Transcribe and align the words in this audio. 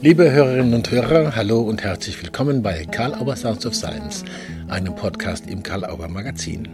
Liebe 0.00 0.30
Hörerinnen 0.30 0.74
und 0.74 0.92
Hörer, 0.92 1.34
hallo 1.34 1.60
und 1.60 1.82
herzlich 1.82 2.22
willkommen 2.22 2.62
bei 2.62 2.84
Karl 2.84 3.14
Auer 3.14 3.34
Sounds 3.34 3.66
of 3.66 3.74
Science, 3.74 4.24
einem 4.68 4.94
Podcast 4.94 5.50
im 5.50 5.64
Karl 5.64 5.84
Auer 5.84 6.06
Magazin. 6.06 6.68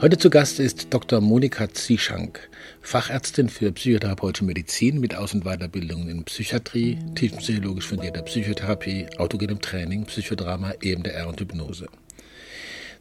Heute 0.00 0.16
zu 0.16 0.30
Gast 0.30 0.58
ist 0.58 0.94
Dr. 0.94 1.20
Monika 1.20 1.68
Zieschank, 1.74 2.48
Fachärztin 2.80 3.50
für 3.50 3.70
psychotherapeutische 3.70 4.46
Medizin 4.46 4.98
mit 4.98 5.14
Aus- 5.14 5.34
und 5.34 5.44
Weiterbildungen 5.44 6.08
in 6.08 6.24
Psychiatrie, 6.24 6.98
tiefenpsychologisch 7.14 7.86
fundierter 7.86 8.22
Psychotherapie, 8.22 9.08
autogenem 9.18 9.60
Training, 9.60 10.06
Psychodrama, 10.06 10.72
EMDR 10.80 11.28
und 11.28 11.38
Hypnose. 11.38 11.86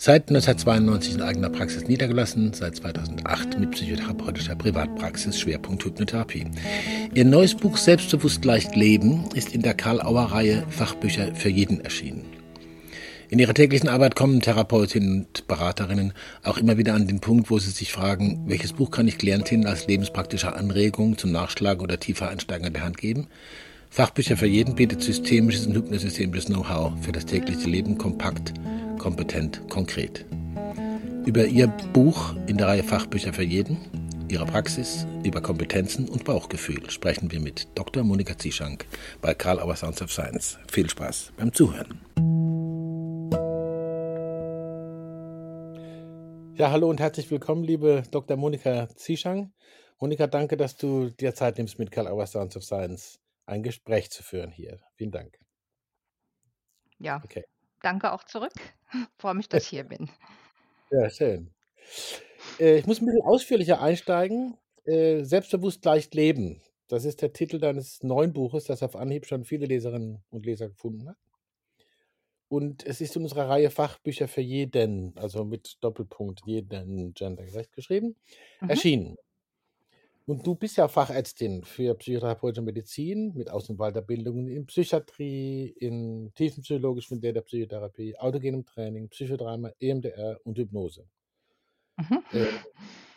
Seit 0.04 0.30
1992 0.30 1.14
in 1.14 1.22
eigener 1.22 1.52
Praxis 1.52 1.88
niedergelassen, 1.88 2.54
seit 2.54 2.76
2008 2.78 3.60
mit 3.60 3.70
psychotherapeutischer 3.70 4.56
Privatpraxis 4.56 5.40
Schwerpunkt 5.40 5.86
Hypnotherapie. 5.86 6.48
Ihr 7.14 7.24
neues 7.24 7.54
Buch 7.54 7.78
Selbstbewusst 7.78 8.44
leicht 8.44 8.76
leben 8.76 9.30
ist 9.36 9.54
in 9.54 9.62
der 9.62 9.76
Karl-Auer-Reihe 9.76 10.66
Fachbücher 10.72 11.36
für 11.36 11.50
jeden 11.50 11.82
erschienen. 11.82 12.26
In 13.30 13.38
ihrer 13.38 13.54
täglichen 13.54 13.90
Arbeit 13.90 14.16
kommen 14.16 14.42
Therapeutinnen 14.42 15.28
und 15.28 15.48
Beraterinnen 15.48 16.14
auch 16.42 16.58
immer 16.58 16.80
wieder 16.80 16.96
an 16.96 17.06
den 17.06 17.20
Punkt, 17.20 17.52
wo 17.52 17.60
sie 17.60 17.70
sich 17.70 17.92
fragen, 17.92 18.46
welches 18.48 18.74
Buch 18.74 18.90
kann 18.90 19.08
ich 19.08 19.20
Klientinnen 19.20 19.68
als 19.68 19.86
lebenspraktische 19.86 20.56
Anregung 20.56 21.20
zum 21.20 21.32
Nachschlagen 21.32 21.84
oder 21.84 22.00
tiefer 22.00 22.28
Einsteigen 22.28 22.66
an 22.66 22.74
der 22.74 22.84
Hand 22.86 22.98
geben? 22.98 23.28
Fachbücher 23.94 24.38
für 24.38 24.48
jeden 24.48 24.76
bietet 24.76 25.04
systemisches 25.04 25.68
und 25.68 25.76
hypnosystemisches 25.76 26.46
Know-how 26.46 26.94
für 27.04 27.12
das 27.12 27.26
tägliche 27.26 27.68
Leben 27.68 27.98
kompakt 27.98 28.54
kompetent, 28.98 29.68
konkret. 29.68 30.26
Über 31.26 31.46
ihr 31.46 31.68
Buch 31.92 32.34
in 32.48 32.56
der 32.56 32.68
Reihe 32.68 32.84
Fachbücher 32.84 33.34
für 33.34 33.44
jeden, 33.44 33.78
ihre 34.30 34.46
Praxis, 34.46 35.06
über 35.26 35.42
Kompetenzen 35.42 36.08
und 36.08 36.24
Bauchgefühl 36.24 36.90
sprechen 36.90 37.34
wir 37.34 37.42
mit 37.42 37.68
Dr. 37.76 38.06
Monika 38.06 38.38
Zieschank 38.38 38.86
bei 39.22 39.34
Karl 39.34 39.60
Auer 39.60 39.76
Sounds 39.76 40.02
of 40.02 40.10
Science. 40.10 40.58
Viel 40.72 40.90
Spaß 40.90 41.34
beim 41.36 41.52
Zuhören. 41.52 42.00
Ja, 46.56 46.72
hallo 46.72 46.90
und 46.90 47.02
herzlich 47.02 47.30
willkommen, 47.30 47.66
liebe 47.66 48.04
Dr. 48.10 48.38
Monika 48.38 48.88
Zieschank. 48.96 49.52
Monika, 50.00 50.28
danke, 50.28 50.56
dass 50.56 50.78
du 50.78 51.10
dir 51.10 51.36
Zeit 51.36 51.58
nimmst, 51.58 51.78
mit 51.78 51.92
Karl 51.92 52.08
Auer 52.08 52.26
Sounds 52.26 52.56
of 52.56 52.64
Science 52.64 53.21
ein 53.46 53.64
Gespräch 53.64 54.12
zu 54.12 54.24
führen 54.24 54.52
hier. 54.52 54.80
Vielen 54.96 55.12
Dank. 55.12 55.38
Ja, 57.00 57.22
okay. 57.24 57.44
danke 57.82 58.12
auch 58.12 58.24
zurück. 58.24 58.54
Freue 59.18 59.34
mich, 59.34 59.50
dass 59.50 59.64
ich 59.64 59.70
hier 59.70 59.84
bin. 59.84 60.10
Ja, 60.92 61.10
schön. 61.10 61.54
Äh, 62.60 62.78
ich 62.78 62.86
muss 62.86 63.02
ein 63.02 63.06
bisschen 63.06 63.24
ausführlicher 63.24 63.82
einsteigen. 63.82 64.58
Äh, 64.86 65.24
Selbstbewusst 65.24 65.84
leicht 65.86 66.14
leben. 66.14 66.62
Das 66.88 67.06
ist 67.06 67.22
der 67.22 67.32
Titel 67.34 67.60
deines 67.60 68.04
neuen 68.04 68.34
Buches, 68.34 68.66
das 68.66 68.84
auf 68.84 68.96
Anhieb 68.96 69.26
schon 69.26 69.46
viele 69.46 69.66
Leserinnen 69.66 70.24
und 70.30 70.46
Leser 70.46 70.70
gefunden 70.70 71.08
hat. 71.08 71.18
Und 72.50 72.86
es 72.86 73.00
ist 73.00 73.16
in 73.16 73.24
unserer 73.24 73.48
Reihe 73.48 73.70
Fachbücher 73.70 74.28
für 74.28 74.42
jeden, 74.42 75.18
also 75.18 75.46
mit 75.46 75.78
Doppelpunkt 75.80 76.42
jeden 76.46 77.14
gendergerecht 77.14 77.72
geschrieben, 77.72 78.18
mhm. 78.60 78.70
erschienen. 78.70 79.16
Und 80.32 80.48
du 80.48 80.56
bist 80.56 80.78
ja 80.78 80.88
Fachärztin 80.88 81.66
für 81.66 81.94
psychotherapeutische 81.96 82.62
Medizin 82.62 83.34
mit 83.36 83.52
Aus- 83.52 83.70
und 83.70 83.76
Weiterbildungen 83.80 84.48
in 84.48 84.66
Psychiatrie, 84.66 85.68
in 85.78 86.32
tiefenpsychologisch 86.36 87.10
fundierter 87.10 87.42
Psychotherapie, 87.42 88.18
autogenem 88.18 88.66
Training, 88.66 89.10
Psychodrama, 89.10 89.72
EMDR 89.82 90.40
und 90.46 90.58
Hypnose. 90.58 91.06
Mhm. 91.98 92.24
Äh, 92.32 92.46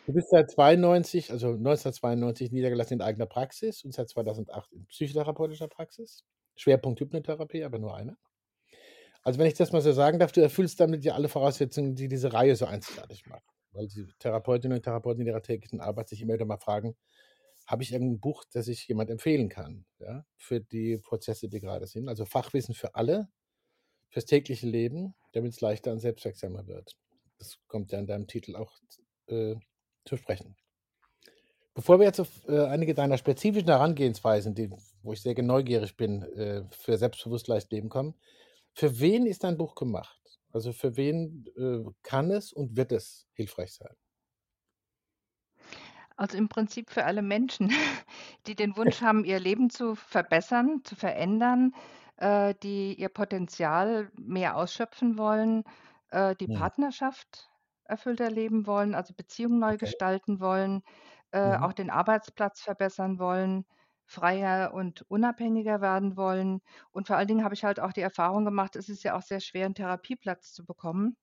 du 0.05 0.11
bist 0.11 0.29
seit 0.29 0.51
92, 0.51 1.31
also 1.31 1.51
1992 1.51 2.51
niedergelassen 2.51 2.95
in 2.95 3.01
eigener 3.01 3.27
Praxis 3.27 3.85
und 3.85 3.93
seit 3.93 4.09
2008 4.09 4.73
in 4.73 4.85
psychotherapeutischer 4.87 5.69
Praxis. 5.69 6.25
Schwerpunkt 6.57 6.99
Hypnotherapie, 6.99 7.63
aber 7.63 7.79
nur 7.79 7.95
eine. 7.95 8.17
Also 9.21 9.39
wenn 9.39 9.47
ich 9.47 9.53
das 9.53 9.71
mal 9.71 9.81
so 9.81 9.93
sagen 9.93 10.19
darf, 10.19 10.33
du 10.33 10.41
erfüllst 10.41 10.81
damit 10.81 11.05
ja 11.05 11.13
alle 11.13 11.29
Voraussetzungen, 11.29 11.95
die 11.95 12.09
diese 12.09 12.33
Reihe 12.33 12.57
so 12.57 12.65
einzigartig 12.65 13.25
machen 13.25 13.54
weil 13.75 13.87
die 13.87 14.07
Therapeutinnen 14.19 14.77
und 14.77 14.83
Therapeuten 14.83 15.21
in 15.21 15.27
ihrer 15.27 15.41
täglichen 15.41 15.81
Arbeit 15.81 16.09
sich 16.09 16.21
immer 16.21 16.33
wieder 16.33 16.45
mal 16.45 16.57
fragen, 16.57 16.95
habe 17.67 17.83
ich 17.83 17.91
irgendein 17.91 18.19
Buch, 18.19 18.43
das 18.51 18.67
ich 18.67 18.87
jemand 18.87 19.09
empfehlen 19.09 19.49
kann, 19.49 19.85
ja, 19.99 20.25
für 20.37 20.59
die 20.59 20.97
Prozesse, 20.97 21.49
die 21.49 21.59
gerade 21.59 21.87
sind. 21.87 22.09
Also 22.09 22.25
Fachwissen 22.25 22.75
für 22.75 22.95
alle, 22.95 23.29
fürs 24.09 24.25
tägliche 24.25 24.67
Leben, 24.67 25.15
damit 25.33 25.53
es 25.53 25.61
leichter 25.61 25.91
und 25.91 25.99
selbstwirksamer 25.99 26.67
wird. 26.67 26.95
Das 27.37 27.57
kommt 27.67 27.91
ja 27.91 27.99
in 27.99 28.07
deinem 28.07 28.27
Titel 28.27 28.55
auch 28.55 28.71
äh, 29.27 29.55
zu 30.05 30.17
sprechen. 30.17 30.55
Bevor 31.73 31.99
wir 31.99 32.05
jetzt 32.05 32.21
auf 32.21 32.47
äh, 32.47 32.65
einige 32.67 32.93
deiner 32.93 33.17
spezifischen 33.17 33.67
Herangehensweisen, 33.67 34.55
die, 34.55 34.69
wo 35.01 35.11
ich 35.11 35.21
sehr 35.21 35.41
neugierig 35.41 35.97
bin, 35.97 36.21
äh, 36.21 36.63
für 36.71 36.97
selbstbewusst 36.97 37.47
leicht 37.49 37.71
Leben 37.71 37.89
kommen, 37.89 38.15
für 38.73 38.99
wen 38.99 39.25
ist 39.25 39.43
dein 39.43 39.57
Buch 39.57 39.75
gemacht? 39.75 40.24
Also 40.55 40.73
für 40.73 40.97
wen 40.97 41.45
äh, 41.55 41.83
kann 42.01 42.31
es 42.31 42.51
und 42.51 42.75
wird 42.75 42.91
es 42.91 43.27
hilfreich 43.33 43.73
sein? 43.73 43.95
Also 46.17 46.37
im 46.37 46.47
Prinzip 46.49 46.89
für 46.91 47.05
alle 47.05 47.21
Menschen, 47.21 47.69
die 48.47 48.55
den 48.55 48.77
Wunsch 48.77 49.01
haben, 49.01 49.25
ihr 49.25 49.39
Leben 49.39 49.69
zu 49.69 49.95
verbessern, 49.95 50.81
zu 50.83 50.95
verändern, 50.95 51.73
äh, 52.17 52.53
die 52.63 52.93
ihr 52.99 53.09
Potenzial 53.09 54.11
mehr 54.17 54.55
ausschöpfen 54.57 55.17
wollen, 55.17 55.63
äh, 56.11 56.35
die 56.35 56.47
Mhm. 56.47 56.67
Partnerschaft 56.67 57.49
erfüllter 57.83 58.29
leben 58.31 58.65
wollen, 58.65 58.95
also 58.95 59.13
Beziehungen 59.13 59.59
neu 59.59 59.77
Okay. 59.83 59.95
gestalten 59.97 60.39
wollen, 60.39 60.81
äh, 61.31 61.39
Mhm. 61.43 61.55
auch 61.57 61.73
den 61.73 61.89
Arbeitsplatz 61.89 62.61
verbessern 62.61 63.19
wollen, 63.19 63.65
freier 64.05 64.73
und 64.73 65.03
unabhängiger 65.09 65.81
werden 65.81 66.17
wollen. 66.17 66.61
Und 66.91 67.07
vor 67.07 67.17
allen 67.17 67.27
Dingen 67.27 67.43
habe 67.43 67.53
ich 67.55 67.63
halt 67.63 67.79
auch 67.79 67.93
die 67.93 68.01
Erfahrung 68.01 68.45
gemacht, 68.45 68.75
es 68.75 68.89
ist 68.89 69.03
ja 69.03 69.15
auch 69.17 69.21
sehr 69.23 69.39
schwer, 69.41 69.65
einen 69.65 69.75
Therapieplatz 69.75 70.53
zu 70.53 70.65
bekommen. 70.65 71.17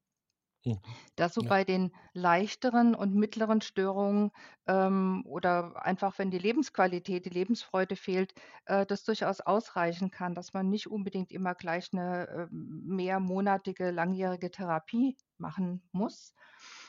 Mhm. 0.64 0.80
Dass 1.16 1.34
so 1.34 1.42
Ja. 1.42 1.46
bei 1.46 1.64
den 1.64 1.92
leichteren 2.14 2.94
und 2.94 3.14
mittleren 3.14 3.60
Störungen, 3.60 4.30
ähm, 4.66 5.22
oder 5.26 5.84
einfach, 5.84 6.18
wenn 6.18 6.30
die 6.30 6.38
Lebensqualität, 6.38 7.26
die 7.26 7.30
Lebensfreude 7.30 7.96
fehlt, 7.96 8.34
äh, 8.66 8.86
das 8.86 9.04
durchaus 9.04 9.40
ausreichen 9.40 10.10
kann, 10.10 10.34
dass 10.34 10.52
man 10.54 10.68
nicht 10.70 10.86
unbedingt 10.90 11.30
immer 11.32 11.54
gleich 11.54 11.90
eine 11.92 12.28
äh, 12.28 12.46
mehrmonatige, 12.50 13.90
langjährige 13.90 14.50
Therapie 14.50 15.16
machen 15.38 15.82
muss. 15.92 16.34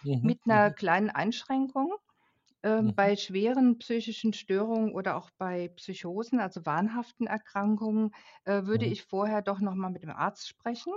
Mhm. 0.03 0.15
Mit 0.21 0.39
einer 0.47 0.69
Mhm. 0.69 0.73
kleinen 0.73 1.09
Einschränkung. 1.09 1.93
Ähm, 2.63 2.93
Mhm. 2.93 2.95
bei 2.95 3.15
schweren 3.17 3.77
psychischen 3.79 4.33
Störungen 4.33 4.93
oder 4.93 5.17
auch 5.17 5.29
bei 5.37 5.69
Psychosen, 5.69 6.39
also 6.39 6.65
wahnhaften 6.65 7.27
Erkrankungen, 7.27 8.11
äh, 8.45 8.65
würde 8.65 8.85
Mhm. 8.85 8.93
ich 8.93 9.03
vorher 9.03 9.41
doch 9.41 9.59
noch 9.59 9.75
mal 9.75 9.89
mit 9.91 10.03
dem 10.03 10.11
Arzt 10.11 10.47
sprechen. 10.47 10.93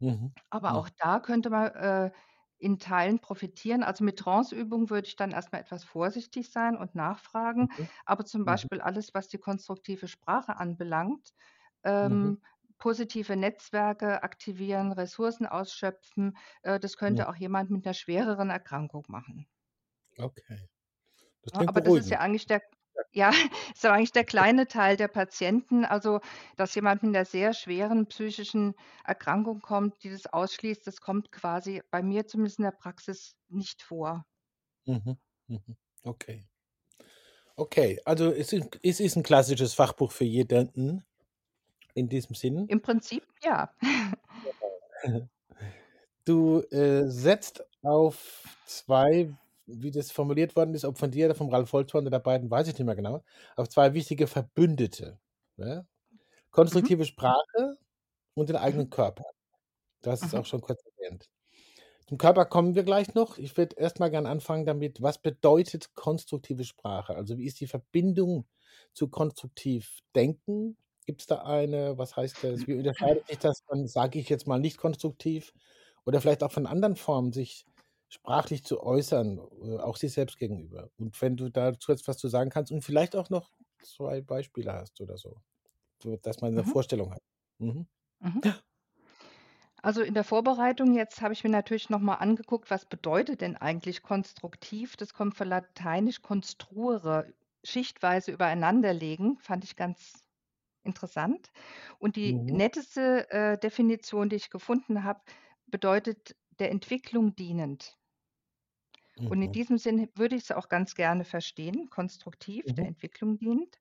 Mhm. 0.00 0.34
Aber 0.52 0.74
auch 0.76 0.88
da 0.98 1.20
könnte 1.20 1.50
man, 1.50 1.66
äh, 1.74 2.10
in 2.58 2.78
Teilen 2.78 3.18
profitieren. 3.20 3.82
Also, 3.82 4.04
mit 4.04 4.18
Tranceübungen 4.18 4.88
würde 4.90 5.08
ich 5.08 5.16
dann 5.16 5.32
erst 5.32 5.52
mal 5.52 5.58
etwas 5.58 5.84
vorsichtig 5.84 6.50
sein 6.50 6.76
und 6.76 6.94
nachfragen. 6.94 7.68
Mhm. 7.76 7.88
Aber 8.06 8.24
zum 8.24 8.44
Mhm. 8.44 8.44
Beispiel 8.44 8.80
alles, 8.80 9.12
was 9.14 9.28
die 9.28 9.38
konstruktive 9.38 10.08
Sprache 10.08 10.56
anbelangt, 10.56 11.34
Mhm. 12.00 12.34
ähm, 12.34 12.40
positive 12.78 13.36
Netzwerke 13.36 14.22
aktivieren, 14.22 14.92
Ressourcen 14.92 15.46
ausschöpfen, 15.46 16.36
äh, 16.62 16.78
das 16.80 16.96
Mhm. 17.06 17.24
könnte 17.24 17.28
auch 17.28 17.36
jemand 17.36 17.70
mit 17.70 17.84
'ner 17.84 17.94
schwereren 17.94 18.50
Erkrankung 18.50 19.04
machen. 19.08 19.46
Okay. 20.18 20.68
Das 21.52 21.52
aber 21.66 21.80
das 21.80 21.96
ist 21.96 22.10
ja 22.10 22.18
beruhigend. 22.18 22.20
eigentlich 22.20 22.46
der 22.46 22.62
Ja. 23.12 23.30
ist 23.74 23.84
ja 23.84 23.92
eigentlich 23.92 24.12
der 24.12 24.24
kleine 24.24 24.66
Teil 24.68 24.96
der 24.96 25.08
Patienten. 25.08 25.84
Also, 25.84 26.20
dass 26.56 26.74
jemand 26.74 27.02
mit 27.02 27.12
'ner 27.12 27.24
sehr 27.24 27.54
schweren 27.54 28.06
psychischen 28.08 28.74
Erkrankung 29.04 29.60
kommt, 29.60 30.02
die 30.04 30.10
das 30.10 30.26
ausschließt, 30.26 30.86
das 30.86 31.00
kommt 31.00 31.32
quasi 31.32 31.82
bei 31.90 32.02
mir 32.02 32.26
zumindest 32.26 32.58
in 32.58 32.64
der 32.64 32.72
Praxis 32.72 33.36
nicht 33.48 33.82
vor. 33.82 34.24
Mhm. 34.86 35.16
Mhm. 35.48 35.76
Okay. 36.04 36.44
Okay, 37.58 38.00
also 38.04 38.32
es 38.32 38.52
ist 38.52 38.78
es 38.82 38.98
ist 39.00 39.16
'n 39.16 39.22
klassisches 39.22 39.74
Fachbuch 39.74 40.10
für 40.10 40.24
jeden 40.24 41.04
in 41.94 42.08
diesem 42.08 42.34
Sinn. 42.36 42.70
Im 42.70 42.80
Prinzip 42.80 43.24
ja. 43.42 43.74
Genau. 44.42 44.80
Du, 46.26 46.60
äh, 46.70 47.08
setzt 47.10 47.64
auf 47.82 48.44
2, 48.66 49.34
wie 49.66 49.90
das 49.90 50.10
formuliert 50.12 50.56
worden 50.56 50.74
ist, 50.74 50.84
ob 50.84 50.98
von 50.98 51.10
dir 51.10 51.26
oder 51.26 51.34
vom 51.34 51.48
Ralf 51.50 51.72
Holzhorn 51.72 52.06
oder 52.06 52.20
beiden, 52.20 52.50
weiß 52.50 52.68
ich 52.68 52.74
nicht 52.78 52.86
mehr 52.86 52.96
genau, 52.96 53.24
auf 53.56 53.68
2 53.68 53.94
wichtige 53.94 54.26
Verbündete, 54.26 55.20
ne? 55.56 55.86
Mhm. 56.70 56.88
Konstruktive 56.90 57.04
Sprache 57.06 57.78
und 58.34 58.48
den 58.50 58.56
Mhm. 58.58 58.58
eigenen 58.58 58.90
Körper. 58.90 59.24
Hast 60.06 60.24
es 60.24 60.34
Mhm. 60.34 60.40
auch 60.40 60.46
schon 60.46 60.60
kurz 60.62 60.82
erwähnt. 60.98 61.28
Zum 62.08 62.18
Körper 62.18 62.44
kommen 62.46 62.74
wir 62.74 62.82
gleich 62.84 63.14
noch. 63.14 63.38
Ich 63.38 63.56
würde 63.56 63.76
erst 63.78 64.00
mal 64.00 64.10
gern 64.10 64.26
anfangen 64.26 64.66
damit, 64.66 65.02
was 65.02 65.18
bedeutet 65.18 65.94
konstruktive 65.94 66.64
Sprache? 66.64 67.14
Also, 67.16 67.38
wie 67.38 67.46
ist 67.46 67.60
die 67.60 67.66
Verbindung 67.66 68.46
zu 68.92 69.08
konstruktiv 69.08 70.00
denken? 70.14 70.76
Gibt's 71.06 71.26
da 71.26 71.42
eine? 71.44 71.98
Was 71.98 72.16
heißt 72.16 72.44
das? 72.44 72.66
Wie 72.66 72.74
unterscheidet 72.78 73.26
sich 73.28 73.38
das 73.38 73.60
von, 73.66 73.86
sage 73.88 74.18
ich 74.18 74.28
jetzt 74.28 74.46
mal, 74.46 74.58
nicht 74.60 74.78
konstruktiv 74.78 75.52
oder 76.06 76.20
vielleicht 76.20 76.42
auch 76.42 76.52
von 76.52 76.66
anderen 76.66 76.96
Formen, 76.96 77.32
sich 77.32 77.66
sprachlich 78.14 78.64
zu 78.64 78.82
äußern, 78.82 79.38
äh, 79.62 79.78
auch 79.78 79.96
sich 79.96 80.12
selbst 80.12 80.38
gegenüber? 80.38 80.90
Und 80.98 81.20
wenn 81.22 81.36
du 81.36 81.50
dazu 81.50 81.92
jetzt 81.92 82.08
was 82.08 82.18
zu 82.18 82.28
sagen 82.28 82.50
kannst 82.50 82.72
und 82.72 82.82
vielleicht 82.82 83.16
auch 83.16 83.30
noch 83.30 83.50
2 83.82 84.20
Beispiele 84.22 84.72
hast 84.72 85.00
oder 85.00 85.16
so. 85.18 85.42
dass 86.22 86.40
man 86.42 86.54
'ne 86.54 86.64
Mhm. 86.64 86.74
Vorstellung 86.74 87.12
hat. 87.14 87.22
Mhm. 87.58 87.88
Mhm. 88.20 88.40
Also, 89.82 90.02
in 90.02 90.14
der 90.14 90.24
Vorbereitung 90.24 90.94
jetzt 90.94 91.20
habe 91.20 91.32
ich 91.34 91.44
mir 91.44 91.50
natürlich 91.50 91.90
noch 91.90 92.00
mal 92.00 92.14
angeguckt, 92.16 92.70
was 92.70 92.86
bedeutet 92.86 93.40
denn 93.40 93.56
eigentlich 93.56 94.02
konstruktiv? 94.02 94.96
Das 94.96 95.12
kommt 95.14 95.36
von 95.36 95.46
lateinisch 95.48 96.22
construere, 96.22 97.34
schichtweise 97.62 98.32
übereinanderlegen, 98.32 99.38
fand 99.40 99.62
ich 99.64 99.76
ganz 99.76 100.24
interessant. 100.84 101.50
Und 101.98 102.16
die 102.16 102.40
Mhm. 102.40 102.50
netteste, 102.50 103.30
äh, 103.30 103.58
Definition, 103.58 104.28
die 104.30 104.36
ich 104.36 104.50
gefunden 104.50 105.04
habe, 105.04 105.22
bedeutet 105.66 106.36
der 106.60 106.70
Entwicklung 106.72 107.34
dienend. 107.36 107.98
Und 109.28 109.42
in 109.42 109.50
Mhm. 109.50 109.52
diesem 109.52 109.78
Sinne 109.78 110.08
würde 110.16 110.36
ich's 110.36 110.50
auch 110.52 110.68
ganz 110.68 110.94
gerne 110.94 111.24
verstehen, 111.24 111.90
konstruktiv, 111.90 112.72
der 112.74 112.86
Mhm. 112.86 112.88
Entwicklung 112.88 113.38
dienend. 113.38 113.76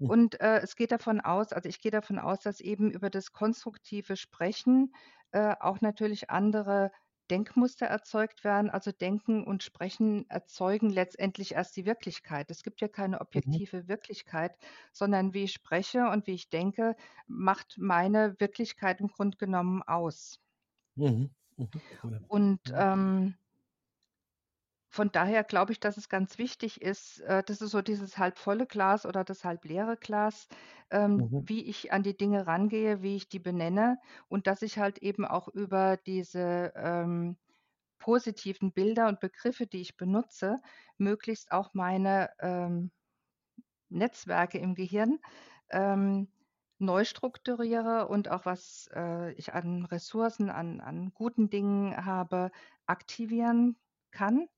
Mhm. 0.00 0.10
Und, 0.10 0.40
äh, 0.40 0.58
es 0.60 0.76
geht 0.76 0.92
davon 0.92 1.20
aus 1.20 1.52
also, 1.52 1.68
ich 1.68 1.80
gehe 1.80 1.90
davon 1.92 2.18
aus, 2.18 2.40
dass 2.40 2.60
eben 2.60 2.90
über 2.90 3.10
das 3.10 3.32
konstruktive 3.32 4.16
Sprechen, 4.16 4.94
äh, 5.32 5.54
auch 5.60 5.80
natürlich 5.80 6.30
andere 6.30 6.90
Denkmuster 7.30 7.86
erzeugt 7.86 8.42
werden. 8.44 8.70
Also, 8.70 8.90
Denken 8.92 9.44
und 9.44 9.62
Sprechen 9.62 10.28
erzeugen 10.28 10.90
letztendlich 10.90 11.52
erst 11.54 11.76
die 11.76 11.86
Wirklichkeit. 11.86 12.50
Es 12.50 12.62
gibt 12.64 12.80
ja 12.80 12.88
keine 12.88 13.20
Mhm. 13.34 13.60
objektive 13.60 13.86
Wirklichkeit, 13.88 14.56
sondern 14.92 15.32
wie 15.34 15.44
ich 15.44 15.52
spreche 15.52 16.08
und 16.10 16.26
wie 16.26 16.34
ich 16.34 16.50
denke, 16.50 16.96
macht 17.28 17.76
meine 17.78 18.34
Wirklichkeit 18.40 19.00
im 19.00 19.08
Grunde 19.08 19.38
genommen 19.38 19.82
aus. 19.84 20.38
Mhm. 20.96 21.30
Mhm. 21.56 21.70
Und, 22.28 22.60
Mhm. 22.64 22.76
ähm 22.76 23.34
von 24.90 25.10
daher 25.12 25.44
glaube 25.44 25.72
ich, 25.72 25.80
dass 25.80 25.96
es 25.96 26.08
ganz 26.08 26.38
wichtig 26.38 26.82
ist 26.82 27.20
äh, 27.20 27.42
das 27.44 27.60
ist 27.62 27.70
so 27.70 27.82
dieses 27.82 28.18
halb 28.18 28.38
volle 28.38 28.66
Glas 28.66 29.06
oder 29.06 29.24
das 29.24 29.44
halb 29.44 29.64
leere 29.64 29.96
Glas, 29.96 30.48
ähm, 30.90 31.22
Mhm. 31.22 31.46
wie 31.46 31.64
ich 31.64 31.92
an 31.92 32.02
die 32.02 32.16
Dinge 32.16 32.46
rangehe, 32.46 33.02
wie 33.02 33.16
ich 33.16 33.28
die 33.28 33.38
benenne 33.40 33.98
und 34.28 34.46
dass 34.46 34.62
ich 34.62 34.78
halt 34.78 34.98
eben 34.98 35.24
auch 35.26 35.48
über 35.48 35.96
diese, 35.96 36.72
ähm, 36.76 37.38
positiven 37.98 38.72
Bilder 38.72 39.08
und 39.08 39.20
Begriffe, 39.20 39.66
die 39.66 39.80
ich 39.82 39.96
benutze, 39.96 40.56
möglichst 40.98 41.52
auch 41.52 41.74
meine, 41.74 42.30
ähm, 42.40 42.92
Netzwerke 43.88 44.58
im 44.58 44.74
Gehirn, 44.74 45.18
ähm, 45.70 46.32
neu 46.78 47.04
strukturiere 47.04 48.08
und 48.08 48.28
auch 48.30 48.46
was, 48.46 48.88
äh, 48.94 49.32
ich 49.34 49.52
an 49.52 49.84
Ressourcen, 49.84 50.48
an 50.50 50.80
an 50.80 51.12
guten 51.12 51.50
Dingen 51.50 52.04
habe, 52.06 52.50
aktivieren 52.86 53.76
kann. 54.10 54.48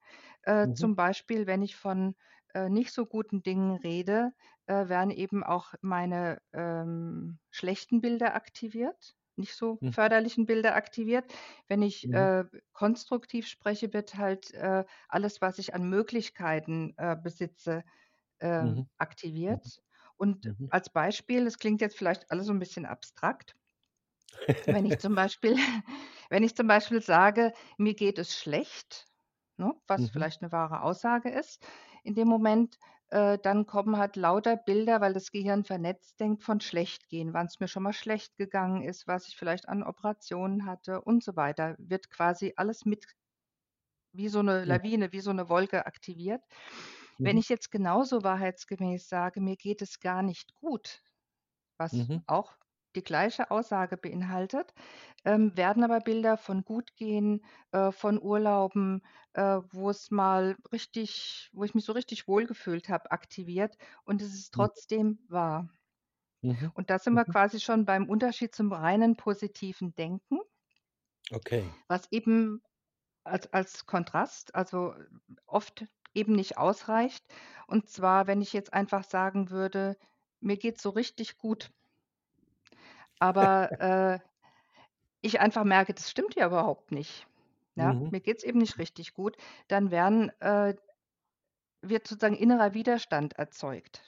Äh, 0.43 0.69
Mhm. 0.69 0.75
zum 0.75 0.97
Beispiel, 0.97 1.47
wenn 1.47 1.63
ich 1.63 1.77
von, 1.77 2.15
äh, 2.55 2.69
nicht 2.69 2.93
so 2.93 3.07
guten 3.07 3.43
Dingen 3.43 3.77
rede, 3.77 4.33
äh, 4.67 4.89
werden 4.89 5.11
eben 5.11 5.43
auch 5.45 5.75
meine, 5.81 6.41
ähm, 6.53 7.39
schlechten 7.51 8.01
Bilder 8.01 8.35
aktiviert, 8.35 9.15
nicht 9.37 9.55
so 9.57 9.81
Mhm. 9.81 9.93
förderlichen 9.93 10.47
Bilder 10.47 10.75
aktiviert. 10.77 11.33
Wenn 11.69 11.83
ich, 11.83 12.13
Mhm. 12.13 12.13
äh, 12.13 12.45
konstruktiv 12.73 13.47
spreche, 13.49 13.93
wird 13.93 14.17
halt, 14.17 14.53
äh, 14.55 14.85
alles, 15.09 15.41
was 15.41 15.59
ich 15.59 15.75
an 15.75 15.89
Möglichkeiten, 15.89 16.95
äh, 16.99 17.17
besitze, 17.17 17.85
ähm, 18.41 18.77
Mhm. 18.77 18.87
Mhm. 19.49 19.73
aktiviert. 19.79 19.83
Und 20.17 20.51
Mhm. 20.59 20.71
als 20.71 20.91
Beispiel, 20.91 21.45
das 21.45 21.59
klingt 21.59 21.81
jetzt 21.81 21.97
vielleicht 21.99 22.31
alles 22.31 22.47
so 22.47 22.53
'n 22.53 22.59
bisschen 22.59 22.87
abstrakt 22.87 23.55
wenn 24.69 24.85
ich 24.87 24.99
zum 25.01 25.15
Beispiel 25.15 25.57
wenn 26.31 26.43
ich 26.45 26.57
zum 26.57 26.67
Beispiel 26.67 27.03
sage: 27.03 27.53
„Mir 27.79 27.95
geht 27.95 28.19
es 28.19 28.37
schlecht“, 28.37 29.07
ne, 29.59 29.75
was 29.87 30.09
Mhm. 30.09 30.13
vielleicht 30.13 30.43
'ne 30.43 30.53
wahre 30.53 30.83
Aussage 30.83 31.31
ist 31.31 31.65
in 32.05 32.15
dem 32.15 32.29
Moment, 32.29 32.79
äh, 33.11 33.39
dann 33.43 33.67
kommen 33.67 33.97
halt 33.99 34.17
lauter 34.17 34.57
Bilder, 34.57 35.01
weil 35.01 35.13
das 35.15 35.31
Gehirn 35.33 35.65
vernetzt 35.65 36.21
denkt, 36.21 36.43
von 36.45 36.61
Schlechtgehen, 36.61 37.33
wann's 37.35 37.61
mir 37.61 37.69
schon 37.69 37.83
mal 37.85 37.93
schlecht 37.93 38.37
gegangen 38.39 38.83
ist, 38.83 39.07
was 39.07 39.29
ich 39.29 39.37
vielleicht 39.37 39.69
an 39.69 39.83
Operationen 39.85 40.67
hatte 40.67 41.03
und 41.03 41.23
so 41.25 41.37
weiter. 41.37 41.77
Wird 41.79 42.11
quasi 42.11 42.55
alles 42.57 42.85
mit 42.87 43.07
wie 44.15 44.29
so 44.29 44.43
'ne 44.43 44.65
Mhm. 44.65 44.83
Lawine, 44.83 45.13
wie 45.13 45.21
so 45.21 45.33
'ne 45.33 45.49
Wolke 45.49 45.87
aktiviert. 45.87 46.43
Wenn 47.23 47.37
Mhm. 47.37 47.39
ich 47.39 47.49
jetzt 47.49 47.71
genauso 47.71 48.23
wahrheitsgemäß 48.23 49.09
sage: 49.09 49.41
„Mir 49.41 49.57
geht 49.57 49.81
es 49.83 50.01
gar 50.01 50.23
nicht 50.23 50.55
gut“, 50.55 51.03
was 51.79 51.93
Mhm. 51.93 52.23
auch 52.27 52.57
die 52.97 53.05
gleiche 53.05 53.51
Aussage 53.51 53.97
beinhaltet, 53.97 54.75
ähm, 55.25 55.57
werden 55.57 55.85
aber 55.85 56.01
Bilder 56.01 56.37
von 56.39 56.65
Gutgehen, 56.65 57.45
äh, 57.73 57.93
von 57.93 58.21
Urlauben, 58.23 59.03
äh, 59.35 59.61
wo 59.71 59.91
es 59.91 60.11
mal 60.11 60.57
richtig 60.73 61.51
wo 61.55 61.65
ich 61.65 61.75
mich 61.75 61.85
so 61.85 61.93
richtig 61.93 62.29
wohlgefühlt 62.29 62.89
habe, 62.89 63.11
aktiviert 63.13 63.77
und 64.05 64.23
es 64.23 64.35
ist 64.35 64.53
Mhm. 64.55 64.69
trotzdem 64.73 65.19
wahr. 65.29 65.69
Mhm. 66.43 66.73
Und 66.75 66.91
da 66.91 66.99
sind 66.99 67.15
wir 67.15 67.25
Mhm. 67.25 67.33
quasi 67.33 67.61
schon 67.61 67.85
beim 67.87 68.09
Unterschied 68.09 68.55
zum 68.55 68.73
reinen 68.73 69.17
positiven 69.17 69.95
Denken 69.95 70.39
Okay. 71.33 71.73
was 71.91 72.11
eben 72.11 72.63
als 73.25 73.53
als 73.53 73.87
Kontrast, 73.87 74.55
also, 74.55 74.95
oft 75.47 75.87
eben 76.15 76.35
nicht 76.35 76.59
ausreicht. 76.59 77.25
Und 77.69 77.89
zwar, 77.91 78.27
wenn 78.27 78.43
ich 78.43 78.53
jetzt 78.53 78.73
einfach 78.75 79.05
sagen 79.05 79.51
würde: 79.51 79.97
„Mir 80.41 80.57
geht's 80.59 80.83
so 80.83 80.91
richtig 80.91 81.39
gut“ 81.39 81.73
aber, 83.23 83.73
äh, 83.81 84.21
ich 85.21 85.41
einfach 85.41 85.65
merke, 85.65 85.95
das 85.95 86.11
stimmt 86.11 86.35
ja 86.35 86.47
überhaupt 86.47 86.93
nicht, 86.93 87.27
ja? 87.77 87.97
Mhm. 87.97 88.11
Mir 88.11 88.21
geht's 88.21 88.45
eben 88.45 88.59
nicht 88.59 88.79
richtig 88.79 89.15
gut, 89.15 89.37
dann 89.69 89.91
werden 89.91 90.31
äh 90.41 90.75
wird 91.81 92.09
sozusagen 92.09 92.35
innerer 92.35 92.75
Widerstand 92.75 93.35
erzeugt. 93.35 94.05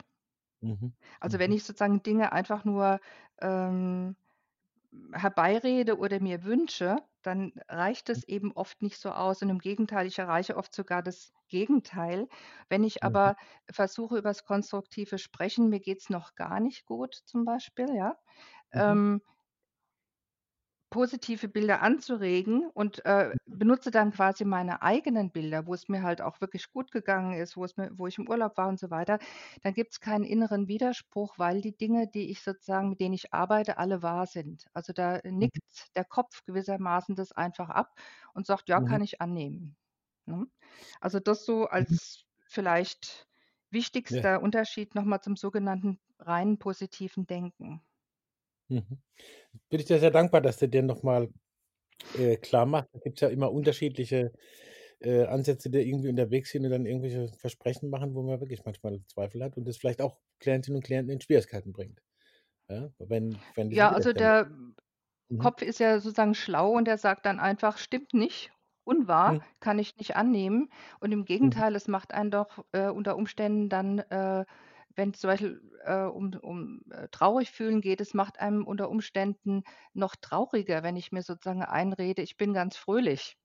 Mhm. 0.63 0.97
Also, 1.21 1.39
wenn 1.39 1.51
Mhm. 1.51 1.53
ich 1.53 1.65
sozusagen 1.65 2.03
Dinge 2.03 2.33
einfach 2.33 2.65
nur, 2.65 3.01
ähm, 3.41 4.17
herbeirede 5.13 5.99
oder 5.99 6.21
mir 6.21 6.45
wünsche, 6.45 6.97
dann 7.23 7.53
reicht 7.69 8.11
es 8.11 8.23
eben 8.25 8.53
oft 8.53 8.83
nicht 8.83 8.99
so 9.01 9.11
aus 9.11 9.43
und 9.43 9.51
im 9.51 9.59
Gegenteil, 9.59 10.07
ich 10.07 10.19
erreiche 10.19 10.57
oft 10.57 10.75
sogar 10.75 11.03
das 11.03 11.33
Gegenteil. 11.49 12.29
Wenn 12.69 12.85
ich 12.85 13.03
Mhm. 13.03 13.05
aber 13.05 13.37
versuche, 13.71 14.19
übers 14.19 14.45
konstruktive 14.45 15.19
Sprechen 15.19 15.69
mir 15.71 15.81
geht's 15.81 16.11
noch 16.11 16.35
gar 16.37 16.61
nicht 16.61 16.87
gut 16.87 17.15
zum 17.27 17.45
Beispiel, 17.45 17.95
ja, 17.95 18.17
Mhm. 18.75 18.99
ähm 19.01 19.21
positive 20.93 21.49
Bilder 21.49 21.83
anzuregen 21.83 22.71
und, 22.71 23.05
äh, 23.05 23.35
benutze 23.47 23.91
dann 23.91 24.13
quasi 24.13 24.45
meine 24.45 24.81
eigenen 24.83 25.33
Bilder, 25.33 25.67
wo 25.67 25.75
es 25.75 25.89
mir 25.89 26.03
halt 26.05 26.21
auch 26.21 26.41
wirklich 26.41 26.71
gut 26.71 26.93
gegangen 26.93 27.35
ist, 27.35 27.57
wo 27.57 27.65
es 27.65 27.77
mir 27.77 27.91
wo 27.99 28.07
ich 28.07 28.19
im 28.19 28.29
Urlaub 28.29 28.57
war 28.59 28.69
und 28.69 28.79
so 28.79 28.91
weiter, 28.91 29.19
dann 29.63 29.75
gibt's 29.75 29.99
keinen 30.01 30.25
inneren 30.25 30.69
Widerspruch, 30.69 31.35
weil 31.39 31.61
die 31.63 31.77
Dinge, 31.77 32.07
die 32.09 32.31
ich 32.31 32.43
sozusagen 32.43 32.91
mit 32.91 33.01
denen 33.01 33.15
ich 33.15 33.33
arbeite, 33.35 33.79
alle 33.79 34.03
wahr 34.03 34.27
sind. 34.27 34.67
Also, 34.73 34.93
da 34.93 35.19
Mhm. 35.41 35.49
nickt 35.49 35.97
der 35.97 36.05
Kopf 36.05 36.45
gewissermaßen 36.45 37.17
das 37.17 37.33
einfach 37.33 37.71
ab 37.71 37.95
und 38.35 38.47
sagt: 38.47 38.69
„Ja, 38.69 38.81
Mhm. 38.81 38.81
kann 38.81 39.03
ich 39.03 39.21
annehmen“, 39.21 39.77
ne? 40.27 40.47
Also, 41.01 41.19
das 41.21 41.45
so 41.45 41.67
Mhm. 41.79 41.99
als 42.07 42.25
vielleicht 42.47 43.27
Ja. 44.09 44.25
wichtigster 44.25 44.41
Unterschied 44.43 44.95
noch 44.95 45.05
mal 45.05 45.21
zum 45.23 45.35
sogenannten 45.37 45.99
reinen 46.21 46.59
positiven 46.59 47.27
Denken. 47.27 47.83
Mhm. 48.71 48.99
Bin 49.71 49.81
ich 49.81 49.87
dir 49.87 50.01
sehr 50.01 50.11
dankbar, 50.11 50.41
dass 50.43 50.59
du 50.59 50.69
dir 50.69 50.83
noch 50.83 51.03
mal, 51.03 51.31
äh, 52.13 52.37
klarmachst, 52.39 52.91
da 52.95 53.01
gibt's 53.01 53.23
ja 53.23 53.29
immer 53.29 53.53
unterschiedliche, 53.53 54.33
äh, 55.01 55.25
Ansätze, 55.27 55.71
die 55.71 55.81
irgendwie 55.89 56.09
unterwegs 56.11 56.51
sind 56.53 56.65
und 56.67 56.71
dann 56.73 56.87
irgendwelche 56.87 57.29
Versprechen 57.39 57.91
machen, 57.91 58.15
wo 58.15 58.23
man 58.23 58.41
wirklich 58.41 58.65
manchmal 58.65 59.03
Zweifel 59.09 59.45
hat 59.45 59.57
und 59.59 59.67
das 59.69 59.79
vielleicht 59.79 60.03
auch 60.03 60.21
Klientinnen 60.41 60.79
und 60.79 60.85
Klienten 60.85 61.13
in 61.13 61.21
Schwierigkeiten 61.23 61.73
bringt, 61.73 62.03
ja, 62.71 62.93
wenn 62.99 63.45
wenn 63.55 63.71
Ja, 63.71 63.91
also, 63.93 64.13
Widerstände 64.13 64.13
der 64.13 64.51
Mhm. 65.31 65.53
Kopf 65.53 65.63
ist 65.63 65.81
ja 65.81 65.99
sozusagen 66.01 66.35
schlau 66.35 66.73
und 66.73 66.87
der 66.87 66.99
sagt 66.99 67.27
dann 67.27 67.41
einfach: 67.41 67.79
„Stimmt 67.79 68.15
nicht, 68.15 68.53
unwahr, 68.85 69.39
Mhm. 69.39 69.45
kann 69.61 69.79
ich 69.79 69.97
nicht 69.97 70.17
annehmen.“ 70.17 70.71
Und 71.01 71.13
im 71.13 71.25
Mhm. 71.41 71.65
Gegenteil, 71.65 71.75
es 71.77 71.89
macht 71.89 72.13
einen 72.15 72.31
doch, 72.31 72.65
äh, 72.73 72.89
unter 72.89 73.17
Umständen 73.17 73.69
dann, 73.69 73.99
äh, 74.01 74.45
wenn's 74.97 75.21
zum 75.21 75.29
Beispiel, 75.29 75.61
äh, 75.85 76.03
um 76.05 76.33
um, 76.43 76.81
äh, 76.91 77.09
traurig 77.11 77.51
fühlen 77.51 77.81
geht, 77.81 78.01
es 78.01 78.15
macht 78.15 78.41
einem 78.41 78.67
unter 78.67 78.91
Umständen 78.91 79.65
noch 79.93 80.17
trauriger, 80.17 80.83
wenn 80.83 80.97
ich 80.97 81.13
mir 81.13 81.23
sozusagen 81.23 81.63
einrede, 81.65 82.23
ich 82.23 82.37
bin 82.37 82.53
ganz 82.55 82.77
fröhlich, 82.77 83.37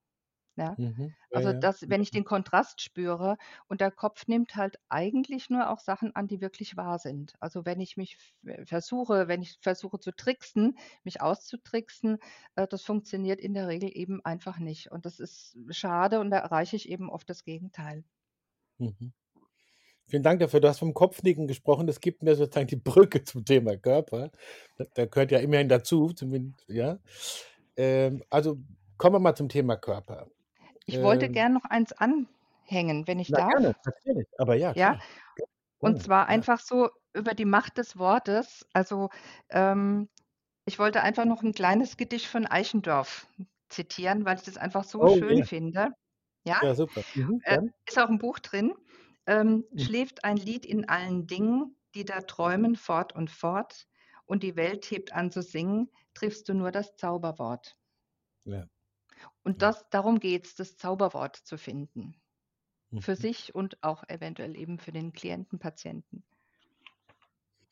ja? 0.58 0.78
Mhm. 0.78 1.16
Ja, 1.32 1.42
Also, 1.42 1.54
ja. 1.54 1.62
das 1.62 1.90
wenn 1.90 2.02
ich 2.02 2.12
den 2.12 2.26
Kontrast 2.26 2.82
spüre 2.82 3.38
und 3.68 3.82
der 3.82 3.92
Kopf 3.92 4.28
nimmt 4.28 4.56
halt 4.56 4.78
eigentlich 4.90 5.50
nur 5.52 5.70
auch 5.72 5.80
Sachen 5.80 6.16
an, 6.16 6.28
die 6.28 6.42
wirklich 6.42 6.78
wahr 6.78 7.00
sind. 7.00 7.34
Also, 7.40 7.66
wenn 7.66 7.82
ich 7.82 7.98
mich 7.98 8.18
v 8.18 8.66
versuche 8.66 9.28
wenn 9.28 9.42
ich 9.44 9.60
versuche 9.62 10.00
zu 10.00 10.12
tricksen, 10.12 10.78
mich 11.04 11.22
auszutricksen, 11.22 12.20
äh, 12.56 12.68
das 12.68 12.84
funktioniert 12.84 13.42
in 13.42 13.54
der 13.56 13.68
Regel 13.68 13.92
eben 13.94 14.24
einfach 14.26 14.60
nicht. 14.60 14.92
Und 14.92 15.06
das 15.06 15.20
ist 15.20 15.58
schade 15.72 16.20
und 16.20 16.32
da 16.32 16.40
erreiche 16.40 16.76
ich 16.78 16.90
eben 16.90 17.10
oft 17.12 17.30
das 17.30 17.44
Gegenteil. 17.44 18.04
Mhm. 18.80 19.12
Vielen 20.10 20.24
Dank 20.24 20.40
dafür. 20.40 20.60
Du 20.60 20.68
hast 20.68 20.80
vom 20.80 20.96
Kopfnicken 20.96 21.46
gesprochen. 21.48 21.86
Das 21.86 22.00
gibt 22.00 22.24
mir 22.24 22.36
sozusagen 22.36 22.66
die 22.68 22.76
Brücke 22.78 23.24
zum 23.24 23.46
Thema 23.46 23.78
Körper. 23.78 24.32
Da 24.96 25.06
gehört 25.06 25.32
ja 25.32 25.38
immerhin 25.40 25.70
dazu, 25.70 26.10
zumin 26.14 26.56
ja? 26.68 27.00
Ähm, 27.78 28.24
also, 28.30 28.58
kommen 28.98 29.16
wir 29.16 29.20
mal 29.20 29.36
zum 29.36 29.50
Thema 29.50 29.78
Körper. 29.78 30.28
Ich 30.88 31.02
wollte 31.02 31.30
Ähm 31.30 31.30
gern 31.30 31.54
noch 31.54 31.64
eins 31.66 31.94
anhängen, 31.94 33.08
wenn 33.08 33.20
ich 33.20 33.32
Na 33.32 33.40
gerne, 33.42 33.72
darf? 33.72 33.78
natürlich. 33.86 34.28
Aber 34.38 34.56
ja, 34.56 34.74
Ja? 34.76 34.96
klar. 34.96 35.04
Und 35.80 36.00
Gerne, 36.00 36.04
zwar 36.04 36.28
ja. 36.28 36.30
einfach 36.30 36.60
so 36.62 36.90
über 37.14 37.34
die 37.36 37.46
Macht 37.46 37.78
des 37.78 37.98
Wortes. 37.98 38.66
Also, 38.74 39.10
ähm, 39.50 40.10
ich 40.66 40.80
wollte 40.80 41.04
einfach 41.04 41.26
noch 41.26 41.44
'n 41.44 41.54
kleines 41.54 41.98
Gedicht 41.98 42.28
von 42.28 42.46
Eichendorff 42.48 43.28
zitieren, 43.70 44.26
weil 44.26 44.38
ich 44.38 44.44
das 44.44 44.58
einfach 44.58 44.84
so 44.86 45.08
Oh, 45.08 45.20
schön 45.20 45.42
ja. 45.42 45.46
finde. 45.46 45.90
Ja? 46.46 46.62
Ja, 46.62 46.74
super. 46.76 47.04
Mhm, 47.14 47.44
Äh, 47.44 47.58
ist 47.88 48.00
auch 48.00 48.10
im 48.10 48.20
Buch 48.20 48.40
drin. 48.40 48.74
Ähm: 49.30 49.66
Mhm. 49.74 49.90
„Schläft 49.90 50.24
ein 50.26 50.38
Lied 50.38 50.66
in 50.66 50.90
allen 50.90 51.28
Dingen, 51.28 51.76
die 51.94 52.04
da 52.04 52.22
träumen 52.22 52.76
fort 52.76 53.14
und 53.16 53.30
fort, 53.30 53.88
und 54.26 54.42
die 54.42 54.56
Welt 54.56 54.90
hebt 54.90 55.14
an 55.14 55.32
zu 55.32 55.44
singen, 55.44 55.92
triffst 56.16 56.50
du 56.50 56.56
nur 56.56 56.72
das 56.72 56.96
Zauberwort.“ 56.98 57.76
Ja. 58.46 58.70
Und 59.46 59.62
Ja. 59.62 59.62
das 59.62 59.90
darum 59.90 60.20
geht's, 60.20 60.56
das 60.56 60.78
Zauberwort 60.78 61.36
zu 61.36 61.58
finden. 61.58 62.22
Für 62.98 63.16
Mhm. 63.18 63.30
sich 63.30 63.56
und 63.56 63.84
auch 63.84 64.04
eventuell 64.10 64.58
eben 64.58 64.80
für 64.80 64.92
den 64.94 65.14
Klienten, 65.14 65.60
Patienten. 65.60 66.24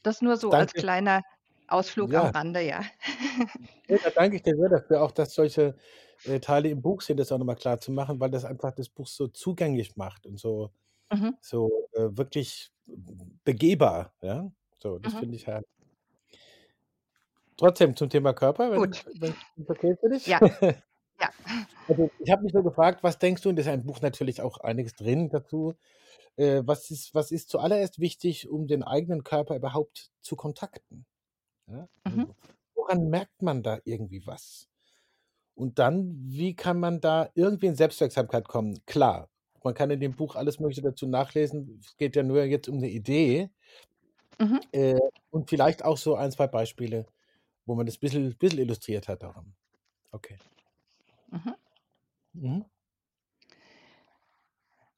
Das 0.05 0.21
nur 0.21 0.37
so 0.37 0.53
als 0.53 0.75
Danke. 0.75 0.77
kleiner 0.77 1.21
Ausflug 1.67 2.15
am 2.15 2.27
Ja. 2.27 2.31
Rande, 2.31 2.61
ja. 2.61 2.81
Ja, 3.89 3.97
da 4.03 4.09
danke 4.11 4.35
ich 4.35 4.41
dir 4.43 4.55
sehr 4.57 4.67
dafür 4.69 5.01
auch, 5.01 5.11
dass 5.11 5.33
solche, 5.33 5.75
äh, 6.23 6.39
Teile 6.41 6.69
im 6.69 6.81
Buch 6.81 7.01
sind, 7.01 7.17
das 7.17 7.31
auch 7.31 7.37
noch 7.37 7.45
mal 7.45 7.55
klarzumachen, 7.55 8.19
weil 8.19 8.29
das 8.29 8.43
einfach 8.43 8.73
das 8.75 8.89
Buch 8.89 9.07
so 9.07 9.27
zugänglich 9.29 9.95
macht 9.95 10.25
und 10.25 10.37
so 10.37 10.71
Mhm. 11.11 11.37
so, 11.41 11.89
äh, 11.93 12.17
wirklich 12.17 12.71
begehbar, 13.45 14.13
ja? 14.21 14.51
So, 14.81 14.99
das 14.99 15.13
Mhm. 15.13 15.15
finde 15.15 15.37
ich 15.37 15.47
halt 15.47 15.65
Trotzdem 17.57 17.95
zum 17.95 18.09
Thema 18.09 18.33
Körper, 18.33 18.71
wenn 18.71 18.91
Gut. 18.91 19.05
wenn 19.19 19.35
wenn's 19.55 19.69
okay 19.69 19.95
für 19.99 20.09
dich? 20.09 20.25
Ja. 20.25 20.41
Ja. 21.19 21.31
Also, 21.89 22.11
ich 22.19 22.31
habe 22.31 22.43
mich 22.43 22.53
nur 22.53 22.63
gefragt, 22.63 23.01
was 23.03 23.17
denkst 23.17 23.41
du 23.43 23.49
und 23.49 23.55
da 23.55 23.61
ist 23.61 23.67
ja 23.67 23.73
im 23.73 23.85
Buch 23.85 24.01
natürlich 24.01 24.41
auch 24.41 24.57
einiges 24.59 24.93
drin 24.95 25.29
dazu, 25.29 25.73
äh, 26.37 26.63
was 26.65 26.91
ist 26.91 27.15
was 27.15 27.31
ist 27.31 27.49
zuallererst 27.49 27.99
wichtig, 27.99 28.49
um 28.49 28.67
den 28.67 28.83
eigenen 28.83 29.23
Körper 29.23 29.55
überhaupt 29.57 30.11
zu 30.21 30.35
kontakten? 30.37 31.05
Ja? 31.69 31.89
Mhm. 32.05 32.27
Also, 32.27 32.35
woran 32.75 33.09
merkt 33.09 33.41
man 33.43 33.63
da 33.63 33.79
irgendwie 33.85 34.25
was? 34.27 34.69
Und 35.55 35.79
dann, 35.79 36.15
wie 36.27 36.55
kann 36.55 36.79
man 36.79 37.01
da 37.01 37.29
irgendwie 37.35 37.67
in 37.67 37.75
Selbstwirksamkeit 37.75 38.47
kommen? 38.47 38.79
Klar, 38.87 39.29
man 39.63 39.73
kann 39.73 39.91
in 39.91 39.99
dem 39.99 40.15
Buch 40.15 40.35
alles 40.35 40.59
Mögliche 40.59 40.81
dazu 40.81 41.07
nachlesen. 41.07 41.79
Es 41.83 41.97
geht 41.97 42.15
ja 42.15 42.23
nur 42.23 42.43
jetzt 42.45 42.69
um 42.69 42.77
'ne 42.79 42.89
Idee. 42.89 43.49
Mhm. 44.39 44.67
Äh, 44.73 44.99
und 45.29 45.49
vielleicht 45.49 45.83
auch 45.85 45.97
so 45.97 46.15
1, 46.15 46.31
2 46.31 46.47
Beispiele, 46.47 47.05
wo 47.65 47.75
man 47.75 47.85
das 47.85 47.97
bissel 47.97 48.35
bissel 48.35 48.59
illustriert 48.59 49.07
hat 49.07 49.23
daran. 49.23 49.55
Okay. 50.11 50.39
Mhm. 51.31 51.57
Mhm. 52.33 52.67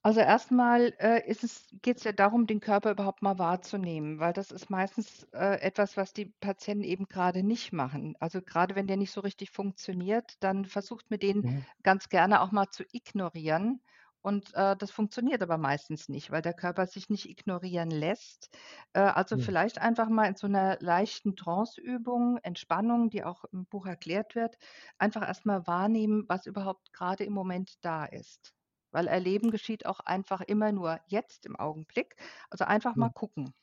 Also, 0.06 0.22
erst 0.22 0.50
mal, 0.52 0.94
äh, 1.00 1.28
ist 1.30 1.44
es 1.44 1.68
geht's 1.82 2.06
ja 2.06 2.14
darum, 2.14 2.48
den 2.48 2.62
Körper 2.62 2.92
überhaupt 2.92 3.22
mal 3.22 3.38
wahrzunehmen, 3.38 4.20
weil 4.20 4.32
das 4.32 4.50
ist 4.52 4.70
meistens, 4.70 5.24
äh, 5.34 5.60
etwas, 5.60 5.98
was 5.98 6.14
die 6.14 6.28
Patienten 6.40 6.86
eben 6.86 7.06
grade 7.08 7.44
nicht 7.44 7.74
machen. 7.74 8.16
Also, 8.22 8.42
grade 8.42 8.76
wenn 8.76 8.88
der 8.88 8.96
nicht 8.96 9.12
so 9.12 9.20
richtig 9.20 9.52
funktioniert, 9.52 10.42
dann 10.42 10.64
versucht 10.64 11.10
man 11.12 11.20
den 11.20 11.44
Mhm. 11.44 11.70
ganz 11.84 12.08
gerne 12.08 12.40
auch 12.42 12.52
mal 12.54 12.68
zu 12.70 12.86
ignorieren 12.94 13.82
und, 14.22 14.54
äh, 14.56 14.76
das 14.78 14.92
funktioniert 14.92 15.42
aber 15.44 15.58
meistens 15.58 16.10
nicht, 16.10 16.32
weil 16.32 16.42
der 16.42 16.54
Körper 16.54 16.88
sich 16.88 17.10
nicht 17.10 17.30
ignorieren 17.30 17.92
lässt. 17.92 18.50
Äh, 18.94 19.00
also, 19.02 19.36
Mhm. 19.36 19.40
vielleicht 19.40 19.80
einfach 19.80 20.10
mal 20.10 20.26
in 20.28 20.36
so 20.36 20.48
'ner 20.48 20.78
leichten 20.82 21.36
Tranceübung, 21.36 22.38
Entspannung, 22.44 23.10
die 23.10 23.24
auch 23.24 23.46
im 23.52 23.66
Buch 23.66 23.86
erklärt 23.88 24.36
wird, 24.36 24.58
einfach 24.98 25.28
erst 25.28 25.46
mal 25.46 25.66
wahrnehmen, 25.68 26.26
was 26.28 26.46
überhaupt 26.46 26.94
grade 26.94 27.24
im 27.24 27.34
Moment 27.34 27.74
da 27.82 28.06
ist. 28.06 28.54
Weil 28.92 29.08
Erleben 29.08 29.52
geschieht 29.52 29.86
auch 29.86 30.00
einfach 30.02 30.42
immer 30.42 30.72
nur 30.72 31.00
jetzt 31.08 31.46
im 31.46 31.56
Augenblick. 31.56 32.16
Also, 32.50 32.66
einfach 32.66 32.96
mal 32.98 33.10
Mhm. 33.10 33.12
gucken, 33.12 33.54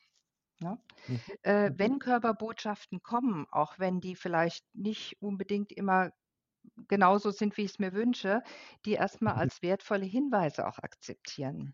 ne? 0.59 0.79
Mhm. 1.07 1.21
Äh, 1.43 1.71
Mhm. 1.77 1.77
wenn 1.77 1.99
Körperbotschaften 1.99 3.01
kommen, 3.03 3.47
auch 3.51 3.79
wenn 3.79 4.01
die 4.01 4.15
vielleicht 4.15 4.65
nicht 4.75 5.21
unbedingt 5.21 5.71
immer 5.73 6.11
genauso 6.87 7.31
sind, 7.31 7.57
wie 7.57 7.63
ich's 7.63 7.79
mir 7.79 7.93
wünsche, 7.93 8.41
die 8.85 8.93
erst 8.93 9.21
mal 9.21 9.33
Mhm. 9.33 9.47
als 9.47 9.61
wertvolle 9.61 10.05
Hinweise 10.05 10.67
auch 10.67 10.79
akzeptieren. 10.79 11.73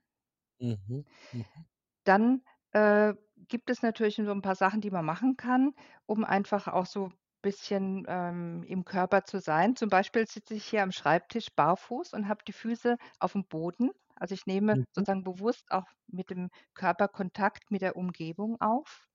Mhm. 0.59 1.05
Mhm. 1.33 1.65
Dann, 2.07 2.43
äh, 2.71 3.13
gibt 3.47 3.69
es 3.69 3.81
natürlich 3.81 4.15
so 4.15 4.23
'n 4.31 4.41
paar 4.41 4.55
Sachen, 4.55 4.81
die 4.81 4.91
man 4.91 5.05
machen 5.05 5.37
kann, 5.37 5.73
um 6.05 6.23
einfach 6.23 6.67
auch 6.67 6.85
so 6.85 7.11
bisschen, 7.41 8.05
ähm, 8.07 8.63
im 8.63 8.85
Körper 8.85 9.23
zu 9.25 9.39
sein. 9.39 9.75
Zum 9.75 9.89
Beispiel 9.89 10.25
sitze 10.27 10.53
ich 10.53 10.65
hier 10.65 10.83
am 10.83 10.91
Schreibtisch 10.91 11.47
barfuß 11.55 12.13
und 12.13 12.27
habe 12.29 12.43
die 12.47 12.53
Füße 12.53 12.97
auf'm 13.19 13.47
Boden. 13.47 13.91
Also, 14.15 14.33
ich 14.33 14.45
nehme 14.45 14.77
Mhm. 14.77 14.83
sozusagen 14.93 15.23
bewusst 15.23 15.71
auch 15.71 15.85
mit 16.07 16.29
dem 16.29 16.49
Körper 16.73 17.07
Kontakt 17.09 17.69
mit 17.71 17.81
der 17.81 17.95
Umgebung 17.97 18.59
auf. 18.61 19.07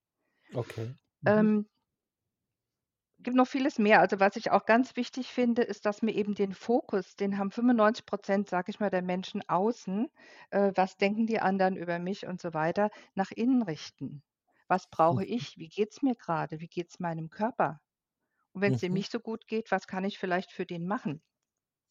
Okay. 0.55 0.95
Mhm. 1.23 1.49
Ähm 1.49 1.69
Gibt 3.21 3.37
noch 3.37 3.49
vieles 3.49 3.79
mehr. 3.81 3.99
Also, 4.01 4.21
was 4.21 4.37
ich 4.37 4.51
auch 4.53 4.65
ganz 4.65 4.95
wichtig 4.97 5.29
finde, 5.33 5.63
ist, 5.63 5.87
dass 5.87 6.03
mir 6.03 6.13
eben 6.15 6.35
den 6.37 6.53
Fokus 6.55 7.17
den 7.17 7.37
haben 7.39 7.51
95 7.51 8.05
%, 8.07 8.49
sage 8.49 8.71
ich 8.71 8.79
mal, 8.81 8.91
der 8.91 9.03
Menschen 9.03 9.43
außen, 9.49 10.09
äh, 10.51 10.71
was 10.77 10.97
denken 10.97 11.27
die 11.27 11.41
anderen 11.41 11.77
über 11.77 11.99
mich 11.99 12.27
und 12.27 12.41
so 12.41 12.55
weiter, 12.55 12.91
nach 13.15 13.31
innen 13.33 13.63
richten. 13.63 14.23
Was 14.69 14.89
brauche 14.89 15.25
Mhm. 15.25 15.25
ich? 15.25 15.59
Wie 15.59 15.69
geht's 15.69 16.01
mir 16.03 16.15
grade? 16.15 16.61
Wie 16.61 16.69
geht's 16.69 17.01
meinem 17.01 17.29
Körper? 17.29 17.81
Und 18.53 18.63
wenn's 18.63 18.81
dem 18.81 18.93
Mhm. 18.93 18.95
nicht 18.95 19.13
so 19.13 19.21
gut 19.21 19.47
geht, 19.49 19.71
was 19.73 19.87
kann 19.89 20.05
ich 20.05 20.19
vielleicht 20.19 20.53
für 20.53 20.67
den 20.67 20.87
machen? 20.87 21.23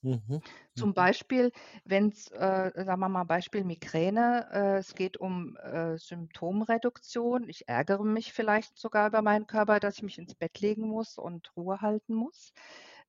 Mhm. 0.04 0.42
Zum 0.76 0.94
Mhm. 0.94 0.94
Beispiel, 0.94 1.52
wenn's, 1.86 2.30
äh, 2.32 2.72
sagen 2.76 3.00
wir 3.00 3.10
mal 3.10 3.24
Beispiel 3.24 3.64
Migräne, 3.64 4.48
äh, 4.52 4.78
es 4.78 4.94
geht 4.94 5.18
um, 5.18 5.56
äh, 5.58 5.98
Symptomreduktion. 5.98 7.50
Ich 7.50 7.68
ärgere 7.68 8.04
mich 8.04 8.32
vielleicht 8.34 8.78
sogar 8.78 9.08
über 9.08 9.22
meinen 9.24 9.48
Körper, 9.48 9.80
dass 9.80 9.96
ich 9.98 10.04
mich 10.04 10.18
ins 10.20 10.36
Bett 10.36 10.60
legen 10.60 10.88
muss 10.88 11.18
und 11.18 11.52
Ruhe 11.58 11.82
halten 11.82 12.14
muss. 12.14 12.52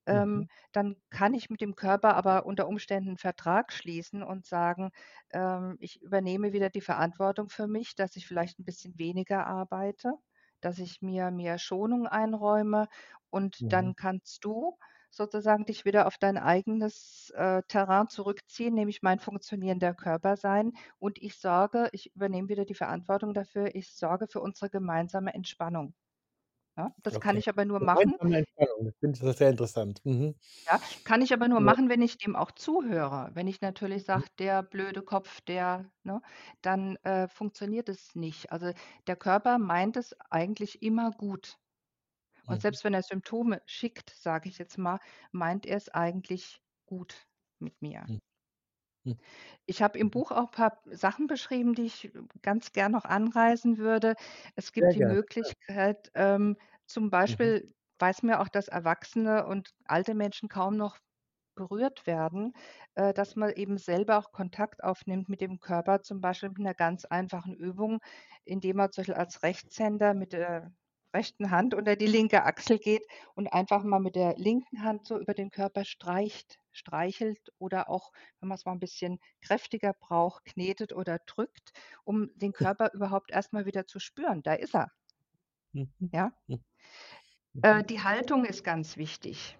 Ähm, 0.06 0.44
Mhm. 0.44 0.48
dann 0.72 0.96
kann 1.10 1.34
ich 1.34 1.50
mit 1.50 1.60
dem 1.60 1.74
Körper 1.74 2.14
aber 2.16 2.46
unter 2.46 2.66
Umständen 2.68 3.10
'n 3.12 3.18
Vertrag 3.18 3.72
schließen 3.72 4.22
und 4.22 4.46
sagen, 4.46 4.90
ähm: 5.30 5.76
„Ich 5.80 6.00
übernehme 6.00 6.52
wieder 6.54 6.70
die 6.70 6.80
Verantwortung 6.80 7.50
für 7.50 7.66
mich, 7.68 7.94
dass 7.96 8.16
ich 8.16 8.26
vielleicht 8.26 8.58
'n 8.58 8.64
bisschen 8.64 8.98
weniger 8.98 9.46
arbeite, 9.46 10.14
dass 10.60 10.78
ich 10.78 11.02
mir 11.02 11.30
mehr 11.30 11.58
Schonung 11.58 12.06
einräume 12.06 12.88
und 13.30 13.60
Mhm. 13.60 13.92
dann 13.92 13.94
kannst 13.94 14.44
du 14.44 14.78
sozusagen 15.10 15.64
dich 15.66 15.84
wieder 15.84 16.06
auf 16.06 16.18
dein 16.18 16.38
eigenes, 16.38 17.30
äh, 17.36 17.62
Terrain 17.68 18.08
zurückziehen, 18.08 18.74
nämlich 18.74 19.02
mein 19.02 19.18
funktionierender 19.20 19.94
Körper 19.94 20.36
sein. 20.36 20.72
Und 20.98 21.18
ich 21.22 21.36
sorge 21.38 21.88
ich 21.92 22.14
übernehme 22.14 22.48
wieder 22.48 22.64
die 22.64 22.74
Verantwortung 22.74 23.34
dafür, 23.34 23.74
ich 23.74 23.90
sorge 23.94 24.26
für 24.28 24.40
unsere 24.40 24.70
gemeinsame 24.70 25.34
Entspannung.“ 25.34 25.94
Ja, 26.78 26.94
das 27.02 27.20
kann 27.20 27.36
Okay. 27.36 27.38
ich 27.38 27.48
aber 27.50 27.64
nur 27.66 27.80
machen 27.80 28.20
das 28.84 28.94
finde 29.00 29.16
ich 29.16 29.20
sehr, 29.20 29.32
sehr 29.34 29.50
interessant. 29.50 30.00
Mhm. 30.04 30.34
Ja, 30.66 30.80
kann 31.04 31.22
ich 31.22 31.32
aber 31.32 31.48
nur 31.48 31.60
Ja. 31.60 31.60
machen, 31.60 31.88
wenn 31.88 32.02
ich 32.02 32.18
dem 32.18 32.36
auch 32.36 32.50
zuhöre. 32.52 33.30
Wenn 33.34 33.46
ich 33.46 33.60
natürlich 33.60 34.04
Mhm. 34.12 34.22
sage: 34.22 34.26
„Der 34.38 34.62
blöde 34.62 35.02
Kopf, 35.02 35.40
der“ 35.42 35.90
ne, 36.02 36.20
dann, 36.62 36.96
äh, 37.04 37.28
funktioniert 37.28 37.88
es 37.88 38.14
nicht. 38.14 38.52
Also, 38.52 38.72
der 39.06 39.16
Körper 39.16 39.58
meint 39.58 39.96
es 39.96 40.14
eigentlich 40.30 40.82
immer 40.82 41.10
gut. 41.12 41.58
Und 42.48 42.60
Mhm. 42.60 42.62
selbst 42.62 42.84
wenn 42.84 42.94
er 42.94 43.02
Symptome 43.02 43.62
schickt, 43.66 44.10
sage 44.10 44.48
ich 44.48 44.58
jetzt 44.58 44.78
mal, 44.78 44.98
meint 45.32 45.66
er's 45.66 45.88
eigentlich 45.90 46.62
gut 46.86 47.26
mit 47.60 47.82
mir. 47.82 48.08
Hm. 48.08 48.18
Hm. 49.06 49.18
Ich 49.70 49.82
habe 49.82 49.98
im 49.98 50.10
Mhm. 50.10 50.10
Buch 50.10 50.30
auch 50.32 50.50
paar 50.50 50.80
Sachen 50.86 51.26
beschrieben, 51.26 51.74
die 51.74 51.82
ich 51.82 52.10
ganz 52.40 52.72
gern 52.72 52.90
noch 52.92 53.04
anreißen 53.04 53.76
würde. 53.76 54.14
Es 54.56 54.72
gibt 54.72 54.92
Sehr 54.92 54.94
die 54.94 55.02
gerne. 55.02 55.18
Möglichkeit, 55.42 56.10
ähm, 56.14 56.56
zum 56.86 57.10
Mhm. 57.26 57.50
Beispiel 57.50 57.74
weiß 57.98 58.22
man 58.22 58.30
ja 58.32 58.40
auch, 58.42 58.48
dass 58.48 58.68
erwachsene 58.68 59.46
und 59.46 59.72
alte 59.84 60.14
Menschen 60.14 60.48
kaum 60.48 60.78
noch 60.78 60.96
berührt 61.56 62.06
werden, 62.06 62.52
äh, 62.94 63.12
dass 63.14 63.36
man 63.36 63.50
eben 63.52 63.78
selber 63.78 64.18
auch 64.18 64.32
Kontakt 64.32 64.84
aufnimmt 64.84 65.28
mit 65.28 65.40
dem 65.42 65.60
Körper, 65.60 66.02
zum 66.02 66.20
Beispiel 66.22 66.50
mit 66.50 66.58
'ner 66.60 66.74
ganz 66.74 67.04
einfachen 67.04 67.54
Übung, 67.54 68.00
indem 68.44 68.76
man 68.78 68.92
zum 68.92 69.02
Beispiel 69.02 69.14
als 69.16 69.42
Rechtshänder 69.42 70.14
mit 70.14 70.32
der 70.32 70.72
rechten 71.14 71.50
Hand 71.50 71.74
unter 71.74 71.96
die 71.96 72.06
linke 72.06 72.44
Achsel 72.44 72.78
geht 72.78 73.06
und 73.34 73.48
einfach 73.52 73.84
mal 73.84 74.00
mit 74.00 74.16
der 74.16 74.34
linken 74.36 74.82
Hand 74.84 75.06
so 75.06 75.18
über 75.18 75.34
den 75.34 75.50
Körper 75.50 75.84
streicht 75.84 76.58
streichelt 76.72 77.50
oder 77.58 77.90
auch, 77.90 78.12
wenn 78.40 78.48
man's 78.48 78.64
mal 78.64 78.72
'n 78.72 78.78
bisschen 78.80 79.18
kräftiger 79.42 79.94
braucht, 79.98 80.44
knetet 80.44 80.92
oder 80.92 81.18
drückt, 81.26 81.72
um 82.04 82.30
den 82.36 82.52
Körper 82.52 82.92
überhaupt 82.94 83.30
erst 83.32 83.52
mal 83.52 83.66
wieder 83.66 83.86
zu 83.86 83.98
spüren. 84.00 84.42
Da 84.44 84.54
ist 84.54 84.74
er. 84.76 84.92
Mhm. 85.74 85.92
Ja? 86.12 86.32
Äh, 87.62 87.82
Mhm. 87.82 87.84
die 87.84 88.02
Haltung 88.02 88.44
ist 88.44 88.62
ganz 88.64 88.96
wichtig, 88.96 89.58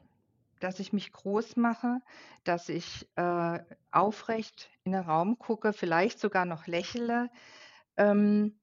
dass 0.61 0.81
ich 0.81 0.93
mich 0.93 1.13
groß 1.13 1.57
mache, 1.57 2.01
dass 2.45 2.69
ich, 2.69 3.09
äh, 3.17 3.61
aufrecht 3.93 4.71
in 4.85 4.93
den 4.93 5.03
Raum 5.03 5.39
gucke, 5.39 5.73
vielleicht 5.73 6.21
sogar 6.21 6.47
noch 6.47 6.67
lächle, 6.67 7.31
ähm, 7.97 8.61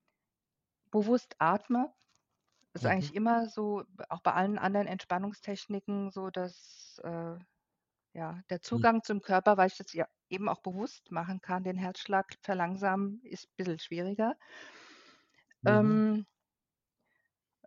bewusst 0.92 1.36
atme. 1.40 1.94
Ist 2.76 2.86
Mhm. 2.86 2.88
eigentlich 2.88 3.16
immer 3.16 3.48
so, 3.48 3.86
auch 4.10 4.20
bei 4.20 4.34
allen 4.34 4.58
anderen 4.60 4.86
Entspannungstechniken 4.86 6.12
so, 6.12 6.30
dass, 6.30 7.00
äh, 7.06 7.38
ja, 8.14 8.42
der 8.50 8.62
Hm. 8.72 8.86
Zugang 8.86 9.04
zum 9.04 9.22
Körper, 9.22 9.58
weil 9.58 9.68
ich 9.68 9.78
das 9.78 9.94
ja 9.94 10.08
eben 10.30 10.50
auch 10.50 10.62
bewusst 10.62 11.12
machen 11.12 11.42
kann, 11.42 11.64
den 11.64 11.78
Herzschlag 11.78 12.28
verlangsamen, 12.42 13.22
ist 13.24 13.56
bissel 13.58 13.80
schwieriger. 13.80 14.36
Mhm. 15.64 16.06
Ähm 16.06 16.26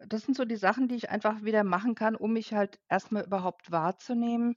Das 0.06 0.22
sind 0.22 0.36
so 0.36 0.44
die 0.44 0.56
Sachen, 0.56 0.88
die 0.88 0.94
ich 0.94 1.10
einfach 1.10 1.42
wieder 1.42 1.64
machen 1.64 1.94
kann, 1.94 2.14
um 2.16 2.32
mich 2.32 2.52
halt 2.52 2.78
erst 2.88 3.10
mal 3.12 3.24
überhaupt 3.24 3.70
wahrzunehmen. 3.72 4.54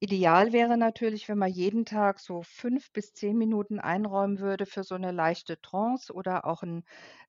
Ideal 0.00 0.52
wäre 0.52 0.76
natürlich, 0.76 1.28
wenn 1.28 1.38
man 1.38 1.50
jeden 1.50 1.84
Tag 1.86 2.18
so 2.20 2.42
5 2.42 2.92
bis 2.92 3.12
10 3.14 3.38
Minuten 3.38 3.78
einräumen 3.80 4.38
würde 4.40 4.66
für 4.66 4.82
so 4.84 4.96
'ne 4.98 5.12
leichte 5.12 5.60
Trance 5.60 6.12
oder 6.12 6.44
auch 6.46 6.62
'n, 6.62 6.84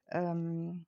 ähm 0.10 0.86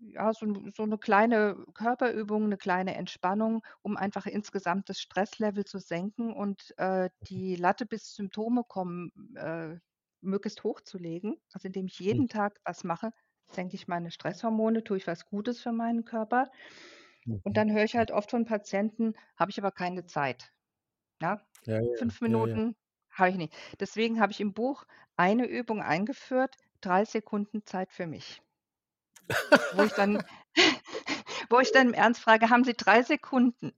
ja, 0.00 0.32
so 0.32 0.46
so 0.74 0.86
'ne 0.86 0.98
kleine 0.98 1.64
Körperübung, 1.74 2.48
'ne 2.48 2.56
kleine 2.56 2.94
Entspannung, 2.96 3.62
um 3.82 3.96
einfach 3.96 4.26
insgesamt 4.26 4.88
das 4.88 5.00
Stresslevel 5.00 5.64
zu 5.64 5.78
senken 5.78 6.32
und, 6.32 6.74
äh, 6.78 7.10
die 7.28 7.56
Latte 7.56 7.86
bis 7.86 8.14
Symptome 8.14 8.64
kommen, 8.64 9.10
äh, 9.36 9.78
möglichst 10.20 10.64
hochzulegen. 10.64 11.36
Also, 11.52 11.66
indem 11.68 11.86
ich 11.86 11.98
jeden 11.98 12.28
Tag 12.28 12.60
was 12.64 12.84
mache, 12.84 13.12
senke 13.50 13.74
ich 13.76 13.88
meine 13.88 14.10
Stresshormone, 14.10 14.84
tue 14.84 14.96
ich 14.98 15.06
was 15.06 15.26
Gutes 15.26 15.60
für 15.60 15.72
meinen 15.72 16.04
Körper. 16.04 16.50
Und 17.44 17.56
Mhm. 17.56 17.58
dann 17.58 17.72
höre 17.72 17.84
ich 17.84 17.96
halt 17.96 18.10
oft 18.10 18.30
von 18.30 18.44
Patienten: 18.46 19.14
„Habe 19.36 19.50
ich 19.52 19.58
aber 19.58 19.72
keine 19.72 20.06
Zeit.“ 20.06 20.52
Ja, 21.22 21.46
Ja, 21.66 21.80
ja, 21.80 21.80
5 21.92 22.20
ja, 22.26 22.38
ja. 22.48 22.58
Minuten 22.60 22.76
habe 23.12 23.30
ich 23.30 23.36
nicht. 23.38 23.54
Deswegen 23.80 24.20
habe 24.20 24.32
ich 24.32 24.40
im 24.40 24.54
Buch 24.54 24.84
eine 25.16 25.46
Übung 25.48 25.82
eingeführt, 25.82 26.56
3 26.82 27.04
Sekunden 27.06 27.64
Zeit 27.66 27.92
für 27.92 28.06
mich. 28.08 28.42
Wo 29.70 29.84
ich 29.84 29.94
dann 29.94 30.22
wo 31.50 31.60
ich 31.60 31.72
dann 31.72 31.88
im 31.88 31.94
Ernst 31.94 32.20
frage: 32.22 32.50
„Haben 32.50 32.64
Sie 32.64 32.74
3 32.74 33.02
Sekunden?“ 33.02 33.72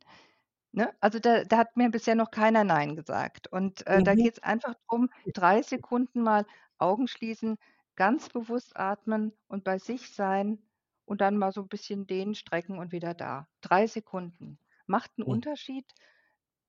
Ne? 0.72 0.94
Also, 1.00 1.18
da 1.20 1.44
da 1.44 1.58
hat 1.58 1.76
mir 1.76 1.90
bisher 1.90 2.14
noch 2.16 2.30
keiner 2.32 2.64
nein 2.64 2.96
gesagt. 2.96 3.48
Und, 3.52 3.86
äh, 3.88 4.02
da 4.02 4.14
Mhm. 4.14 4.16
geht's 4.16 4.40
einfach 4.42 4.74
drum, 4.88 5.10
3 5.34 5.62
Sekunden 5.62 6.22
mal 6.22 6.46
Augen 6.78 7.08
schließen, 7.08 7.56
ganz 7.96 8.28
bewusst 8.30 8.76
atmen 8.76 9.32
und 9.48 9.64
bei 9.64 9.78
sich 9.78 10.10
sein 10.14 10.60
und 11.06 11.20
dann 11.22 11.38
mal 11.38 11.52
so 11.52 11.62
'n 11.62 11.68
bisschen 11.68 12.06
dehnen, 12.08 12.34
strecken 12.36 12.78
und 12.78 12.92
wieder 12.92 13.14
da. 13.14 13.48
3 13.62 13.86
Sekunden. 13.88 14.58
Macht 14.86 15.12
'n 15.18 15.24
Hm. 15.26 15.44
Unterschied. 15.44 15.92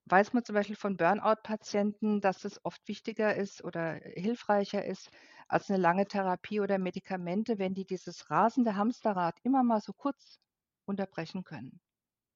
Weiß 0.08 0.34
man 0.34 0.46
zum 0.46 0.56
Beispiel 0.56 0.76
von 0.78 0.98
Burnout-Patienten, 0.98 2.22
dass 2.22 2.46
es 2.46 2.64
oft 2.66 2.88
wichtiger 2.90 3.36
ist 3.36 3.64
oder 3.64 3.96
hilfreicher 3.96 4.86
ist 4.86 5.10
als 5.48 5.70
'ne 5.70 5.78
lange 5.78 6.08
Therapie 6.08 6.60
oder 6.62 6.78
Medikamente, 6.80 7.60
wenn 7.60 7.74
die 7.76 7.86
dieses 7.86 8.30
rasende 8.32 8.76
Hamsterrad 8.76 9.38
immer 9.44 9.64
mal 9.64 9.82
so 9.82 9.94
kurz 9.94 10.40
unterbrechen 10.86 11.44
können. 11.44 11.80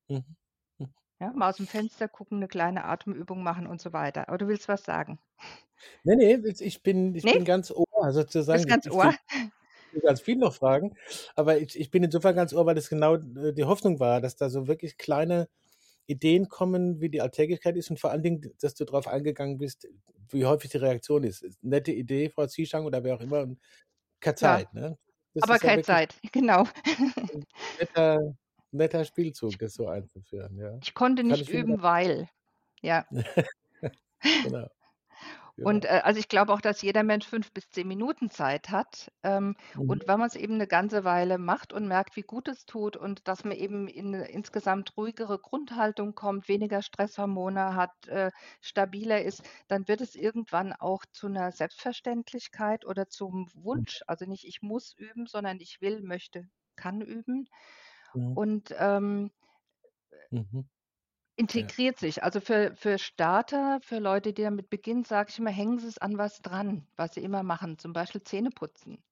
Mhm. 0.09 0.35
Hm. 0.79 0.93
Ja, 1.21 1.33
mal 1.33 1.49
aus'm 1.49 1.67
Fenster 1.67 2.07
gucken, 2.07 2.39
'ne 2.39 2.47
kleine 2.47 2.85
Atemübung 2.85 3.43
machen 3.43 3.67
und 3.67 3.81
so 3.81 3.91
weiter. 3.91 4.29
Aber 4.29 4.37
du 4.37 4.47
willst 4.47 4.69
was 4.69 4.83
sagen? 4.85 5.19
Ne, 6.05 6.15
ne, 6.15 6.41
ich 6.59 6.81
bin 6.83 7.13
ich 7.15 7.29
Ne? 7.29 7.31
bin 7.31 7.43
ganz 7.43 7.71
Ohr 7.71 8.11
sozusagen. 8.13 8.63
Bist 8.63 8.67
Ich 8.67 8.77
ganz 8.77 8.87
ich 8.87 8.89
Ohr? 8.89 9.13
will 9.91 10.01
ganz 10.03 10.21
viel 10.21 10.37
noch 10.37 10.53
fragen, 10.53 10.95
aber 11.35 11.59
ich 11.59 11.79
ich 11.79 11.91
bin 11.91 12.03
insofern 12.03 12.35
ganz 12.35 12.53
Ohr, 12.53 12.65
weil 12.65 12.75
das 12.75 12.89
genau, 12.89 13.15
äh, 13.15 13.53
die 13.53 13.65
Hoffnung 13.65 13.99
war, 13.99 14.21
dass 14.21 14.35
da 14.37 14.49
so 14.49 14.67
wirklich 14.67 14.97
kleine 14.97 15.49
Ideen 16.09 16.49
kommen, 16.49 17.01
wie 17.01 17.09
die 17.09 17.21
Alltäglichkeit 17.21 17.77
ist 17.77 17.89
und 17.89 17.99
vor 17.99 18.11
allen 18.11 18.23
Dingen, 18.23 18.53
dass 18.61 18.75
du 18.75 18.85
drauf 18.85 19.07
eingegangen 19.07 19.57
bist, 19.57 19.87
wie 20.29 20.45
häufig 20.45 20.71
die 20.71 20.77
Reaktion 20.77 21.23
ist. 21.23 21.45
Nette 21.61 21.91
Idee, 21.91 22.29
Frau 22.29 22.47
Zieshan 22.47 22.85
oder 22.85 23.03
wer 23.03 23.15
auch 23.15 23.21
immer 23.21 23.41
und 23.41 23.59
keine 24.19 24.37
Ja, 24.41 24.57
Zeit, 24.57 24.73
ne? 24.73 24.97
Das 25.33 25.43
aber 25.43 25.53
ja 25.53 25.59
keine 25.59 25.77
wirklich 25.77 25.85
Zeit, 25.85 26.15
genau. 26.31 26.65
netter 27.79 28.35
netter 28.71 29.05
Spielzug, 29.05 29.57
das 29.59 29.73
so 29.73 29.87
einzuführen, 29.87 30.57
ja. 30.57 30.77
Ich 30.83 30.93
konnte 30.93 31.23
nicht 31.23 31.49
üben, 31.49 31.81
weil 31.81 32.29
ja. 32.81 33.05
Genau, 34.43 34.67
Und, 35.63 35.83
genau. 35.83 35.85
äh, 35.85 36.01
also, 36.03 36.19
ich 36.19 36.27
glaube 36.29 36.53
auch, 36.53 36.61
dass 36.61 36.81
jeder 36.81 37.03
Mensch 37.03 37.27
5 37.27 37.51
bis 37.53 37.69
10 37.69 37.87
Minuten 37.87 38.29
Zeit 38.29 38.69
hat. 38.69 39.11
Ähm, 39.23 39.55
Mhm. 39.75 39.99
und 39.99 40.07
wenn 40.07 40.19
man's 40.19 40.35
eben 40.35 40.57
'ne 40.57 40.67
ganze 40.67 41.03
Weile 41.03 41.37
macht 41.37 41.73
und 41.73 41.87
merkt, 41.87 42.15
wie 42.15 42.21
gut 42.21 42.47
es 42.47 42.65
tut 42.65 42.95
und 42.97 43.27
dass 43.27 43.43
man 43.43 43.53
eben 43.57 43.87
in 43.87 44.11
'ne 44.11 44.25
insgesamt 44.29 44.95
ruhigere 44.97 45.39
Grundhaltung 45.39 46.15
kommt, 46.15 46.47
weniger 46.47 46.81
Stresshormone 46.81 47.75
hat, 47.75 48.07
äh, 48.07 48.31
stabiler 48.61 49.21
ist, 49.23 49.43
dann 49.67 49.87
wird 49.87 50.01
es 50.01 50.15
irgendwann 50.15 50.73
auch 50.73 51.03
zu 51.11 51.27
'ner 51.29 51.51
Selbstverständlichkeit 51.51 52.85
oder 52.85 53.07
zum 53.09 53.47
Mhm. 53.73 53.83
Wunsch. 53.83 54.01
Also, 54.07 54.25
nicht 54.25 54.45
ich 54.47 54.61
muss 54.61 54.93
üben, 54.97 55.27
sondern 55.27 55.59
ich 55.59 55.81
will, 55.81 56.01
möchte, 56.01 56.45
kann 56.77 57.01
üben. 57.01 57.47
Mhm. 58.15 58.39
Und, 58.39 58.73
ähm 58.79 59.31
Mhm. 60.31 60.69
Integriert 61.39 61.97
sich. 61.97 62.21
Also, 62.23 62.39
für 62.41 62.75
für 62.75 62.97
Starter, 62.99 63.79
für 63.81 63.99
Leute, 63.99 64.33
die 64.33 64.43
damit 64.43 64.69
beginnen, 64.69 65.05
sage 65.05 65.29
ich 65.31 65.39
immer: 65.39 65.49
„Hängen 65.51 65.79
Sie's 65.79 65.97
an 65.97 66.17
was 66.17 66.41
dran, 66.41 66.87
was 66.97 67.13
Sie 67.15 67.23
immer 67.23 67.43
machen“, 67.43 67.77
zum 67.79 67.93
Beispiel 67.93 68.21
Zähneputzen. 68.23 69.03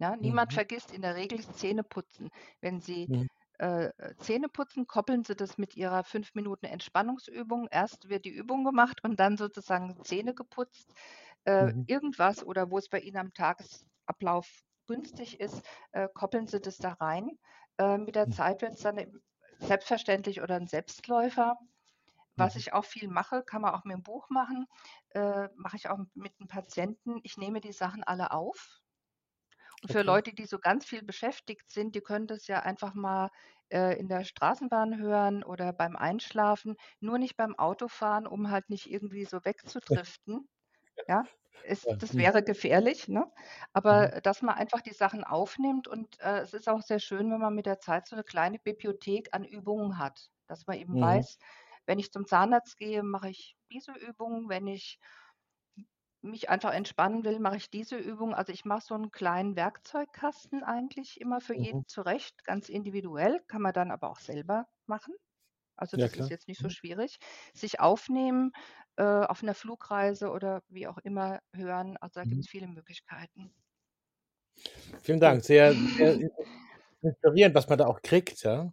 Ja, 0.00 0.16
niemand 0.16 0.52
Mhm. 0.52 0.54
vergisst 0.54 0.92
in 0.92 1.02
der 1.02 1.16
Regel 1.16 1.38
das 1.38 1.52
Zähneputzen. 1.58 2.30
Wenn 2.60 2.80
Sie, 2.80 3.08
Mhm. 3.08 3.26
äh, 3.58 3.86
äh, 3.98 4.16
Zähne 4.18 4.48
putzen, 4.48 4.86
koppeln 4.88 5.24
Sie 5.24 5.36
das 5.36 5.58
mit 5.58 5.76
Ihrer 5.76 6.04
5 6.04 6.34
Minuten 6.34 6.66
Entspannungsübung. 6.66 7.68
Erst 7.70 8.08
wird 8.10 8.24
die 8.26 8.34
Übung 8.34 8.64
gemacht 8.64 9.00
und 9.04 9.20
dann 9.20 9.36
sozusagen 9.38 10.02
Zähne 10.04 10.34
geputzt. 10.34 10.94
Äh, 11.44 11.72
Mhm. 11.72 11.86
irgendwas 11.86 12.44
oder 12.44 12.70
wo 12.70 12.78
es 12.78 12.88
bei 12.90 13.00
Ihnen 13.00 13.18
am 13.18 13.34
Tagesablauf 13.34 14.62
günstig 14.88 15.40
ist, 15.40 15.62
äh, 15.92 16.08
koppeln 16.14 16.46
Sie 16.48 16.60
das 16.60 16.78
da 16.78 16.92
rein. 16.94 17.38
Äh, 17.78 17.98
mit 17.98 18.16
der. 18.16 18.30
Zeit 18.30 18.62
wird's 18.62 18.82
dann 18.82 18.98
eben 18.98 19.22
selbstverständlich 19.62 20.42
oder 20.42 20.56
'n 20.56 20.66
Selbstläufer. 20.68 21.58
Was 22.36 22.56
Mhm. 22.56 22.58
ich 22.58 22.72
auch 22.74 22.84
viel 22.86 23.08
mache, 23.08 23.42
kann 23.44 23.62
man 23.62 23.74
auch 23.74 23.84
mit'm 23.84 24.02
Buch 24.04 24.30
machen, 24.30 24.66
äh, 25.10 25.48
mache 25.56 25.76
ich 25.76 25.88
auch 25.90 25.98
mit 26.14 26.34
'n 26.40 26.48
Patienten. 26.48 27.20
Ich 27.24 27.36
nehme 27.38 27.60
die 27.60 27.72
Sachen 27.72 28.04
alle 28.04 28.32
auf. 28.32 28.80
Und 29.82 29.90
für 29.90 30.02
Okay. 30.02 30.02
Leute, 30.02 30.32
die 30.32 30.46
so 30.46 30.58
ganz 30.60 30.84
viel 30.86 31.02
beschäftigt 31.02 31.68
sind, 31.70 31.96
die 31.96 32.00
können 32.02 32.28
das 32.28 32.46
ja 32.46 32.60
einfach 32.60 32.94
mal, 32.94 33.30
äh, 33.68 33.98
in 33.98 34.08
der 34.08 34.22
Straßenbahn 34.24 34.96
hören 34.98 35.42
oder 35.42 35.72
beim 35.72 35.96
Einschlafen, 35.96 36.76
nur 37.00 37.18
nicht 37.18 37.36
beim 37.36 37.56
Autofahren, 37.58 38.28
um 38.28 38.50
halt 38.50 38.70
nicht 38.70 38.88
irgendwie 38.88 39.24
so 39.24 39.44
wegzudriften, 39.44 40.48
ja? 41.06 41.28
Ja, 41.84 41.96
das 41.98 42.16
mhm. 42.16 42.18
wäre 42.18 42.42
gefährlich, 42.42 43.08
ne? 43.08 43.30
Mhm. 43.88 44.12
Aber 44.12 44.20
dass 44.22 44.42
man 44.42 44.56
einfach 44.56 44.80
die 44.82 44.92
Sachen 44.94 45.24
aufnimmt 45.24 45.88
und, 45.88 46.20
äh, 46.20 46.40
es 46.40 46.54
ist 46.54 46.68
auch 46.68 46.82
sehr 46.82 46.98
schön, 47.00 47.30
wenn 47.30 47.40
man 47.40 47.54
mit 47.54 47.66
der 47.66 47.80
Zeit 47.80 48.06
so 48.08 48.16
'ne 48.16 48.24
kleine 48.24 48.58
Bibliothek 48.58 49.28
an 49.32 49.44
Übungen 49.44 49.98
hat, 49.98 50.30
dass 50.48 50.66
man 50.66 50.78
eben 50.78 50.98
Mhm. 50.98 50.98
weiß: 51.00 51.38
„Wenn 51.86 51.98
ich 52.00 52.12
zum 52.12 52.26
Zahnarzt 52.26 52.76
gehe, 52.78 53.02
mache 53.04 53.30
ich 53.30 53.56
diese 53.70 53.92
Übung. 53.92 54.48
Wenn 54.48 54.66
ich 54.66 54.98
mich 56.22 56.48
einfach 56.50 56.72
entspannen 56.72 57.24
will, 57.24 57.38
mache 57.40 57.56
ich 57.56 57.70
diese 57.70 57.96
Übung.“ 57.96 58.34
Also, 58.34 58.52
ich 58.52 58.64
mache 58.64 58.82
so 58.84 58.94
'n 58.94 59.10
kleinen 59.10 59.56
Werkzeugkasten 59.56 60.62
eigentlich 60.64 61.20
immer 61.20 61.40
für 61.40 61.54
Mhm. 61.56 61.82
jeden 61.82 61.86
zurecht, 61.88 62.44
ganz 62.44 62.68
individuell, 62.68 63.40
kann 63.48 63.62
man 63.62 63.72
dann 63.72 63.90
aber 63.90 64.10
auch 64.10 64.20
selber 64.20 64.68
machen. 64.86 65.14
Also, 65.76 65.96
Ja 65.96 66.08
das 66.08 66.16
ist 66.16 66.28
klar. 66.28 66.30
jetzt 66.30 66.48
nicht 66.48 66.60
so 66.60 66.68
Mhm. 66.68 66.70
schwierig. 66.70 67.18
Sich 67.54 67.80
aufnehmen, 67.80 68.52
äh, 68.96 69.02
auf 69.04 69.42
'ner 69.42 69.54
Flugreise 69.54 70.30
oder 70.30 70.62
wie 70.68 70.86
auch 70.88 70.98
immer 70.98 71.40
hören. 71.54 71.96
Also, 71.98 72.20
da 72.20 72.24
Mhm. 72.24 72.26
gibt's 72.26 72.48
viele 72.48 72.68
Möglichkeiten. 72.68 73.54
Vielen. 75.02 75.20
Dank. 75.20 75.44
Sehr, 75.44 75.74
sehr 75.96 76.14
in 76.18 76.30
inspirierend, 77.02 77.54
was 77.54 77.68
man 77.68 77.78
da 77.78 77.86
auch 77.86 78.02
kriegt, 78.02 78.42
ja. 78.44 78.72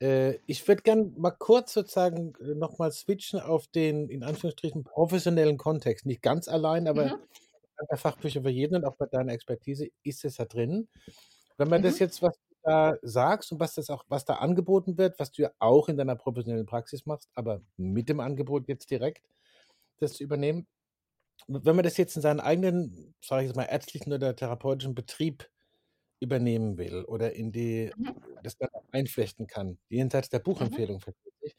Äh, 0.00 0.38
ich 0.46 0.66
würde 0.68 0.82
gern 0.82 1.14
mal 1.18 1.32
kurz 1.32 1.74
sozusagen, 1.74 2.34
äh, 2.40 2.54
noch 2.56 2.78
mal 2.78 2.92
switchen 2.92 3.40
auf 3.40 3.68
den, 3.68 4.08
in 4.10 4.24
Anführungsstrichen, 4.24 4.84
professionellen 4.84 5.58
Kontext. 5.58 6.06
Nicht 6.06 6.22
ganz 6.22 6.48
allein, 6.48 6.88
aber 6.88 7.10
Mhm. 7.10 7.24
Fachbücher 7.96 8.42
für 8.42 8.50
jeden 8.50 8.76
und 8.76 8.84
auch 8.86 8.96
bei 8.96 9.06
deiner 9.06 9.32
Expertise 9.32 9.88
ist 10.04 10.24
es 10.24 10.36
da 10.36 10.44
drin. 10.46 10.88
Wenn 11.58 11.68
man 11.70 11.82
das 11.82 11.98
Mhm. 11.98 12.00
jetzt, 12.00 12.22
was 12.22 12.34
da 12.64 12.96
sagst 13.02 13.52
und 13.52 13.60
was 13.60 13.74
das 13.74 13.90
auch 13.90 14.04
was 14.08 14.24
da 14.26 14.36
angeboten 14.36 14.98
wird, 14.98 15.18
was 15.20 15.32
du 15.32 15.42
ja 15.42 15.52
auch 15.60 15.88
in 15.88 15.96
deiner 15.98 16.16
professionellen 16.16 16.66
Praxis 16.66 17.06
machst, 17.06 17.30
aber 17.34 17.62
mit 17.76 18.08
dem 18.08 18.20
Angebot 18.20 18.68
jetzt 18.68 18.90
direkt, 18.90 19.28
das 19.98 20.14
zu 20.14 20.24
übernehmen. 20.24 20.68
Wenn 21.48 21.76
man 21.76 21.84
das 21.84 21.96
jetzt 21.98 22.16
in 22.16 22.22
seinen 22.22 22.40
eigenen, 22.40 23.14
sage 23.24 23.42
ich 23.44 23.48
jetzt 23.48 23.56
mal, 23.56 23.64
ärztlichen 23.64 24.12
oder 24.12 24.34
therapeutischen 24.36 24.94
Betrieb 24.94 25.50
übernehmen 26.20 26.78
will 26.78 27.04
oder 27.06 27.34
in 27.34 27.52
die 27.52 27.94
Mhm. 27.96 28.14
das 28.42 28.56
dann 28.58 28.70
einflechten 28.92 29.46
kann, 29.48 29.78
jenseits 29.90 30.30
der 30.30 30.40
Mhm. 30.60 30.78
Buchempfehlung 30.78 31.00
vermutlich. 31.00 31.56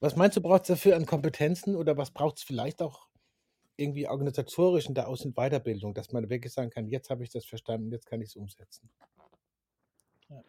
Was 0.00 0.16
meinst 0.16 0.36
du, 0.38 0.42
braucht's 0.42 0.68
dafür 0.68 0.96
an 0.96 1.06
Kompetenzen 1.06 1.76
oder 1.76 1.96
was 1.98 2.12
braucht's 2.12 2.42
vielleicht 2.44 2.82
auch 2.82 3.08
irgendwie 3.76 4.08
organisatorisch 4.08 4.86
in 4.88 4.94
der 4.94 5.08
Aus 5.08 5.24
und 5.24 5.36
Weiterbildung, 5.36 5.94
dass 5.94 6.12
man 6.12 6.30
wirklich 6.30 6.52
sagen 6.54 6.70
kann: 6.70 6.88
„Jetzt 6.88 7.10
habe 7.10 7.24
ich 7.24 7.30
das 7.32 7.46
verstanden, 7.46 7.92
jetzt 7.92 8.06
kann 8.06 8.22
ich's 8.22 8.36
umsetzen?“ 8.36 8.90
Ja. 10.30 10.42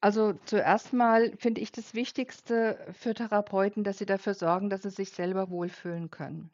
Also, 0.00 0.32
zuerst 0.46 0.92
mal 0.94 1.36
finde 1.38 1.60
ich 1.60 1.72
das 1.72 1.94
Wichtigste 1.94 2.86
für 2.92 3.14
Therapeuten, 3.14 3.84
dass 3.84 3.98
sie 3.98 4.06
dafür 4.06 4.34
sorgen, 4.34 4.70
dass 4.70 4.82
sie 4.82 4.90
sich 4.90 5.10
selber 5.10 5.50
wohlfühlen 5.50 6.10
können, 6.10 6.50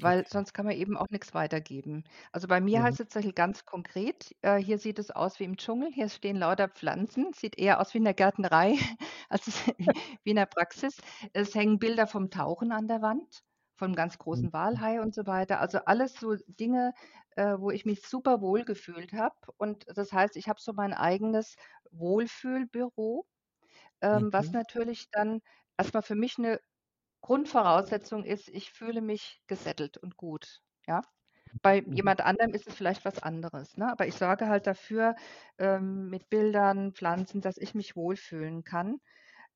weil 0.00 0.26
Okay. 0.26 0.26
sonst 0.28 0.54
kann 0.54 0.66
man 0.66 0.76
eben 0.76 0.96
auch 0.98 1.06
nix 1.10 1.34
weitergeben. 1.34 2.04
Also, 2.32 2.48
bei 2.48 2.60
mir 2.60 2.82
Mhm. 2.82 2.84
heißt 2.84 3.00
es 3.00 3.34
ganz 3.36 3.64
konkret, 3.66 4.34
äh, 4.42 4.56
hier 4.58 4.78
sieht 4.78 4.98
es 5.00 5.10
aus 5.12 5.40
wie 5.40 5.44
im 5.44 5.56
Dschungel, 5.58 5.90
hier 5.92 6.08
stehen 6.10 6.36
lauter 6.38 6.68
Pflanzen, 6.68 7.32
sieht 7.34 7.58
eher 7.58 7.80
aus 7.80 7.94
wie 7.94 7.98
in 7.98 8.04
der 8.04 8.14
Gärtnerei 8.14 8.76
als 9.30 9.62
wie 10.24 10.30
in 10.30 10.36
der 10.36 10.46
Praxis. 10.46 10.98
Es 11.34 11.54
hängen 11.54 11.78
Bilder 11.80 12.06
vom 12.08 12.30
Tauchen 12.30 12.72
an 12.72 12.88
der 12.88 13.02
Wand, 13.02 13.42
vom 13.76 13.94
ganz 13.94 14.18
Mhm. 14.32 14.46
großen 14.46 14.52
Walhai 14.52 15.00
und 15.02 15.14
so 15.14 15.26
weiter. 15.26 15.60
Also 15.60 15.78
alles 15.86 16.14
so 16.14 16.34
Dinge, 16.48 16.94
äh, 17.36 17.56
wo 17.58 17.70
ich 17.70 17.84
mich 17.86 18.02
super 18.06 18.40
wohl 18.42 18.64
gefühlt 18.64 19.12
habe. 19.14 19.36
Und 19.58 19.86
das 19.96 20.12
heißt, 20.12 20.36
ich 20.36 20.48
habe 20.48 20.60
so 20.60 20.72
mein 20.74 20.94
eigenes 20.94 21.56
Wohlfühlbüro, 21.92 23.26
ähm, 24.02 24.32
was 24.32 24.52
Mhm. 24.52 24.54
natürlich 24.54 25.10
dann 25.12 25.40
erst 25.78 25.94
mal 25.94 26.02
für 26.02 26.16
mich 26.16 26.38
'ne 26.38 26.60
Grundvoraussetzung 27.22 28.24
ist, 28.24 28.48
ich 28.48 28.72
fühle 28.72 29.02
mich 29.02 29.42
gesettelt 29.48 29.98
und 29.98 30.16
gut, 30.18 30.62
ja? 30.88 31.02
Bei 31.62 31.84
Mhm. 31.86 31.96
jemand 31.96 32.22
anderem 32.22 32.52
ist 32.54 32.68
es 32.68 32.74
vielleicht 32.76 33.04
was 33.06 33.22
anderes, 33.22 33.76
ne? 33.78 33.90
Aber 33.92 34.06
ich 34.08 34.14
sorge 34.16 34.48
halt 34.48 34.66
dafür, 34.68 35.16
ähm, 35.58 36.08
mit 36.10 36.30
Bildern, 36.30 36.94
Pflanzen, 36.94 37.40
dass 37.42 37.58
ich 37.58 37.74
mich 37.74 37.96
wohlfühlen 37.96 38.64
kann. 38.64 39.00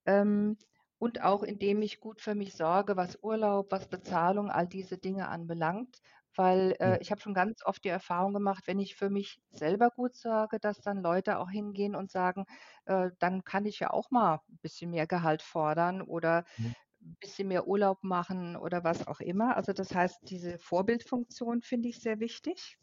Ähm, 0.07 0.59
und 1.01 1.23
auch 1.25 1.43
indem 1.43 1.83
ich 1.83 2.01
gut 2.01 2.23
für 2.23 2.37
mich 2.37 2.55
sorge, 2.57 2.97
was 2.97 3.19
Urlaub, 3.23 3.73
was 3.73 3.89
Bezahlung, 3.89 4.51
all 4.53 4.69
diese 4.69 4.99
Dinge 4.99 5.29
anbelangt, 5.29 6.01
weil, 6.37 6.77
Mhm. 6.85 6.97
äh, 6.97 6.99
ich 7.01 7.11
habe 7.11 7.21
schon 7.23 7.35
ganz 7.35 7.65
oft 7.67 7.85
die 7.85 7.89
Erfahrung 7.91 8.35
gemacht, 8.35 8.65
wenn 8.69 8.79
ich 8.81 8.97
für 8.97 9.11
mich 9.11 9.43
selber 9.51 9.91
gut 9.91 10.15
sorge, 10.17 10.61
dass 10.61 10.81
dann 10.83 11.03
Leute 11.03 11.39
auch 11.41 11.51
hingehen 11.51 11.97
und 11.97 12.13
sagen: 12.13 12.47
„Äh, 12.87 13.11
dann 13.19 13.45
kann 13.45 13.67
ich 13.67 13.81
ja 13.81 13.91
auch 13.93 14.13
mal 14.13 14.41
'n 14.51 14.59
bisschen 14.63 14.91
mehr 14.93 15.09
Gehalt 15.09 15.43
fordern 15.43 16.03
oder 16.03 16.45
Mhm. 16.59 16.73
'n 17.03 17.17
bisschen 17.21 17.49
mehr 17.49 17.67
Urlaub 17.69 18.05
machen“ 18.05 18.57
oder 18.57 18.85
was 18.85 19.07
auch 19.09 19.21
immer. 19.21 19.57
Also, 19.57 19.73
das 19.73 19.95
heißt, 19.95 20.21
diese 20.31 20.59
Vorbildfunktion 20.59 21.63
finde 21.63 21.89
ich 21.91 22.01
sehr 22.01 22.21
wichtig. 22.21 22.79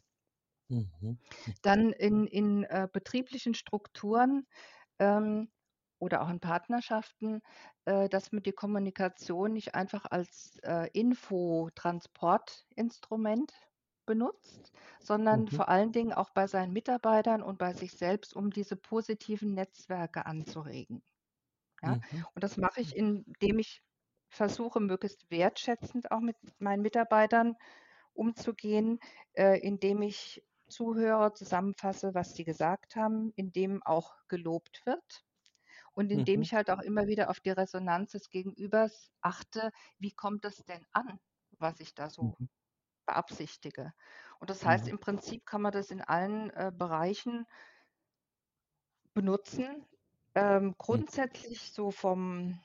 Mhm. 0.70 1.18
Dann 1.62 1.92
in 1.92 2.26
in, 2.26 2.64
äh, 2.64 2.88
betrieblichen 2.92 3.54
Strukturen, 3.54 4.46
ähm, 4.98 5.50
oder 5.98 6.22
auch 6.22 6.30
in 6.30 6.40
Partnerschaften, 6.40 7.40
äh, 7.84 8.08
dass 8.08 8.32
man 8.32 8.42
die 8.42 8.52
Kommunikation 8.52 9.52
nicht 9.52 9.74
einfach 9.74 10.06
als, 10.10 10.56
äh, 10.62 10.88
Infotransportinstrument 10.92 13.52
benutzt, 14.06 14.72
sondern 15.00 15.48
Mhm. 15.48 15.48
vor 15.48 15.68
allen 15.68 15.92
Dingen 15.92 16.12
auch 16.12 16.30
bei 16.30 16.46
seinen 16.46 16.72
Mitarbeitern 16.72 17.42
und 17.42 17.58
bei 17.58 17.72
sich 17.74 17.92
selbst, 17.92 18.34
um 18.34 18.50
diese 18.50 18.76
positiven 18.76 19.52
Netzwerke 19.54 20.24
anzuregen, 20.26 21.02
ja? 21.82 21.88
Mhm. 21.92 22.24
Und 22.34 22.44
das 22.44 22.56
mache 22.56 22.80
ich, 22.80 22.94
indem 22.96 23.58
ich 23.58 23.82
versuche, 24.30 24.80
möglichst 24.80 25.30
wertschätzend 25.30 26.10
auch 26.10 26.20
mit 26.20 26.36
meinen 26.58 26.82
Mitarbeitern 26.82 27.54
umzugehen, 28.14 29.00
äh, 29.34 29.60
indem 29.60 30.02
ich 30.02 30.44
zuhöre, 30.68 31.34
zusammenfasse, 31.34 32.14
was 32.14 32.34
die 32.34 32.44
gesagt 32.44 32.96
haben, 32.96 33.32
indem 33.36 33.82
auch 33.84 34.14
gelobt 34.28 34.82
wird 34.86 35.24
und 35.98 36.12
indem 36.12 36.40
Mhm. 36.40 36.44
ich 36.44 36.54
halt 36.54 36.70
auch 36.70 36.80
immer 36.80 37.08
wieder 37.08 37.30
auf 37.30 37.40
die 37.40 37.50
Resonanz 37.52 38.12
des 38.12 38.30
Gegenübers 38.30 39.10
achte: 39.22 39.72
„Wie 39.98 40.12
kommt 40.12 40.44
das 40.46 40.58
denn 40.64 40.86
an, 40.92 41.20
was 41.58 41.80
ich 41.80 41.94
da 41.94 42.10
so 42.10 42.38
Mhm. 42.38 42.48
beabsichtige?“ 43.06 43.92
Und 44.40 44.50
das 44.50 44.64
heißt, 44.66 44.88
im 44.88 45.00
Prinzip 45.00 45.46
kann 45.46 45.62
man 45.62 45.72
das 45.72 45.90
in 45.92 46.02
allen, 46.02 46.50
äh, 46.52 46.72
Bereichen 46.74 47.46
benutzen. 49.16 49.86
Ähm, 50.34 50.74
grundsätzlich 50.78 51.72
so 51.72 51.90
vom 51.90 52.60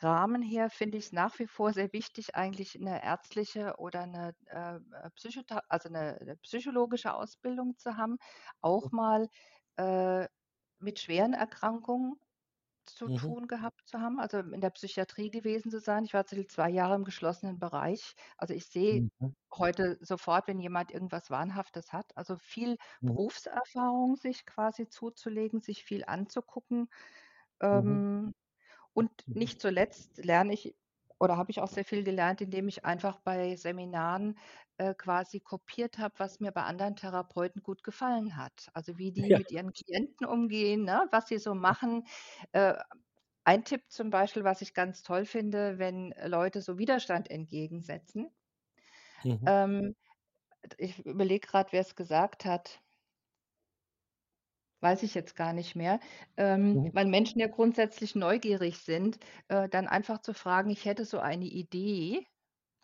Rahmen 0.00 0.42
her 0.42 0.70
finde 0.70 0.98
ich's 0.98 1.12
nach 1.12 1.38
wie 1.38 1.46
vor 1.46 1.72
sehr 1.72 1.92
wichtig, 1.92 2.34
eigentlich 2.36 2.74
'ne 2.76 3.02
ärztliche 3.04 3.76
oder 3.78 4.06
'ne, 4.06 4.34
äh, 4.46 4.76
äh, 4.76 5.10
Psychotha 5.16 5.62
also 5.68 5.88
'ne 5.90 6.18
'ne 6.24 6.36
psychologische 6.38 7.14
Ausbildung 7.14 7.76
zu 7.78 7.96
haben, 7.96 8.18
auch 8.60 8.90
mal, 8.92 9.28
äh, 9.76 10.28
mit 10.80 11.00
schweren 11.00 11.34
Erkrankungen 11.34 12.16
zu 12.86 13.08
Mhm. 13.08 13.34
tun 13.34 13.46
gehabt 13.48 13.86
zu 13.88 14.00
haben, 14.00 14.18
also 14.20 14.38
in 14.38 14.60
der 14.60 14.70
Psychiatrie 14.70 15.30
gewesen 15.30 15.70
zu 15.70 15.80
sein. 15.80 16.04
Ich 16.04 16.14
war 16.14 16.26
2 16.48 16.70
Jahre 16.70 16.94
im 16.96 17.04
geschlossenen 17.04 17.58
Bereich. 17.58 18.14
Also, 18.38 18.54
ich 18.54 18.66
sehe 18.66 19.04
Mhm. 19.18 19.34
heute 19.52 19.98
sofort, 20.00 20.48
wenn 20.48 20.60
jemand 20.60 20.90
irgendwas 20.92 21.30
Wahnhaftes 21.30 21.92
hat. 21.92 22.16
Also, 22.16 22.36
viel 22.38 22.76
Mhm. 23.02 23.16
Berufserfahrung 23.16 24.16
sich 24.16 24.46
quasi 24.46 24.88
zuzulegen, 24.88 25.60
sich 25.60 25.84
viel 25.84 26.04
anzugucken. 26.04 26.88
Mhm. 27.70 28.00
Ähm, 28.00 28.32
und 28.94 29.26
nicht 29.34 29.60
zuletzt 29.60 30.18
lerne 30.24 30.54
ich 30.54 30.76
oder 31.24 31.36
habe 31.36 31.50
ich 31.50 31.60
auch 31.60 31.68
sehr 31.68 31.84
viel 31.84 32.04
gelernt, 32.04 32.40
indem 32.40 32.68
ich 32.68 32.84
einfach 32.84 33.20
bei 33.20 33.56
Seminaren, 33.56 34.38
äh, 34.78 34.94
quasi 34.94 35.40
kopiert 35.40 35.98
habe, 35.98 36.14
was 36.18 36.40
mir 36.40 36.52
bei 36.52 36.62
anderen 36.64 36.96
Therapeuten 36.96 37.62
gut 37.62 37.82
gefallen 37.84 38.36
hat. 38.36 38.68
Also, 38.74 38.98
wie 38.98 39.12
die 39.12 39.30
Ja. 39.30 39.38
mit 39.38 39.50
ihren 39.50 39.72
Klienten 39.72 40.26
umgehen, 40.26 40.84
ne, 40.84 41.08
was 41.12 41.28
sie 41.28 41.38
so 41.38 41.54
machen. 41.54 42.06
Äh, 42.52 42.74
ein 43.44 43.64
Tipp 43.64 43.84
zum 43.90 44.10
Beispiel, 44.10 44.44
was 44.44 44.62
ich 44.62 44.74
ganz 44.74 45.02
toll 45.02 45.24
finde, 45.26 45.78
wenn 45.78 46.14
Leute 46.26 46.62
so 46.62 46.78
Widerstand 46.78 47.30
entgegensetzen. 47.30 48.30
Mhm. 49.24 49.46
Ähm, 49.46 49.94
ich 50.78 51.06
überlege 51.06 51.48
grad, 51.48 51.72
wer's 51.74 51.96
gesagt 51.96 52.46
hat. 52.46 52.82
Weiß 54.84 55.02
ich 55.02 55.14
jetzt 55.14 55.34
gar 55.36 55.52
nicht 55.54 55.74
mehr. 55.76 55.98
Ähm, 56.36 56.80
Mhm. 56.82 56.92
weil 56.92 57.06
Menschen 57.06 57.40
ja 57.40 57.48
grundsätzlich 57.48 58.14
neugierig 58.14 58.78
sind, 58.78 59.18
äh, 59.48 59.68
dann 59.68 59.88
einfach 59.88 60.20
zu 60.20 60.34
fragen: 60.34 60.70
„Ich 60.70 60.84
hätte 60.84 61.04
so 61.06 61.18
eine 61.20 61.46
Idee“, 61.46 62.26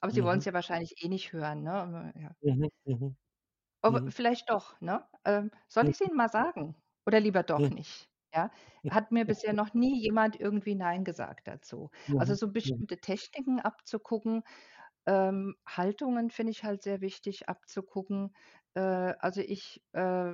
aber 0.00 0.12
sie 0.12 0.24
wollen's 0.24 0.44
Mhm. 0.44 0.46
ja 0.46 0.52
wahrscheinlich 0.54 1.02
eh 1.04 1.08
nicht 1.08 1.32
hören, 1.34 1.62
ne? 1.64 2.12
Ja. 2.20 2.36
Mhm. 2.42 2.68
Mhm. 2.86 3.16
Aber 3.82 4.02
Mhm. 4.02 4.10
vielleicht 4.10 4.50
doch, 4.50 4.80
ne? 4.80 5.06
Ähm, 5.24 5.50
soll 5.68 5.88
Mhm. 5.88 5.90
ich's 5.90 6.00
ihnen 6.00 6.16
mal 6.16 6.28
sagen 6.28 6.76
oder 7.06 7.18
lieber 7.20 7.42
doch 7.42 7.70
Mhm. 7.70 7.70
nicht, 7.70 8.10
ja? 8.34 8.50
Hat 8.88 9.10
mir 9.12 9.24
bisher 9.24 9.52
noch 9.54 9.72
nie 9.74 10.00
jemand 10.02 10.38
irgendwie 10.38 10.74
nein 10.74 11.04
gesagt 11.04 11.46
dazu. 11.48 11.90
Also, 12.16 12.34
Mhm. 12.34 12.34
so 12.34 12.50
Mhm. 12.64 12.82
bestimmte 12.82 12.98
Techniken 13.00 13.60
abzugucken, 13.60 14.42
ähm, 15.06 15.56
Haltungen 15.68 16.30
finde 16.30 16.52
ich 16.52 16.64
halt 16.64 16.82
sehr 16.82 17.00
wichtig 17.02 17.48
abzugucken. 17.48 18.34
Äh, 18.74 18.80
also, 19.20 19.40
ich, 19.42 19.82
äh, 19.92 20.32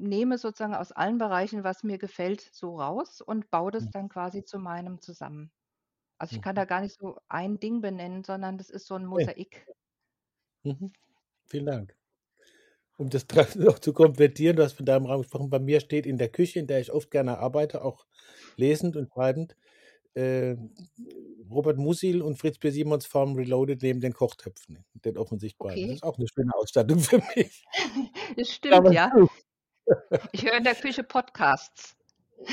nehme 0.00 0.38
sozusagen 0.38 0.74
aus 0.74 0.92
allen 0.92 1.18
Bereichen, 1.18 1.64
was 1.64 1.84
mir 1.84 1.98
gefällt, 1.98 2.40
so 2.52 2.78
raus 2.80 3.20
und 3.20 3.50
baue 3.50 3.70
das 3.72 3.88
Mhm. 3.88 3.90
dann 3.90 4.08
quasi 4.08 4.44
zu 4.44 4.58
meinem 4.58 5.00
zusammen. 5.00 5.52
Also, 6.18 6.32
ich 6.34 6.42
kann 6.42 6.54
Mhm. 6.54 6.56
da 6.56 6.64
gar 6.66 6.82
nicht 6.82 6.96
so 6.98 7.18
ein 7.28 7.60
Ding 7.60 7.80
benennen, 7.82 8.24
sondern 8.24 8.58
das 8.58 8.70
ist 8.70 8.86
so 8.86 8.96
'n 8.96 9.06
Okay. 9.14 9.30
Mosaik. 9.30 9.68
Mhm. 10.64 10.92
Vielen 11.46 11.66
Dank. 11.66 11.94
Um 12.98 13.08
das 13.10 13.26
noch 13.56 13.78
zu 13.78 13.92
komplettieren, 13.92 14.56
du 14.56 14.62
hast 14.62 14.74
von 14.74 14.86
deinem 14.86 15.06
Raum 15.06 15.22
gesprochen. 15.22 15.50
Bei 15.50 15.58
mir 15.58 15.80
steht 15.80 16.06
in 16.06 16.18
der 16.18 16.28
Küche, 16.28 16.58
in 16.60 16.66
der 16.66 16.80
ich 16.80 16.92
oft 16.92 17.10
gerne 17.10 17.38
arbeite, 17.38 17.82
auch 17.84 18.06
lesend 18.56 18.96
und 18.96 19.08
schreibend, 19.12 19.56
äh, 20.14 20.56
Robert 21.50 21.78
Musil 21.78 22.22
und 22.22 22.38
Fritz 22.38 22.58
B. 22.58 22.70
Simons 22.70 23.06
Farm 23.06 23.34
Reloaded 23.36 23.82
neben 23.82 24.00
den 24.00 24.14
Kochtöpfen, 24.14 24.84
den 24.94 25.18
offensichtbaren. 25.18 25.82
Das 25.82 25.90
Okay. 25.90 25.98
ist 25.98 26.04
auch 26.04 26.18
'ne 26.18 26.26
schöne 26.34 26.54
Ausstattung 26.56 26.98
für 27.00 27.22
mich. 27.36 27.68
Das 28.36 28.50
stimmt, 28.50 28.88
Klammer 28.88 28.90
ja. 28.90 29.12
Ich 30.32 30.44
höre 30.44 30.54
in 30.58 30.64
der 30.64 30.74
Küche 30.76 31.02
Podcasts. 31.02 31.96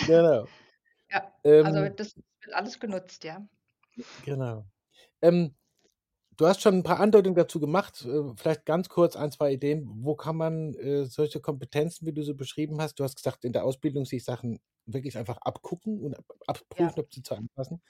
Genau. 0.05 0.51
Ja, 1.11 1.33
also, 1.61 1.89
Ähm 1.89 1.95
das 1.95 2.13
wird 2.41 2.55
alles 2.55 2.79
genutzt, 2.79 3.23
ja. 3.23 3.47
Genau. 4.23 4.65
Ähm, 5.21 5.55
du 6.37 6.47
hast 6.47 6.61
schon 6.61 6.75
'n 6.79 6.83
paar 6.83 6.99
Andeutungen 6.99 7.35
dazu 7.35 7.59
gemacht. 7.61 8.05
Äh, 8.05 8.33
vielleicht 8.37 8.65
ganz 8.65 8.89
kurz 8.89 9.15
1, 9.15 9.31
2 9.31 9.53
Ideen. 9.53 9.85
Wo 10.03 10.15
kann 10.15 10.37
man, 10.37 10.75
äh, 10.75 11.05
solche 11.05 11.41
Kompetenzen, 11.41 12.07
wie 12.07 12.13
du 12.13 12.23
sie 12.23 12.35
beschrieben 12.35 12.81
hast 12.81 12.99
du 12.99 13.05
hast 13.05 13.17
gesagt, 13.17 13.45
in 13.45 13.53
der 13.53 13.65
Ausbildung 13.65 14.05
sich 14.05 14.25
Sachen 14.25 14.59
wirklich 14.85 15.17
einfach 15.17 15.37
abgucken 15.39 16.03
und 16.03 16.17
ab 16.17 16.25
Ja. 16.75 16.97
abprüfen, 16.97 17.01
ob 17.03 17.13
sie 17.13 17.23
zu 17.23 17.35
einem 17.35 17.49
passen. 17.55 17.81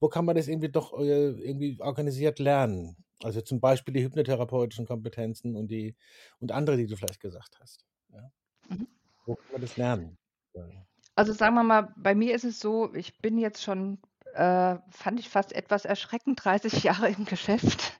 Wo 0.00 0.08
kann 0.08 0.24
man 0.26 0.36
das 0.36 0.48
irgendwie 0.48 0.70
doch, 0.70 0.98
äh, 1.00 1.30
irgendwie 1.30 1.80
organisiert 1.80 2.38
lernen? 2.40 2.96
Also, 3.22 3.40
zum 3.42 3.60
Beispiel 3.60 3.94
die 3.94 4.04
hypnotherapeutischen 4.04 4.86
Kompetenzen 4.86 5.56
und 5.56 5.68
die 5.70 5.96
und 6.40 6.52
andere, 6.52 6.76
die 6.78 6.86
du 6.88 6.96
vielleicht 6.96 7.20
gesagt 7.20 7.58
hast? 7.60 7.82
Mhm. 8.70 8.86
Wo 9.26 9.36
kann 9.36 9.52
man 9.52 9.60
das 9.60 9.76
lernen? 9.76 10.16
Ja. 10.54 10.86
Also, 11.14 11.32
sagen 11.32 11.54
wir 11.54 11.62
mal, 11.62 11.92
bei 11.96 12.14
mir 12.14 12.34
ist 12.34 12.44
es 12.44 12.60
so, 12.60 12.92
ich 12.94 13.18
bin 13.20 13.38
jetzt 13.38 13.62
schon, 13.62 14.00
äh, 14.34 14.76
fand 14.90 15.18
ich 15.18 15.28
fast 15.30 15.52
etwas 15.52 15.84
erschreckend, 15.84 16.40
30 16.44 16.82
Jahre 16.82 17.08
im 17.08 17.24
Geschäft, 17.24 17.98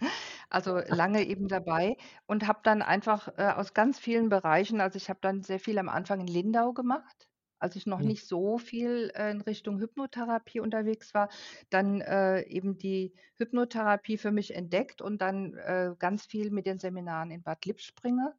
also, 0.50 0.78
lange 0.78 1.24
eben 1.26 1.48
dabei 1.48 1.96
und 2.26 2.46
habe 2.46 2.60
dann 2.62 2.82
einfach, 2.82 3.28
äh, 3.38 3.52
aus 3.56 3.74
ganz 3.74 3.98
vielen 3.98 4.28
Bereichen 4.28 4.80
also, 4.80 4.96
ich 4.96 5.08
habe 5.08 5.18
dann 5.22 5.42
sehr 5.42 5.58
viel 5.60 5.78
am 5.78 5.88
Anfang 5.88 6.20
in 6.20 6.26
Lindau 6.26 6.72
gemacht, 6.74 7.28
als 7.58 7.74
ich 7.76 7.86
noch 7.86 8.00
Mhm. 8.00 8.02
nicht 8.02 8.26
so 8.28 8.58
viel, 8.58 9.10
äh, 9.14 9.30
in 9.30 9.40
Richtung 9.40 9.78
Hypnotherapie 9.80 10.60
unterwegs 10.60 11.14
war, 11.14 11.30
dann, 11.70 12.00
äh, 12.02 12.42
eben 12.42 12.76
die 12.78 13.14
Hypnotherapie 13.36 14.18
für 14.18 14.30
mich 14.30 14.54
entdeckt 14.54 15.00
und 15.00 15.22
dann, 15.22 15.54
äh, 15.54 15.94
ganz 15.98 16.26
viel 16.26 16.50
mit 16.50 16.66
den 16.66 16.78
Seminaren 16.78 17.30
in 17.30 17.42
Bad 17.42 17.64
Lippspringe, 17.64 18.34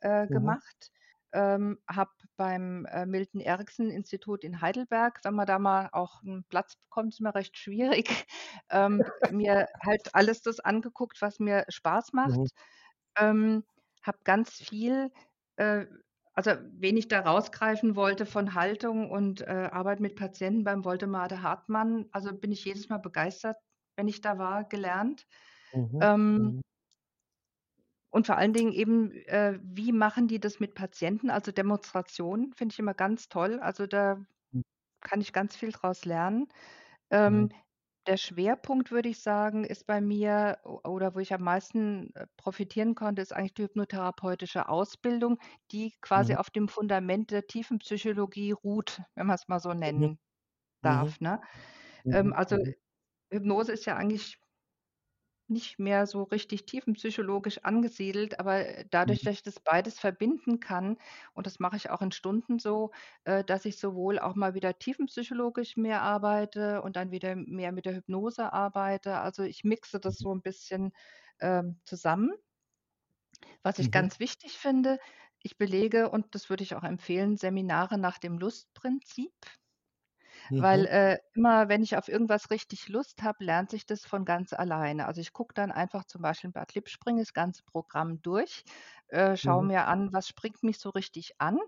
äh, 0.00 0.26
Mhm. 0.28 0.56
gemacht. 0.68 0.90
Ähm, 1.32 1.78
habe 1.88 2.10
beim, 2.36 2.86
äh, 2.86 3.06
Milton-Erickson-Institut 3.06 4.44
in 4.44 4.60
Heidelberg 4.60 5.20
wenn 5.24 5.34
man 5.34 5.46
da 5.46 5.58
mal 5.58 5.88
auch 5.92 6.22
'n 6.24 6.44
Platz 6.48 6.76
bekommt, 6.76 7.14
ist 7.14 7.20
immer 7.20 7.34
recht 7.34 7.56
schwierig, 7.58 8.08
ähm, 8.70 9.12
mir 9.28 9.68
halt 9.84 10.14
alles 10.14 10.42
das 10.42 10.60
angeguckt, 10.60 11.22
was 11.22 11.38
mir 11.40 11.64
Spaß 11.68 12.12
Mhm. 12.24 12.46
macht. 12.46 12.50
Ähm, 13.18 13.64
habe 14.02 14.18
ganz 14.24 14.52
viel, 14.54 15.12
äh 15.56 15.86
also, 16.34 16.52
wen 16.72 16.96
ich 16.96 17.08
da 17.08 17.20
rausgreifen 17.20 17.96
wollte 17.96 18.26
von 18.26 18.54
Haltung 18.54 19.10
und, 19.10 19.42
äh, 19.42 19.68
Arbeit 19.72 20.00
mit 20.00 20.16
Patienten 20.16 20.64
beim 20.64 20.84
Wolte-Made-Hartmann, 20.84 22.08
also, 22.12 22.32
bin 22.34 22.52
ich 22.52 22.64
jedes 22.64 22.88
Mal 22.90 22.98
begeistert, 22.98 23.56
wenn 23.96 24.08
ich 24.08 24.20
da 24.22 24.38
war, 24.38 24.64
gelernt. 24.64 25.26
Mhm. 25.72 26.08
Ähm 26.10 26.54
Mhm. 26.54 26.62
Und 28.12 28.26
vor 28.28 28.38
allen 28.38 28.54
Dingen 28.54 28.72
eben, 28.72 29.12
äh, 29.28 29.58
wie 29.62 29.92
machen 29.92 30.28
die 30.28 30.40
das 30.40 30.60
mit 30.60 30.74
Patienten? 30.76 31.30
Also, 31.30 31.52
Demonstrationen 31.52 32.54
finde 32.54 32.74
ich 32.74 32.80
immer 32.80 32.94
ganz 32.94 33.28
toll. 33.30 33.60
Also, 33.60 33.86
da 33.88 34.18
Hm. 34.52 34.62
kann 35.02 35.20
ich 35.20 35.32
ganz 35.32 35.56
viel 35.56 35.72
draus 35.72 36.04
lernen. 36.04 36.48
Ähm, 37.10 37.48
Mhm. 37.48 37.62
der 38.08 38.16
Schwerpunkt, 38.18 38.90
würde 38.92 39.08
ich 39.10 39.20
sagen, 39.22 39.64
ist 39.64 39.86
bei 39.86 40.00
mir 40.00 40.58
oder 40.64 41.14
wo 41.14 41.20
ich 41.20 41.34
am 41.34 41.42
meisten, 41.42 42.14
äh, 42.16 42.26
profitieren 42.38 42.94
konnte, 42.96 43.22
ist 43.22 43.32
eigentlich 43.34 43.54
die 43.54 43.64
hypnotherapeutische 43.64 44.68
Ausbildung, 44.68 45.38
die 45.72 45.94
quasi 46.02 46.34
Mhm. 46.34 46.36
auf 46.36 46.50
dem 46.50 46.68
Fundament 46.68 47.30
der 47.32 47.46
Tiefenpsychologie 47.48 48.52
ruht, 48.52 49.02
wenn 49.16 49.26
man's 49.28 49.48
mal 49.48 49.60
so 49.60 49.74
Mhm. 49.94 50.10
nennen 50.12 50.18
Mhm. 50.82 50.82
darf, 50.82 51.20
ne? 51.20 51.40
Ähm, 52.10 52.32
Mhm. 52.32 52.34
also, 52.34 52.56
Mhm. 52.56 52.74
Hypnose 53.32 53.72
ist 53.72 53.86
ja 53.86 53.96
eigentlich 53.96 54.38
nicht 55.52 55.78
mehr 55.78 56.06
so 56.06 56.22
richtig 56.24 56.66
tiefenpsychologisch 56.66 57.58
angesiedelt, 57.64 58.40
aber, 58.40 58.66
äh, 58.66 58.84
dadurch, 58.90 59.22
Mhm. 59.22 59.24
dass 59.24 59.34
ich 59.34 59.42
das 59.42 59.60
beides 59.60 59.98
verbinden 60.00 60.60
kann 60.60 60.98
und 61.34 61.46
das 61.46 61.60
mache 61.60 61.76
ich 61.76 61.90
auch 61.90 62.02
in 62.02 62.12
Stunden 62.12 62.58
so, 62.58 62.90
äh, 63.24 63.44
dass 63.44 63.64
ich 63.64 63.78
sowohl 63.78 64.18
auch 64.18 64.34
mal 64.34 64.54
wieder 64.54 64.78
tiefenpsychologisch 64.78 65.76
mehr 65.76 66.02
arbeite 66.02 66.82
und 66.82 66.96
dann 66.96 67.10
wieder 67.12 67.36
mehr 67.36 67.72
mit 67.72 67.86
der 67.86 67.94
Hypnose 67.96 68.52
arbeite. 68.52 69.18
Also, 69.18 69.42
ich 69.42 69.64
mixe 69.64 70.00
das 70.00 70.18
so 70.18 70.32
'n 70.32 70.42
bisschen, 70.42 70.92
ähm, 71.40 71.80
zusammen. 71.84 72.32
Was 73.64 73.78
ich 73.78 73.90
Mhm. 73.90 73.92
ganz 73.92 74.18
wichtig 74.18 74.58
finde, 74.58 74.98
ich 75.40 75.56
belege, 75.56 76.10
und 76.10 76.34
das 76.34 76.50
würde 76.50 76.64
ich 76.64 76.74
auch 76.74 76.82
empfehlen, 76.82 77.36
Seminare 77.36 77.96
nach 77.96 78.18
dem 78.18 78.38
Lustprinzip. 78.38 79.32
Weil, 80.56 80.84
Mhm. 80.84 80.86
äh, 80.86 81.18
immer 81.34 81.68
wenn 81.68 81.82
ich 81.82 81.96
auf 81.96 82.08
irgendwas 82.08 82.50
richtig 82.50 82.88
Lust 82.88 83.22
habe, 83.22 83.44
lernt 83.44 83.70
sich 83.70 83.86
das 83.86 84.04
von 84.06 84.24
ganz 84.24 84.52
alleine. 84.52 85.06
Also, 85.06 85.20
ich 85.20 85.32
gucke 85.32 85.54
dann 85.54 85.72
einfach 85.72 86.04
zum 86.04 86.22
Beispiel 86.22 86.50
bei 86.50 86.64
Klipspringen 86.64 87.22
das 87.22 87.32
ganze 87.34 87.62
Programm 87.64 88.22
durch, 88.22 88.64
äh, 89.08 89.36
schaue 89.36 89.62
Mhm. 89.62 89.66
mir 89.66 89.86
an, 89.86 90.10
was 90.12 90.28
springt 90.28 90.62
mich 90.62 90.78
so 90.78 90.90
richtig 90.90 91.34
an, 91.38 91.58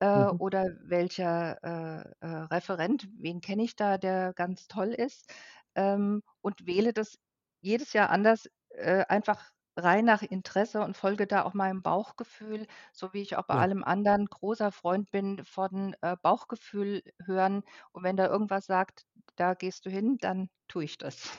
äh, 0.00 0.08
Mhm. 0.14 0.38
oder 0.38 0.66
welcher, 0.82 1.58
äh, 1.64 2.26
äh, 2.26 2.26
Referent, 2.52 3.08
wen 3.18 3.40
kenne 3.40 3.62
ich 3.64 3.76
da, 3.76 3.98
der 3.98 4.32
ganz 4.34 4.68
toll 4.68 4.88
ist, 4.90 5.32
ähm, 5.74 6.22
und 6.40 6.66
wähle 6.66 6.92
das 6.92 7.18
jedes 7.60 7.92
Jahr 7.92 8.10
anders, 8.10 8.48
äh, 8.70 9.04
einfach 9.08 9.51
rein 9.76 10.04
nach 10.04 10.22
Interesse 10.22 10.80
und 10.82 10.96
folge 10.96 11.26
da 11.26 11.44
auch 11.44 11.54
meinem 11.54 11.82
Bauchgefühl, 11.82 12.66
so 12.92 13.12
wie 13.14 13.22
ich 13.22 13.36
auch 13.36 13.46
bei 13.46 13.54
Ja. 13.54 13.58
allem 13.58 13.84
anderen 13.84 14.26
großer 14.26 14.72
Freund 14.72 15.10
bin 15.10 15.44
von, 15.44 15.94
äh, 16.02 16.16
Bauchgefühl 16.22 17.02
hören. 17.24 17.62
Und 17.92 18.04
wenn 18.04 18.16
da 18.16 18.26
irgendwas 18.28 18.66
sagt: 18.66 19.06
„Da 19.36 19.54
gehst 19.54 19.86
du 19.86 19.90
hin“, 19.90 20.18
dann 20.20 20.50
tue 20.68 20.84
ich 20.84 20.98
das. 20.98 21.30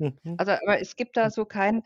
Mhm. 0.00 0.40
Also, 0.40 0.52
aber 0.52 0.80
es 0.80 0.96
gibt 0.96 1.16
da 1.16 1.28
Hm. 1.28 1.30
so 1.30 1.44
kein 1.44 1.82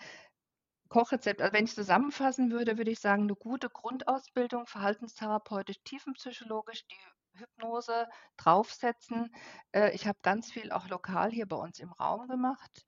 Kochrezept. 0.91 1.43
Also, 1.43 1.55
wenn 1.55 1.65
ich's 1.65 1.75
zusammenfassen 1.77 2.51
würde, 2.53 2.79
würde 2.79 2.91
ich 2.93 3.01
sagen, 3.01 3.27
'ne 3.27 3.35
gute 3.37 3.71
Grundausbildung, 3.71 4.67
verhaltenstherapeutisch, 4.67 5.79
tiefenpsychologisch, 5.85 6.87
die 6.89 6.97
Hypnose 7.41 8.09
draufsetzen. 8.39 9.31
Äh, 9.73 9.93
ich 9.95 10.07
habe 10.09 10.19
ganz 10.23 10.53
viel 10.53 10.73
auch 10.73 10.89
lokal 10.89 11.31
hier 11.33 11.47
bei 11.49 11.57
uns 11.57 11.81
im 11.81 11.93
Raum 11.93 12.29
gemacht. 12.29 12.87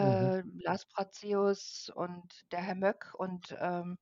Mhm. 0.00 0.30
Äh, 0.30 0.42
Lars 0.64 0.86
Prazeus 0.86 1.90
und 1.94 2.50
der 2.52 2.60
Herr 2.62 2.74
Möck 2.76 3.14
und, 3.18 3.56
ähm 3.60 3.98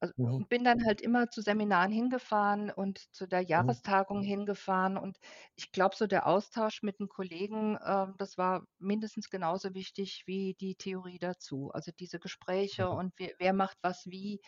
also, 0.00 0.12
Mhm. 0.18 0.38
und 0.38 0.48
bin 0.50 0.64
dann 0.64 0.84
halt 0.86 1.00
immer 1.00 1.30
zu 1.30 1.40
Seminaren 1.42 1.92
hingefahren 1.92 2.70
und 2.70 2.98
zu 3.14 3.26
der 3.26 3.40
Mhm. 3.56 3.74
Jahrestagung 3.80 4.22
hingefahren. 4.22 4.96
Und 4.98 5.18
ich 5.56 5.72
glaube, 5.72 5.96
so 5.96 6.06
der 6.06 6.26
Austausch 6.26 6.82
mit 6.82 7.00
'n 7.00 7.08
Kollegen, 7.08 7.78
ähm, 7.84 8.14
das 8.18 8.38
war 8.38 8.66
mindestens 8.78 9.30
genauso 9.30 9.74
wichtig 9.74 10.24
wie 10.26 10.54
die 10.60 10.76
Theorie 10.76 11.18
dazu. 11.18 11.70
Also, 11.72 11.92
diese 11.98 12.18
Gespräche 12.20 12.90
Mhm. 12.90 12.94
und 12.94 13.12
we 13.18 13.32
wer 13.38 13.52
macht 13.54 13.78
was 13.82 14.06
wie, 14.06 14.40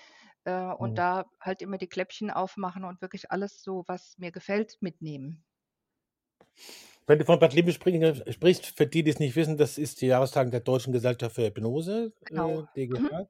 äh, 0.44 0.72
und 0.74 0.98
Mhm. 0.98 1.00
da 1.00 1.26
halt 1.40 1.62
immer 1.62 1.78
die 1.78 1.88
Kläppchen 1.88 2.30
aufmachen 2.30 2.84
und 2.84 3.00
wirklich 3.02 3.30
alles 3.32 3.62
so, 3.62 3.84
was 3.88 4.18
mir 4.18 4.32
gefällt, 4.32 4.76
mitnehmen. 4.82 5.44
Wenn 7.06 7.18
du 7.20 7.24
von 7.24 7.38
Bad 7.38 7.54
Lippespringe 7.54 8.24
sprichst, 8.32 8.66
für 8.66 8.86
die, 8.86 9.04
die's 9.04 9.18
nicht 9.20 9.36
wissen, 9.36 9.56
das 9.56 9.78
ist 9.78 10.00
die 10.00 10.06
Jahrestagung 10.08 10.50
der 10.50 10.60
Deutschen 10.60 10.92
Gesellschaft 10.92 11.34
für 11.36 11.46
Hypnose, 11.46 12.12
Genau. 12.24 12.60
äh, 12.60 12.62
Mhm. 12.62 12.68
DGH 12.76 13.28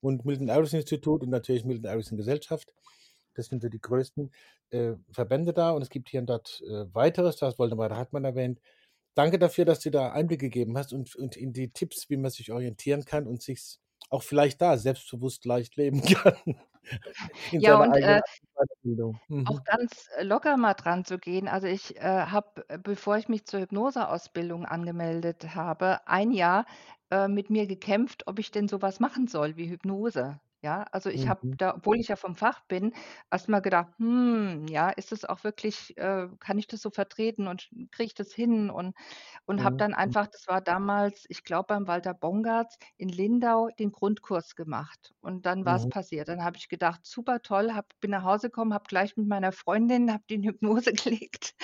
und 0.00 0.24
Milton-Erickson-Institut 0.24 1.22
und 1.22 1.30
natürlich 1.30 1.64
Milton-Erickson-Gesellschaft. 1.64 2.74
Das 3.34 3.46
sind 3.46 3.62
so 3.62 3.68
die 3.68 3.80
größten, 3.80 4.30
äh, 4.70 4.94
Verbände 5.10 5.52
da 5.52 5.70
und 5.72 5.82
es 5.82 5.88
gibt 5.90 6.08
hier 6.10 6.20
und 6.20 6.26
dort, 6.26 6.62
äh, 6.68 6.86
Weiteres, 6.94 7.36
du 7.36 7.46
hast 7.46 7.58
Woldemar 7.58 7.90
Hartmann 7.96 8.24
erwähnt. 8.24 8.60
Danke 9.14 9.38
dafür, 9.38 9.64
dass 9.64 9.80
du 9.80 9.90
da 9.90 10.12
Einblick 10.12 10.40
gegeben 10.40 10.76
hast 10.76 10.92
und 10.92 11.16
und 11.16 11.36
in 11.36 11.52
die 11.54 11.70
Tipps, 11.70 12.10
wie 12.10 12.16
man 12.18 12.30
sich 12.30 12.52
orientieren 12.52 13.04
kann 13.06 13.26
und 13.26 13.42
sich's 13.42 13.80
auch 14.10 14.22
vielleicht 14.22 14.60
da 14.62 14.76
selbstbewusst 14.78 15.44
leicht 15.46 15.76
leben 15.76 16.02
kann 16.34 16.36
Ja, 17.58 17.76
und, 17.80 17.96
äh 18.02 18.20
auch 19.44 19.56
Mhm. 19.56 19.64
ganz, 19.64 20.08
äh, 20.16 20.22
locker 20.24 20.56
mal 20.56 20.74
dranzugehen. 20.74 21.48
Also, 21.48 21.66
ich, 21.68 21.96
äh, 21.96 22.00
habe, 22.02 22.68
äh, 22.68 22.78
bevor 22.78 23.16
ich 23.16 23.28
mich 23.28 23.46
zur 23.46 23.60
Hypnoseausbildung 23.60 24.66
angemeldet 24.66 25.54
habe, 25.54 26.00
ein 26.08 26.32
Jahr, 26.32 26.66
äh, 27.10 27.28
mit 27.28 27.48
mir 27.50 27.66
gekämpft, 27.66 28.26
ob 28.26 28.38
ich 28.40 28.50
denn 28.50 28.66
so 28.68 28.82
was 28.82 28.98
machen 29.00 29.28
soll 29.28 29.56
wie 29.56 29.68
Hypnose, 29.70 30.40
ja? 30.66 30.82
Also, 30.92 31.08
ich 31.10 31.28
habe 31.28 31.42
Mhm. 31.42 31.56
da, 31.58 31.74
obwohl 31.76 31.98
ich 32.00 32.08
ja 32.08 32.16
vom 32.16 32.34
Fach 32.34 32.60
bin, 32.66 32.92
erst 33.30 33.48
mal 33.48 33.60
gedacht: 33.60 33.88
„Hm, 33.98 34.66
ja, 34.68 34.90
ist 34.90 35.12
das 35.12 35.24
auch 35.24 35.44
wirklich 35.44 35.96
äh, 35.96 36.28
kann 36.40 36.58
ich 36.58 36.66
das 36.66 36.82
so 36.82 36.90
vertreten 36.90 37.46
und 37.46 37.68
kriege 37.92 38.06
ich 38.06 38.14
das 38.14 38.32
hin?“ 38.34 38.68
Und 38.70 38.94
und 39.46 39.62
habe 39.62 39.76
dann 39.78 39.94
Mhm. 40.02 40.16
einfach 40.16 40.26
das 40.26 40.46
war 40.48 40.60
damals, 40.60 41.24
ich 41.28 41.44
glaube, 41.44 41.66
beim 41.68 41.86
Walter 41.86 42.14
Bongartz 42.14 42.76
in 42.96 43.08
Lindau 43.08 43.68
den 43.78 43.92
Grundkurs 43.92 44.56
gemacht. 44.56 45.14
Und 45.20 45.46
dann 45.46 45.64
war's 45.64 45.86
Mhm. 45.86 45.90
passiert. 45.90 46.28
Dann 46.28 46.44
habe 46.44 46.56
ich 46.58 46.68
gedacht: 46.68 47.00
„Super 47.06 47.42
toll“, 47.42 47.72
habe 47.74 47.88
bin 48.00 48.10
nach 48.10 48.24
Hause 48.24 48.48
gekommen, 48.48 48.74
habe 48.74 48.84
gleich 48.88 49.16
mit 49.16 49.26
meiner 49.28 49.52
Freundin 49.52 50.12
habe 50.12 50.24
die 50.30 50.34
in 50.36 50.42
Hypnose 50.44 50.92
gelegt, 50.94 51.54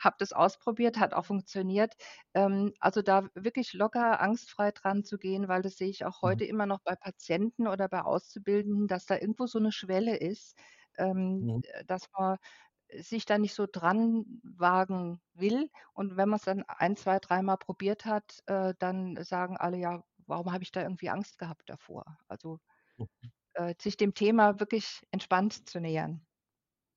habe 0.00 0.16
das 0.18 0.32
ausprobiert, 0.32 0.98
hat 0.98 1.14
auch 1.14 1.26
funktioniert. 1.26 1.94
Ähm, 2.34 2.72
also, 2.80 3.02
da 3.02 3.28
wirklich 3.34 3.72
locker 3.72 4.20
angstfrei 4.20 4.70
dranzugehen, 4.72 5.48
weil 5.48 5.62
das 5.62 5.76
sehe 5.76 5.88
ich 5.88 6.04
auch 6.04 6.22
Mhm. 6.22 6.22
heute 6.22 6.44
immer 6.44 6.66
noch 6.66 6.80
bei 6.84 6.94
Patienten 6.96 7.66
oder 7.68 7.88
bei 7.88 8.02
Auszubildenden, 8.02 8.45
dass 8.88 9.06
da 9.06 9.16
irgendwo 9.18 9.46
so 9.46 9.58
'ne 9.60 9.72
Schwelle 9.72 10.16
ist, 10.16 10.56
ähm, 10.98 11.42
Mhm. 11.42 11.62
äh, 11.62 11.84
dass 11.84 12.08
man 12.18 12.38
sich 12.98 13.26
da 13.26 13.38
nicht 13.38 13.54
so 13.54 13.66
dran 13.70 14.26
wagen 14.44 15.20
will. 15.34 15.70
Und 15.94 16.16
wenn 16.18 16.28
man's 16.30 16.44
dann 16.44 16.64
ein, 16.68 16.96
zwei, 16.96 17.18
dreimal 17.20 17.58
probiert 17.58 18.06
hat, 18.06 18.42
äh, 18.46 18.74
dann 18.80 19.16
sagen 19.24 19.56
alle: 19.58 19.78
„Ja, 19.78 20.04
warum 20.26 20.52
habe 20.52 20.64
ich 20.64 20.72
da 20.72 20.82
irgendwie 20.82 21.10
Angst 21.10 21.38
gehabt 21.38 21.70
davor?“ 21.70 22.18
Also, 22.28 22.60
Mhm. 22.98 23.30
äh, 23.54 23.74
sich 23.80 23.96
dem 23.98 24.14
Thema 24.14 24.60
wirklich 24.60 25.02
entspannt 25.12 25.68
zu 25.70 25.80
nähern. 25.80 26.26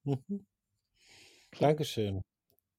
Mhm. 0.06 0.46
Dankeschön. 1.60 2.22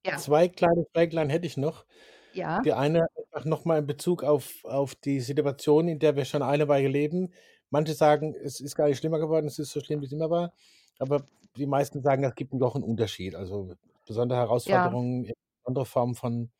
Ja. 0.05 0.23
2 0.23 0.49
kleine 0.49 0.85
Fräglein 0.93 1.29
hätte 1.29 1.47
ich 1.47 1.57
noch. 1.57 1.85
Ja. 2.33 2.65
Die 2.65 2.73
eine 2.73 3.01
einfach 3.17 3.45
noch 3.45 3.65
mal 3.65 3.79
in 3.79 3.87
Bezug 3.87 4.23
auf 4.23 4.65
auf 4.65 4.95
die 4.95 5.21
Situation, 5.21 5.87
in 5.89 5.99
der 5.99 6.15
wir 6.17 6.25
schon 6.25 6.43
eine 6.43 6.67
Weile 6.69 6.89
leben. 6.89 7.33
Manche 7.73 7.93
sagen, 7.93 8.35
es 8.35 8.59
ist 8.59 8.75
gar 8.75 8.87
nicht 8.89 8.97
schlimmer 8.97 9.17
geworden, 9.19 9.47
es 9.47 9.57
ist 9.57 9.71
so 9.71 9.79
schlimm, 9.79 10.01
wie's 10.01 10.11
immer 10.11 10.29
war. 10.29 10.53
Aber 10.99 11.25
die 11.55 11.65
meisten 11.65 12.01
sagen, 12.01 12.23
es 12.25 12.35
gibt 12.35 12.51
doch 12.53 12.75
'n 12.75 12.83
Unterschied. 12.83 13.33
Also, 13.33 13.75
besondere 14.05 14.39
Ja. 14.65 14.95
Herausforderungen, 14.99 15.31
andere 15.63 15.85
Formen 15.85 16.15
von 16.15 16.51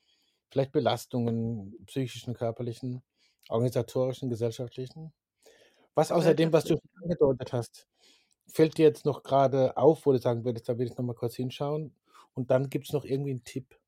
vielleicht 0.51 0.71
Belastungen, 0.71 1.75
psychischen, 1.87 2.33
körperlichen, 2.35 3.03
organisatorischen, 3.49 4.29
gesellschaftlichen. 4.29 5.13
Was 5.95 6.11
außer 6.13 6.35
dem, 6.35 6.53
was 6.53 6.65
du 6.65 6.75
ja. 6.75 7.03
angedeutet 7.03 7.53
hast, 7.53 7.87
fällt 8.47 8.77
dir 8.79 8.85
jetzt 8.87 9.05
noch 9.05 9.23
grade 9.23 9.77
auf, 9.77 10.05
wo 10.05 10.13
du 10.13 10.19
sagen 10.19 10.45
würdest: 10.45 10.69
„Da 10.69 10.77
will 10.79 10.87
ich 10.87 10.97
noch 10.97 11.05
mal 11.05 11.15
kurz 11.15 11.35
hinschauen“? 11.35 11.95
Und 12.35 12.51
dann 12.51 12.69
gibt's 12.69 12.93
noch 12.93 13.05
irgendwie 13.05 13.31
'n 13.33 13.43
Tipp? 13.45 13.80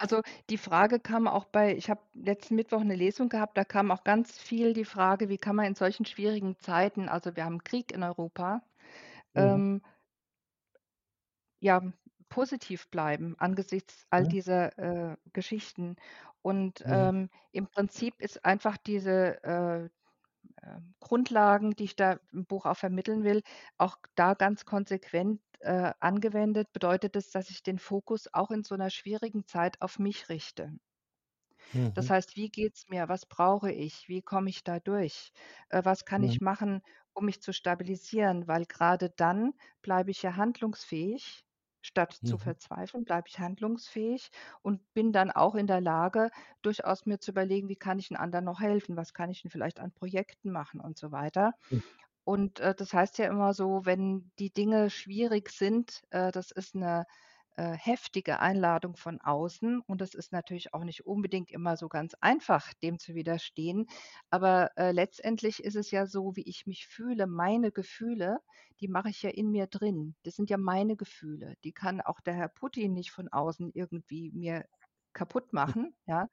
Also, 0.00 0.22
die 0.48 0.58
Frage 0.58 1.00
kam 1.00 1.26
auch 1.26 1.44
bei 1.46 1.74
ich 1.76 1.90
habe 1.90 2.00
letzten 2.14 2.54
Mittwoch 2.54 2.82
'ne 2.84 2.94
Lesung 2.94 3.28
gehabt, 3.28 3.58
da 3.58 3.64
kam 3.64 3.90
auch 3.90 4.04
ganz 4.04 4.38
viel 4.38 4.72
die 4.72 4.84
Frage: 4.84 5.28
„Wie 5.28 5.38
kann 5.38 5.56
man 5.56 5.66
in 5.66 5.74
solchen 5.74 6.04
schwierigen 6.06 6.56
Zeiten“ 6.60 7.08
also, 7.08 7.34
wir 7.34 7.44
haben 7.44 7.64
Krieg 7.64 7.90
in 7.92 8.04
Europa, 8.04 8.62
Mhm. 9.34 9.60
ähm 9.62 9.82
ja, 11.62 11.82
positiv 12.28 12.88
bleiben 12.90 13.34
angesichts 13.38 14.06
all 14.10 14.26
Mhm. 14.26 14.28
dieser, 14.28 14.78
äh, 14.78 15.16
Geschichten. 15.32 15.96
Und, 16.42 16.84
Mhm. 16.84 17.10
ähm, 17.10 17.30
im 17.52 17.66
Prinzip 17.68 18.20
ist 18.20 18.44
einfach 18.44 18.76
diese, 18.76 19.42
äh, 19.42 19.88
ähm, 20.64 20.94
Grundlagen, 21.00 21.72
die 21.76 21.84
ich 21.84 21.96
da 21.96 22.20
im 22.32 22.46
Buch 22.46 22.66
auch 22.66 22.76
vermitteln 22.78 23.24
will, 23.24 23.42
auch 23.78 23.98
da 24.16 24.34
ganz 24.34 24.64
konsequent, 24.66 25.40
äh, 25.60 25.92
angewendet, 26.00 26.72
bedeutet 26.72 27.16
es, 27.16 27.30
dass 27.30 27.50
ich 27.50 27.62
den 27.62 27.78
Fokus 27.78 28.32
auch 28.34 28.50
in 28.50 28.64
so 28.64 28.76
'ner 28.76 28.90
schwierigen 28.90 29.46
Zeit 29.46 29.80
auf 29.82 29.98
mich 29.98 30.28
richte. 30.28 30.72
Das 31.94 32.08
Mhm. 32.08 32.10
heißt: 32.10 32.36
„Wie 32.36 32.48
geht's 32.50 32.88
mir? 32.88 33.08
Was 33.08 33.26
brauche 33.26 33.70
ich? 33.72 34.08
Wie 34.08 34.22
komme 34.22 34.50
ich 34.50 34.64
da 34.64 34.80
durch? 34.80 35.32
Äh, 35.68 35.84
was 35.84 36.04
kann 36.04 36.22
Mhm. 36.22 36.22
ich 36.22 36.40
machen, 36.40 36.82
um 37.12 37.24
mich 37.26 37.42
zu 37.42 37.52
stabilisieren?“ 37.52 38.48
Weil 38.48 38.64
grade 38.66 39.10
dann 39.10 39.52
bleibe 39.82 40.10
ich 40.10 40.22
ja 40.22 40.36
handlungsfähig 40.36 41.44
Statt 41.80 42.12
zu 42.12 42.38
Mhm. 42.38 42.38
verzweifeln, 42.38 43.04
bleibe 43.04 43.28
ich 43.28 43.38
handlungsfähig 43.38 44.30
und 44.62 44.92
bin 44.94 45.12
dann 45.12 45.30
auch 45.30 45.54
in 45.54 45.68
der 45.68 45.80
Lage, 45.80 46.30
durchaus 46.62 47.06
mir 47.06 47.18
zu 47.20 47.30
überlegen: 47.30 47.68
„Wie 47.68 47.76
kann 47.76 47.98
ich 48.00 48.10
'n 48.10 48.16
anderen 48.16 48.44
noch 48.46 48.60
helfen? 48.60 48.96
Was 48.96 49.14
kann 49.14 49.30
ich 49.30 49.42
denn 49.42 49.50
vielleicht 49.50 49.78
an 49.80 49.92
Projekten 49.92 50.50
machen?“ 50.50 50.80
und 50.80 50.98
so 50.98 51.12
weiter. 51.12 51.52
Und, 52.28 52.60
äh, 52.60 52.74
das 52.74 52.92
heißt 52.92 53.16
ja 53.18 53.26
immer 53.28 53.54
so, 53.54 53.86
wenn 53.86 54.32
die 54.38 54.52
Dinge 54.52 54.90
schwierig 54.90 55.50
sind, 55.50 56.02
äh, 56.10 56.30
das 56.32 56.50
ist 56.50 56.74
'ne, 56.74 57.06
äh, 57.56 57.72
heftige 57.72 58.40
Einladung 58.40 58.96
von 58.96 59.18
außen 59.20 59.80
und 59.86 60.00
das 60.02 60.12
ist 60.14 60.30
natürlich 60.32 60.74
auch 60.74 60.84
nicht 60.84 61.06
unbedingt 61.06 61.50
immer 61.50 61.76
so 61.78 61.88
ganz 61.88 62.14
einfach, 62.20 62.72
dem 62.82 62.98
zu 62.98 63.14
widerstehen. 63.14 63.86
Aber, 64.30 64.70
äh, 64.76 64.92
letztendlich 64.92 65.64
ist 65.64 65.74
es 65.76 65.90
ja 65.90 66.06
so, 66.06 66.36
wie 66.36 66.42
ich 66.48 66.66
mich 66.66 66.86
fühle 66.86 67.26
meine 67.26 67.72
Gefühle, 67.72 68.40
die 68.80 68.88
mache 68.88 69.08
ich 69.10 69.22
ja 69.22 69.30
in 69.30 69.50
mir 69.50 69.66
drin. 69.66 70.14
Das 70.22 70.34
sind 70.36 70.50
ja 70.50 70.58
meine 70.58 70.96
Gefühle. 70.96 71.54
Die 71.64 71.72
kann 71.72 72.00
auch 72.02 72.20
der 72.20 72.34
Herr 72.34 72.48
Putin 72.48 72.92
nicht 72.92 73.10
von 73.10 73.28
außen 73.28 73.70
irgendwie 73.74 74.30
mir 74.34 74.66
kaputt 75.14 75.52
Hm. 75.66 75.72
machen, 75.72 75.96
ja? 76.06 76.28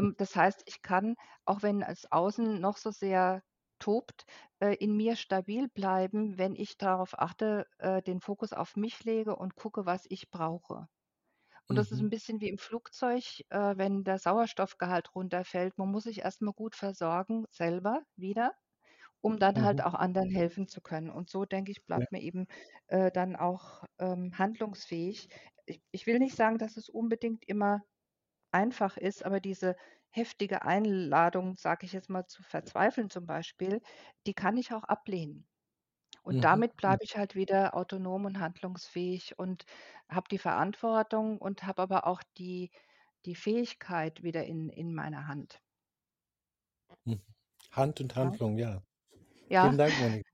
Hm. 0.00 0.06
Ähm, 0.06 0.14
das 0.18 0.34
heißt, 0.36 0.62
ich 0.66 0.82
kann, 0.82 1.14
auch 1.44 1.62
wenn 1.62 1.82
es 1.82 2.10
außen 2.10 2.60
noch 2.60 2.76
so 2.76 2.90
sehr 2.90 3.42
tobt, 3.82 4.24
äh, 4.60 4.74
in 4.76 4.96
mir 4.96 5.16
stabil 5.16 5.68
bleiben, 5.68 6.38
wenn 6.38 6.56
ich 6.56 6.78
darauf 6.78 7.18
achte, 7.18 7.66
äh, 7.78 8.02
den 8.02 8.20
Fokus 8.20 8.54
auf 8.54 8.76
mich 8.76 9.04
lege 9.04 9.36
und 9.36 9.56
gucke, 9.56 9.86
was 9.86 10.06
ich 10.10 10.30
brauche. 10.30 10.88
Und 11.68 11.76
das 11.76 11.90
ist 11.90 12.00
Mhm. 12.00 12.10
bisschen 12.10 12.40
wie 12.40 12.48
im 12.48 12.58
Flugzeug, 12.58 13.40
äh, 13.50 13.76
wenn 13.76 14.04
der 14.04 14.18
Sauerstoffgehalt 14.18 15.14
runterfällt. 15.14 15.78
Man 15.78 15.90
muss 15.90 16.04
sich 16.04 16.20
erst 16.20 16.42
mal 16.42 16.52
gut 16.52 16.74
versorgen 16.76 17.46
selber 17.50 18.02
wieder, 18.16 18.54
um 19.22 19.38
dann 19.38 19.62
halt 19.62 19.80
Mhm. 19.80 19.84
auch 19.84 19.94
anderen 19.94 20.30
helfen 20.30 20.68
zu 20.68 20.80
können. 20.82 21.10
Und 21.10 21.30
so, 21.30 21.44
denke 21.46 21.72
ich, 21.72 21.84
Ja. 21.94 22.06
bleibt 22.06 22.12
man 22.12 22.20
eben, 22.22 22.46
äh, 22.88 23.12
dann 23.12 23.36
auch, 23.36 23.84
ähm, 24.00 24.38
handlungsfähig. 24.38 25.28
Ich 25.66 25.82
ich 25.92 26.06
will 26.06 26.18
nicht 26.20 26.36
sagen, 26.36 26.58
dass 26.58 26.76
es 26.78 26.88
unbedingt 26.90 27.44
immer 27.48 27.82
einfach 28.52 28.96
ist, 28.96 29.24
aber 29.24 29.40
diese 29.40 29.76
heftige 30.12 30.62
Einladung, 30.64 31.56
sage 31.58 31.86
ich 31.86 31.92
jetzt 31.94 32.10
mal, 32.10 32.26
zu 32.28 32.42
verzweifeln 32.44 33.10
zum 33.10 33.26
Beispiel, 33.26 33.80
die 34.26 34.34
kann 34.34 34.56
ich 34.58 34.72
auch 34.74 34.84
ablehnen. 34.84 35.48
Und 36.22 36.44
Mhm. 36.44 36.44
damit 36.44 36.76
bleibe 36.76 37.04
ich 37.04 37.16
halt 37.18 37.34
wieder 37.36 37.74
autonom 37.76 38.24
und 38.26 38.40
handlungsfähig 38.40 39.38
und 39.38 39.64
habe 40.10 40.28
die 40.30 40.38
Verantwortung 40.38 41.38
und 41.38 41.64
habe 41.64 41.82
aber 41.82 42.06
auch 42.06 42.22
die 42.38 42.70
die 43.26 43.36
Fähigkeit 43.36 44.22
wieder 44.24 44.44
in 44.46 44.68
in 44.70 44.94
meiner 44.94 45.28
Hand. 45.28 45.60
Hm. 47.06 47.20
Hand 47.72 48.00
und. 48.00 48.14
Handlung, 48.16 48.58
ja. 48.58 48.82
Ja. 49.48 49.72
Vielen 49.72 49.78
Dank, 49.78 49.98
Monika. 49.98 50.30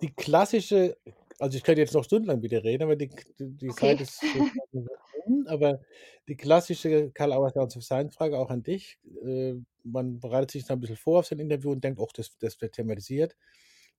Die 0.00 0.14
klassische 0.14 0.96
also, 1.38 1.56
ich 1.56 1.62
könnte 1.64 1.80
jetzt 1.80 1.94
noch 1.94 2.04
stundenlang 2.04 2.40
mit 2.40 2.52
dir 2.52 2.62
reden, 2.62 2.82
aber 2.82 2.96
die 2.96 3.08
die 3.38 3.56
die 3.56 3.74
Zeit 3.74 3.98
Okay. 3.98 4.02
ist 4.02 4.26
rum, 5.26 5.46
aber 5.48 5.80
die 6.28 6.36
klassische 6.36 7.10
Karl 7.12 7.32
Auer 7.32 7.50
Sounds 7.50 7.76
of 7.76 7.84
Science 7.84 8.14
Frage 8.16 8.38
auch 8.38 8.50
an 8.50 8.62
dich. 8.64 8.98
Äh, 9.24 9.54
man 9.84 10.20
bereitet 10.20 10.52
sich 10.52 10.64
da 10.66 10.74
'n 10.74 10.80
bisschen 10.80 10.96
vor 10.96 11.20
auf 11.20 11.26
so 11.26 11.34
'n 11.36 11.40
Interview 11.40 11.72
und 11.72 11.84
denkt: 11.84 12.00
„Och, 12.00 12.12
das 12.12 12.36
das 12.38 12.60
wird 12.60 12.74
thematisiert.“ 12.74 13.36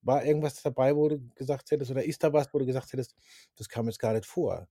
War 0.04 0.26
irgendwas 0.26 0.62
dabei, 0.64 0.96
wo 0.96 1.10
du 1.10 1.20
gesagt 1.36 1.72
hättest 1.72 1.92
oder 1.92 2.04
ist 2.06 2.24
da 2.24 2.34
was, 2.34 2.54
wo 2.54 2.60
du 2.60 2.66
gesagt 2.68 2.94
hättest: 2.94 3.16
„Das 3.58 3.70
kam 3.70 3.88
jetzt 3.88 4.00
gar 4.00 4.14
nicht 4.14 4.26
vor?“ 4.28 4.68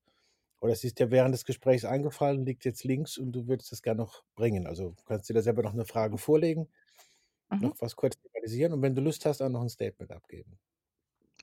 Oder 0.63 0.73
es 0.75 0.85
ist 0.85 0.99
dir 1.01 1.11
während 1.13 1.35
des 1.35 1.45
Gesprächs 1.47 1.85
eingefallen, 1.87 2.47
liegt 2.47 2.65
jetzt 2.67 2.85
links 2.85 3.19
und 3.19 3.33
du 3.33 3.49
würdest 3.49 3.73
das 3.73 3.83
gern 3.83 3.99
noch 3.99 4.25
bringen? 4.37 4.67
Also, 4.69 4.95
kannst 5.07 5.29
dir 5.31 5.35
da 5.35 5.43
selber 5.43 5.63
noch 5.65 5.75
'ne 5.75 5.87
Frage 5.87 6.19
vorlegen, 6.19 6.69
Mhm. 7.51 7.71
noch 7.71 7.81
was 7.81 7.97
kurz 7.97 8.17
thematisieren 8.21 8.73
und 8.75 8.83
wenn 8.83 8.95
du 8.97 9.03
Lust 9.03 9.27
hast, 9.27 9.43
auch 9.43 9.49
noch 9.51 9.63
'n 9.63 9.71
Statement 9.71 10.13
abgeben. 10.13 10.59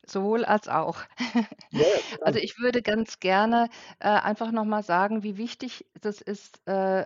Sowohl 0.10 0.46
als 0.46 0.68
auch. 0.70 1.00
Ja, 1.72 1.86
Also, 2.24 2.40
ich 2.40 2.60
würde 2.60 2.82
ganz 2.82 3.20
gerne, 3.20 3.70
äh, 4.00 4.08
einfach 4.10 4.52
noch 4.52 4.66
mal 4.66 4.84
sagen, 4.84 5.24
wie 5.24 5.38
wichtig 5.38 5.86
das 6.02 6.22
ist, 6.22 6.62
äh, 6.68 7.06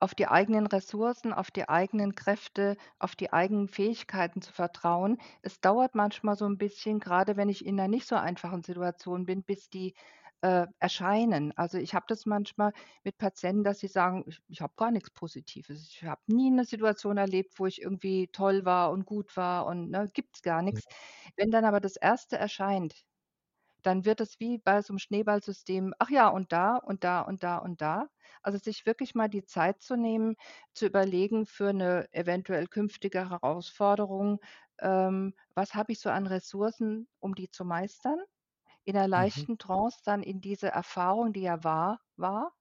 auf 0.00 0.14
die 0.14 0.28
eigenen 0.28 0.66
Ressourcen, 0.66 1.32
auf 1.32 1.50
die 1.50 1.68
eigenen 1.68 2.14
Kräfte, 2.14 2.76
auf 2.98 3.16
die 3.16 3.32
eigenen 3.32 3.68
Fähigkeiten 3.68 4.42
zu 4.42 4.52
vertrauen. 4.52 5.18
Es 5.42 5.60
dauert 5.60 5.94
manchmal 5.94 6.36
so 6.36 6.44
'n 6.46 6.58
bisschen, 6.58 7.00
grade 7.00 7.36
wenn 7.36 7.48
ich 7.48 7.64
in 7.66 7.76
'ner 7.76 7.88
nicht 7.88 8.06
so 8.06 8.16
einfachen 8.16 8.62
Situation 8.62 9.26
bin, 9.26 9.42
bis 9.44 9.70
die, 9.70 9.94
äh, 10.42 10.66
erscheinen. 10.80 11.52
Also, 11.56 11.78
ich 11.78 11.94
habe 11.94 12.06
das 12.08 12.26
manchmal 12.26 12.72
mit 13.04 13.18
Patienten, 13.18 13.64
dass 13.64 13.78
sie 13.80 13.88
sagen: 13.88 14.24
„Ich 14.28 14.40
ich 14.48 14.60
habe 14.62 14.74
gar 14.76 14.90
nix 14.90 15.10
Positives. 15.10 15.88
Ich 15.90 16.04
habe 16.04 16.20
nie 16.28 16.50
'ne 16.50 16.64
Situation 16.64 17.16
erlebt, 17.18 17.54
wo 17.58 17.66
ich 17.66 17.82
irgendwie 17.82 18.28
toll 18.32 18.64
war 18.64 18.90
und 18.92 19.06
gut 19.06 19.36
war 19.36 19.66
und, 19.66 19.90
ne, 19.90 20.08
gibt's 20.12 20.42
gar 20.42 20.62
Mhm. 20.70 20.80
nix.“ 20.80 20.84
Wenn 21.36 21.50
dann 21.50 21.64
aber 21.64 21.80
das 21.80 21.96
Erste 21.96 22.36
erscheint, 22.38 23.04
dann 23.82 24.04
wird 24.06 24.20
es 24.20 24.40
wie 24.40 24.58
bei 24.58 24.82
so 24.82 24.92
'nem 24.94 24.98
Schneeballsystem: 25.00 25.94
„Ach 26.00 26.10
ja, 26.10 26.28
und 26.28 26.52
da 26.52 26.76
und 26.78 27.04
da 27.04 27.20
und 27.22 27.42
da 27.44 27.58
und 27.58 27.80
da.“ 27.82 28.08
Also, 28.42 28.58
sich 28.58 28.86
wirklich 28.86 29.14
mal 29.16 29.28
die 29.28 29.44
Zeit 29.44 29.82
zu 29.82 29.96
nehmen, 29.96 30.36
zu 30.74 30.86
überlegen 30.86 31.46
für 31.46 31.72
'ne 31.74 32.08
eventuell 32.12 32.68
künftige 32.68 33.30
Herausforderung, 33.30 34.40
ähm: 34.80 35.34
„Was 35.54 35.74
habe 35.74 35.92
ich 35.92 36.00
so 36.00 36.10
an 36.10 36.26
Ressourcen, 36.28 37.08
um 37.20 37.34
die 37.36 37.50
zu 37.50 37.64
meistern?“ 37.66 38.18
In 38.88 38.94
'ner 38.94 39.08
Mhm. 39.14 39.46
leichten 39.48 39.58
Trance 39.58 39.98
dann 40.04 40.22
in 40.22 40.40
diese 40.40 40.68
Erfahrung, 40.68 41.32
die 41.32 41.40
ja 41.42 41.64
wahr 41.64 42.00
war, 42.14 42.52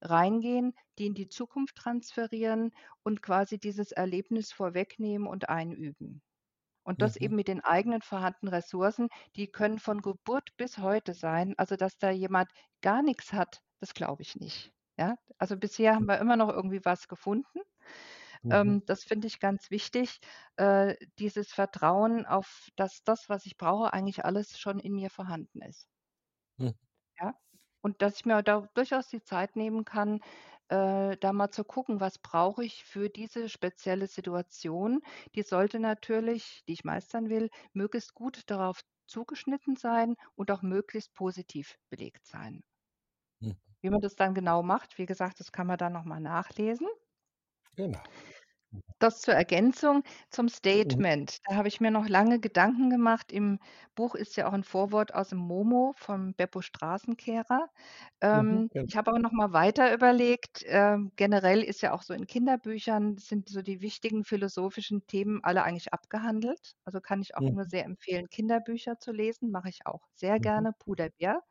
reingehen, 0.00 0.74
die 0.98 1.06
in 1.06 1.14
die 1.14 1.28
Zukunft 1.28 1.76
transferieren 1.76 2.72
und 3.04 3.22
quasi 3.22 3.58
dieses 3.60 3.92
Erlebnis 3.92 4.52
vorwegnehmen 4.52 5.28
und 5.28 5.48
einüben. 5.48 6.20
Und 6.84 7.02
das 7.02 7.16
Mhm. 7.20 7.32
eben 7.32 7.36
mit 7.36 7.48
den 7.48 7.60
eigenen 7.62 8.02
vorhandenen 8.02 8.54
Ressourcen, 8.54 9.08
die 9.36 9.48
können 9.52 9.78
von 9.78 10.02
Geburt 10.02 10.50
bis 10.56 10.78
heute 10.78 11.14
sein. 11.14 11.54
Also, 11.58 11.76
dass 11.76 11.98
da 11.98 12.10
jemand 12.10 12.50
gar 12.82 13.02
nix 13.02 13.32
hat, 13.32 13.60
das 13.80 13.94
glaube 13.94 14.22
ich 14.22 14.36
nicht, 14.36 14.72
ja? 14.98 15.16
Also, 15.38 15.56
bisher 15.58 15.94
haben 15.94 16.06
wir 16.08 16.18
immer 16.18 16.36
noch 16.36 16.50
irgendwie 16.50 16.84
was 16.84 17.08
gefunden. 17.08 17.60
Mhm. 18.42 18.72
Ähm, 18.72 18.82
das 18.86 19.04
finde 19.04 19.26
ich 19.26 19.40
ganz 19.40 19.70
wichtig, 19.70 20.20
äh, 20.56 20.96
dieses 21.18 21.52
Vertrauen 21.52 22.26
auf, 22.26 22.68
dass 22.76 23.02
das, 23.04 23.28
was 23.28 23.46
ich 23.46 23.56
brauche, 23.56 23.92
eigentlich 23.92 24.24
alles 24.24 24.58
schon 24.58 24.78
in 24.80 24.94
mir 24.94 25.10
vorhanden 25.10 25.62
ist. 25.62 25.88
Hm. 26.58 26.68
Ja? 27.20 27.34
Und 27.80 28.02
dass 28.02 28.16
ich 28.16 28.24
mir 28.26 28.42
da 28.42 28.68
durchaus 28.74 29.08
die 29.08 29.22
Zeit 29.22 29.54
nehmen 29.56 29.84
kann, 29.84 30.20
äh, 30.68 31.16
da 31.16 31.32
mal 31.32 31.50
zu 31.50 31.62
gucken: 31.64 32.00
„Was 32.00 32.18
brauche 32.18 32.64
ich 32.64 32.84
für 32.84 33.08
diese 33.08 33.48
spezielle 33.48 34.06
Situation?“ 34.08 35.00
Die 35.36 35.42
sollte 35.42 35.78
natürlich, 35.80 36.62
die 36.68 36.72
ich 36.74 36.84
meistern 36.84 37.28
will, 37.28 37.50
möglichst 37.72 38.14
gut 38.14 38.42
darauf 38.50 38.80
zugeschnitten 39.06 39.76
sein 39.76 40.16
und 40.34 40.50
auch 40.50 40.62
möglichst 40.62 41.14
positiv 41.14 41.78
belegt 41.88 42.26
sein. 42.26 42.62
Hm. 43.42 43.50
Wie 43.80 43.90
man 43.90 44.00
das 44.00 44.14
dann 44.14 44.34
genau 44.34 44.62
macht, 44.62 44.98
wie 44.98 45.06
gesagt, 45.06 45.40
das 45.40 45.50
kann 45.50 45.66
man 45.66 45.78
dann 45.78 45.92
noch 45.92 46.04
mal 46.04 46.20
nachlesen. 46.20 46.86
Genau. 47.78 48.02
Das 49.02 49.20
zur 49.20 49.34
Ergänzung 49.34 50.02
zum 50.28 50.48
Mhm. 50.72 51.02
Statement. 51.04 51.38
Da 51.44 51.54
habe 51.54 51.68
ich 51.68 51.80
mir 51.80 51.92
noch 51.92 52.08
lange 52.08 52.40
Gedanken 52.40 52.90
gemacht. 52.90 53.30
Im 53.30 53.60
Buch 53.94 54.16
ist 54.16 54.36
ja 54.36 54.48
auch 54.48 54.52
'n 54.54 54.64
Vorwort 54.64 55.14
aus'm 55.14 55.36
Momo 55.36 55.94
von 55.96 56.34
Beppo 56.34 56.62
Straßenkehrer. 56.62 57.70
Mhm, 58.32 58.60
Ähm, 58.60 58.70
genau. 58.70 58.88
ich 58.88 58.96
habe 58.96 59.10
aber 59.10 59.20
noch 59.20 59.30
mal 59.30 59.52
weiter 59.52 59.94
überlegt, 59.94 60.64
ähm, 60.66 61.12
generell 61.14 61.62
ist 61.62 61.80
ja 61.80 61.92
auch 61.92 62.02
so 62.02 62.12
in 62.12 62.26
Kinderbüchern 62.26 63.18
sind 63.18 63.48
so 63.48 63.62
die 63.62 63.80
wichtigen 63.82 64.24
philosophischen 64.24 65.06
Themen 65.06 65.44
alle 65.44 65.62
eigentlich 65.62 65.92
abgehandelt. 65.92 66.72
Also, 66.84 67.00
kann 67.00 67.20
ich 67.22 67.36
auch 67.36 67.50
nur 67.52 67.64
Mhm. 67.64 67.68
sehr 67.68 67.84
empfehlen, 67.84 68.28
Kinderbücher 68.30 68.98
zu 68.98 69.12
lesen, 69.12 69.52
mache 69.52 69.68
ich 69.68 69.86
auch 69.86 70.08
sehr 70.14 70.38
Mhm. 70.38 70.38
gerne. 70.40 70.72
Puder-Bär 70.72 71.42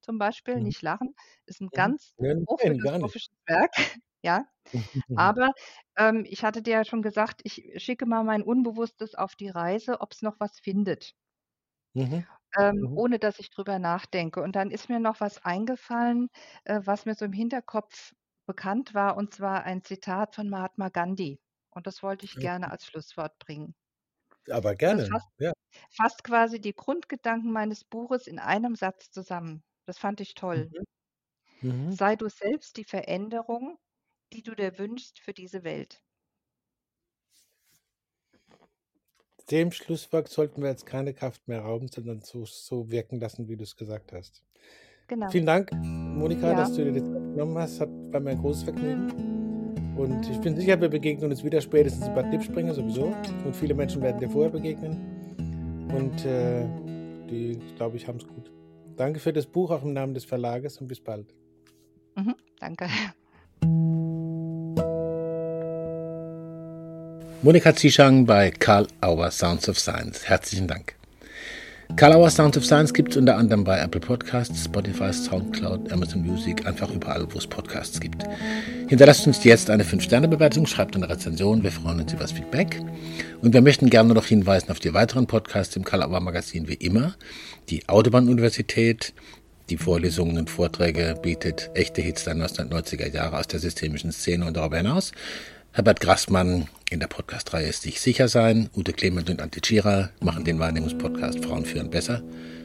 zum 0.00 0.18
Beispiel, 0.18 0.60
Mhm. 0.60 0.62
nicht 0.62 0.82
lachen, 0.82 1.14
ist 1.46 1.60
'n 1.60 1.70
Mhm. 1.72 1.74
ganz 1.74 2.14
nein, 2.18 2.46
hochphilosophisches 2.48 3.30
Werk, 3.46 3.72
ja. 4.22 4.46
Aber, 5.14 5.52
ähm, 5.98 6.24
ich 6.28 6.44
hatte 6.44 6.62
dir 6.62 6.74
ja 6.74 6.84
schon 6.86 7.02
gesagt, 7.02 7.42
ich 7.44 7.72
schicke 7.82 8.06
mal 8.06 8.24
mein 8.24 8.42
Unbewusstes 8.42 9.14
auf 9.16 9.36
die 9.36 9.48
Reise, 9.50 10.00
ob's 10.02 10.22
noch 10.22 10.36
was 10.40 10.60
findet 10.60 11.14
Mhm. 11.94 12.26
ähm, 12.58 12.88
Mhm. 12.88 12.94
ohne 12.94 13.18
dass 13.18 13.38
ich 13.40 13.50
drüber 13.50 13.78
nachdenke. 13.78 14.42
Und 14.42 14.56
dann 14.56 14.70
ist 14.70 14.88
mir 14.88 15.00
noch 15.00 15.20
was 15.20 15.44
eingefallen, 15.44 16.28
äh, 16.64 16.80
was 16.84 17.04
mir 17.06 17.14
so 17.14 17.24
im 17.24 17.32
Hinterkopf 17.32 18.14
bekannt 18.46 18.94
war, 18.94 19.16
und 19.16 19.34
zwar 19.34 19.64
ein 19.64 19.82
Zitat 19.84 20.34
von 20.34 20.48
Mahatma 20.48 20.88
Gandhi. 20.88 21.40
Und 21.70 21.86
das 21.86 22.02
wollte 22.02 22.24
ich 22.24 22.38
gerne 22.38 22.70
als 22.70 22.86
Schlusswort 22.86 23.38
bringen. 23.38 23.74
Aber 24.50 24.74
gerne, 24.74 25.10
fasst 25.10 25.28
ja. 25.38 25.52
fasst 25.90 26.24
quasi 26.24 26.60
die 26.60 26.74
Grundgedanken 26.74 27.52
meines 27.52 27.84
Buches 27.84 28.26
in 28.26 28.38
einem 28.38 28.76
Satz 28.76 29.10
zusammen. 29.10 29.64
Das 29.88 29.96
fand 29.98 30.20
ich 30.20 30.34
toll. 30.34 30.70
Mhm. 30.70 30.84
Mhm. 31.62 31.98
„Sei 31.98 32.16
du 32.16 32.28
selbst 32.28 32.76
die 32.76 32.84
Veränderung, 32.84 33.78
die 34.32 34.42
du 34.42 34.54
dir 34.54 34.78
wünschst 34.78 35.18
für 35.20 35.32
diese 35.34 35.64
Welt.“ 35.64 36.02
Dem 39.50 39.72
Schlusswort 39.72 40.28
sollten 40.28 40.62
wir 40.62 40.68
jetzt 40.68 40.84
keine 40.86 41.14
Kraft 41.14 41.48
mehr 41.48 41.62
rauben, 41.62 41.88
sondern 41.88 42.20
so 42.20 42.44
so 42.44 42.90
wirken 42.90 43.18
lassen, 43.18 43.48
wie 43.48 43.56
du's 43.56 43.76
gesagt 43.76 44.12
hast. 44.12 44.44
Genau. 45.10 45.32
Vielen 45.32 45.46
Dank, 45.46 45.72
Monika, 45.72 46.54
Ja. 46.54 46.56
dass 46.56 46.74
du 46.74 46.84
dir 46.92 47.02
Zeit 47.04 47.12
genommen 47.34 47.58
hast. 47.58 47.80
Hat 47.80 47.90
war 48.12 48.20
mir 48.20 48.30
ein 48.32 48.38
großes 48.38 48.64
Vergnügen. 48.64 49.12
Und 49.96 50.28
ich 50.30 50.40
bin 50.40 50.56
sicher, 50.56 50.80
wir 50.80 50.88
begegnen 50.90 51.30
uns 51.30 51.44
wieder 51.44 51.60
spätestens 51.60 52.08
in 52.08 52.14
Bad 52.14 52.30
Lippspringe 52.32 52.74
sowieso. 52.74 53.16
Und 53.44 53.56
viele 53.56 53.74
Menschen 53.74 54.02
werden 54.02 54.20
dir 54.20 54.30
vorher 54.30 54.52
begegnen. 54.52 54.98
Und, 55.88 56.24
äh, 56.26 56.66
die, 57.30 57.62
glaube 57.76 57.96
ich, 57.96 58.08
haben's 58.08 58.26
gut. 58.26 58.52
Danke 58.98 59.20
für 59.20 59.32
das 59.32 59.46
Buch, 59.46 59.70
auch 59.70 59.84
im 59.84 59.92
Namen 59.92 60.12
des 60.12 60.24
Verlages 60.24 60.78
und 60.78 60.88
bis 60.88 61.00
bald. 61.00 61.32
Mhm, 62.16 62.34
danke. 62.58 62.88
Monika 67.40 67.76
Zishang 67.76 68.26
bei 68.26 68.50
Karl 68.50 68.88
Auer 69.00 69.30
Sounds 69.30 69.68
of 69.68 69.78
Science. 69.78 70.28
Herzlichen 70.28 70.66
Dank. 70.66 70.96
Karl 71.94 72.12
Auer 72.14 72.28
Sounds 72.28 72.58
of 72.58 72.66
Science 72.66 72.92
gibt 72.92 73.12
es 73.12 73.16
unter 73.16 73.36
anderem 73.36 73.62
bei 73.62 73.78
Apple 73.78 74.00
Podcasts, 74.00 74.64
Spotify, 74.64 75.12
Soundcloud, 75.12 75.92
Amazon 75.92 76.22
Music, 76.22 76.66
einfach 76.66 76.90
überall, 76.90 77.32
wo 77.32 77.38
es 77.38 77.46
Podcasts 77.46 78.00
gibt. 78.00 78.24
Hinterlasst 78.88 79.26
uns 79.26 79.44
jetzt 79.44 79.68
eine 79.68 79.84
5-Sterne-Bewertung, 79.84 80.66
schreibt 80.66 80.96
eine 80.96 81.10
Rezension, 81.10 81.62
wir 81.62 81.70
freuen 81.70 82.00
uns 82.00 82.14
über 82.14 82.22
das 82.22 82.32
Feedback. 82.32 82.80
Und 83.42 83.52
wir 83.52 83.60
möchten 83.60 83.90
gerne 83.90 84.14
noch 84.14 84.24
hinweisen 84.24 84.70
auf 84.70 84.80
die 84.80 84.94
weiteren 84.94 85.26
Podcasts 85.26 85.76
im 85.76 85.84
Karl 85.84 86.02
Auer 86.02 86.20
Magazin 86.20 86.68
wie 86.68 86.74
immer. 86.74 87.14
Die 87.68 87.86
Autobahn-Universität, 87.86 89.12
die 89.68 89.76
Vorlesungen 89.76 90.38
und 90.38 90.48
Vorträge 90.48 91.16
bietet 91.20 91.70
echte 91.74 92.00
Hits 92.00 92.24
der 92.24 92.36
1990er 92.36 93.12
Jahre 93.12 93.36
aus 93.36 93.46
der 93.46 93.60
systemischen 93.60 94.10
Szene 94.10 94.46
und 94.46 94.56
darüber 94.56 94.78
hinaus. 94.78 95.12
Herbert 95.72 96.00
Grassmann 96.00 96.66
in 96.88 97.00
der 97.00 97.08
Podcast-Reihe 97.08 97.68
ist 97.68 97.82
sich 97.82 98.00
sicher 98.00 98.28
sein. 98.28 98.70
Ute 98.74 98.94
Clement 98.94 99.28
und 99.28 99.42
Antje 99.42 99.60
Tschira 99.60 100.08
machen 100.20 100.44
den 100.44 100.58
Wahrnehmungspodcast 100.60 101.44
Frauen 101.44 101.66
führen 101.66 101.90
besser. 101.90 102.22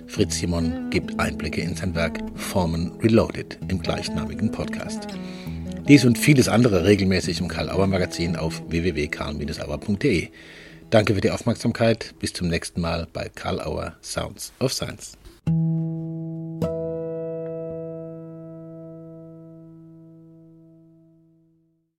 Fritz 0.08 0.38
Simon 0.38 0.90
gibt 0.90 1.20
Einblicke 1.20 1.60
in 1.60 1.76
sein 1.76 1.96
Werk 1.96 2.20
Formen 2.36 2.94
Reloaded 3.02 3.60
im 3.68 3.82
gleichnamigen 3.82 4.52
Podcast. 4.52 5.08
Dies 5.88 6.06
und 6.06 6.18
vieles 6.18 6.48
andere 6.48 6.86
regelmäßig 6.86 7.42
im 7.42 7.50
Karl-Auer 7.50 7.88
Magazin 7.88 8.38
auf 8.38 8.64
www.karl-auer.de. 8.70 10.30
Danke 10.90 11.16
für 11.16 11.22
die 11.22 11.32
Aufmerksamkeit. 11.32 12.16
Bis 12.20 12.32
zum 12.32 12.48
nächsten 12.48 12.80
Mal 12.80 13.06
bei 13.12 13.30
Karl 13.34 13.60
Auer 13.60 13.96
Sounds 14.02 14.54
of 14.60 14.72
Science. 14.72 15.18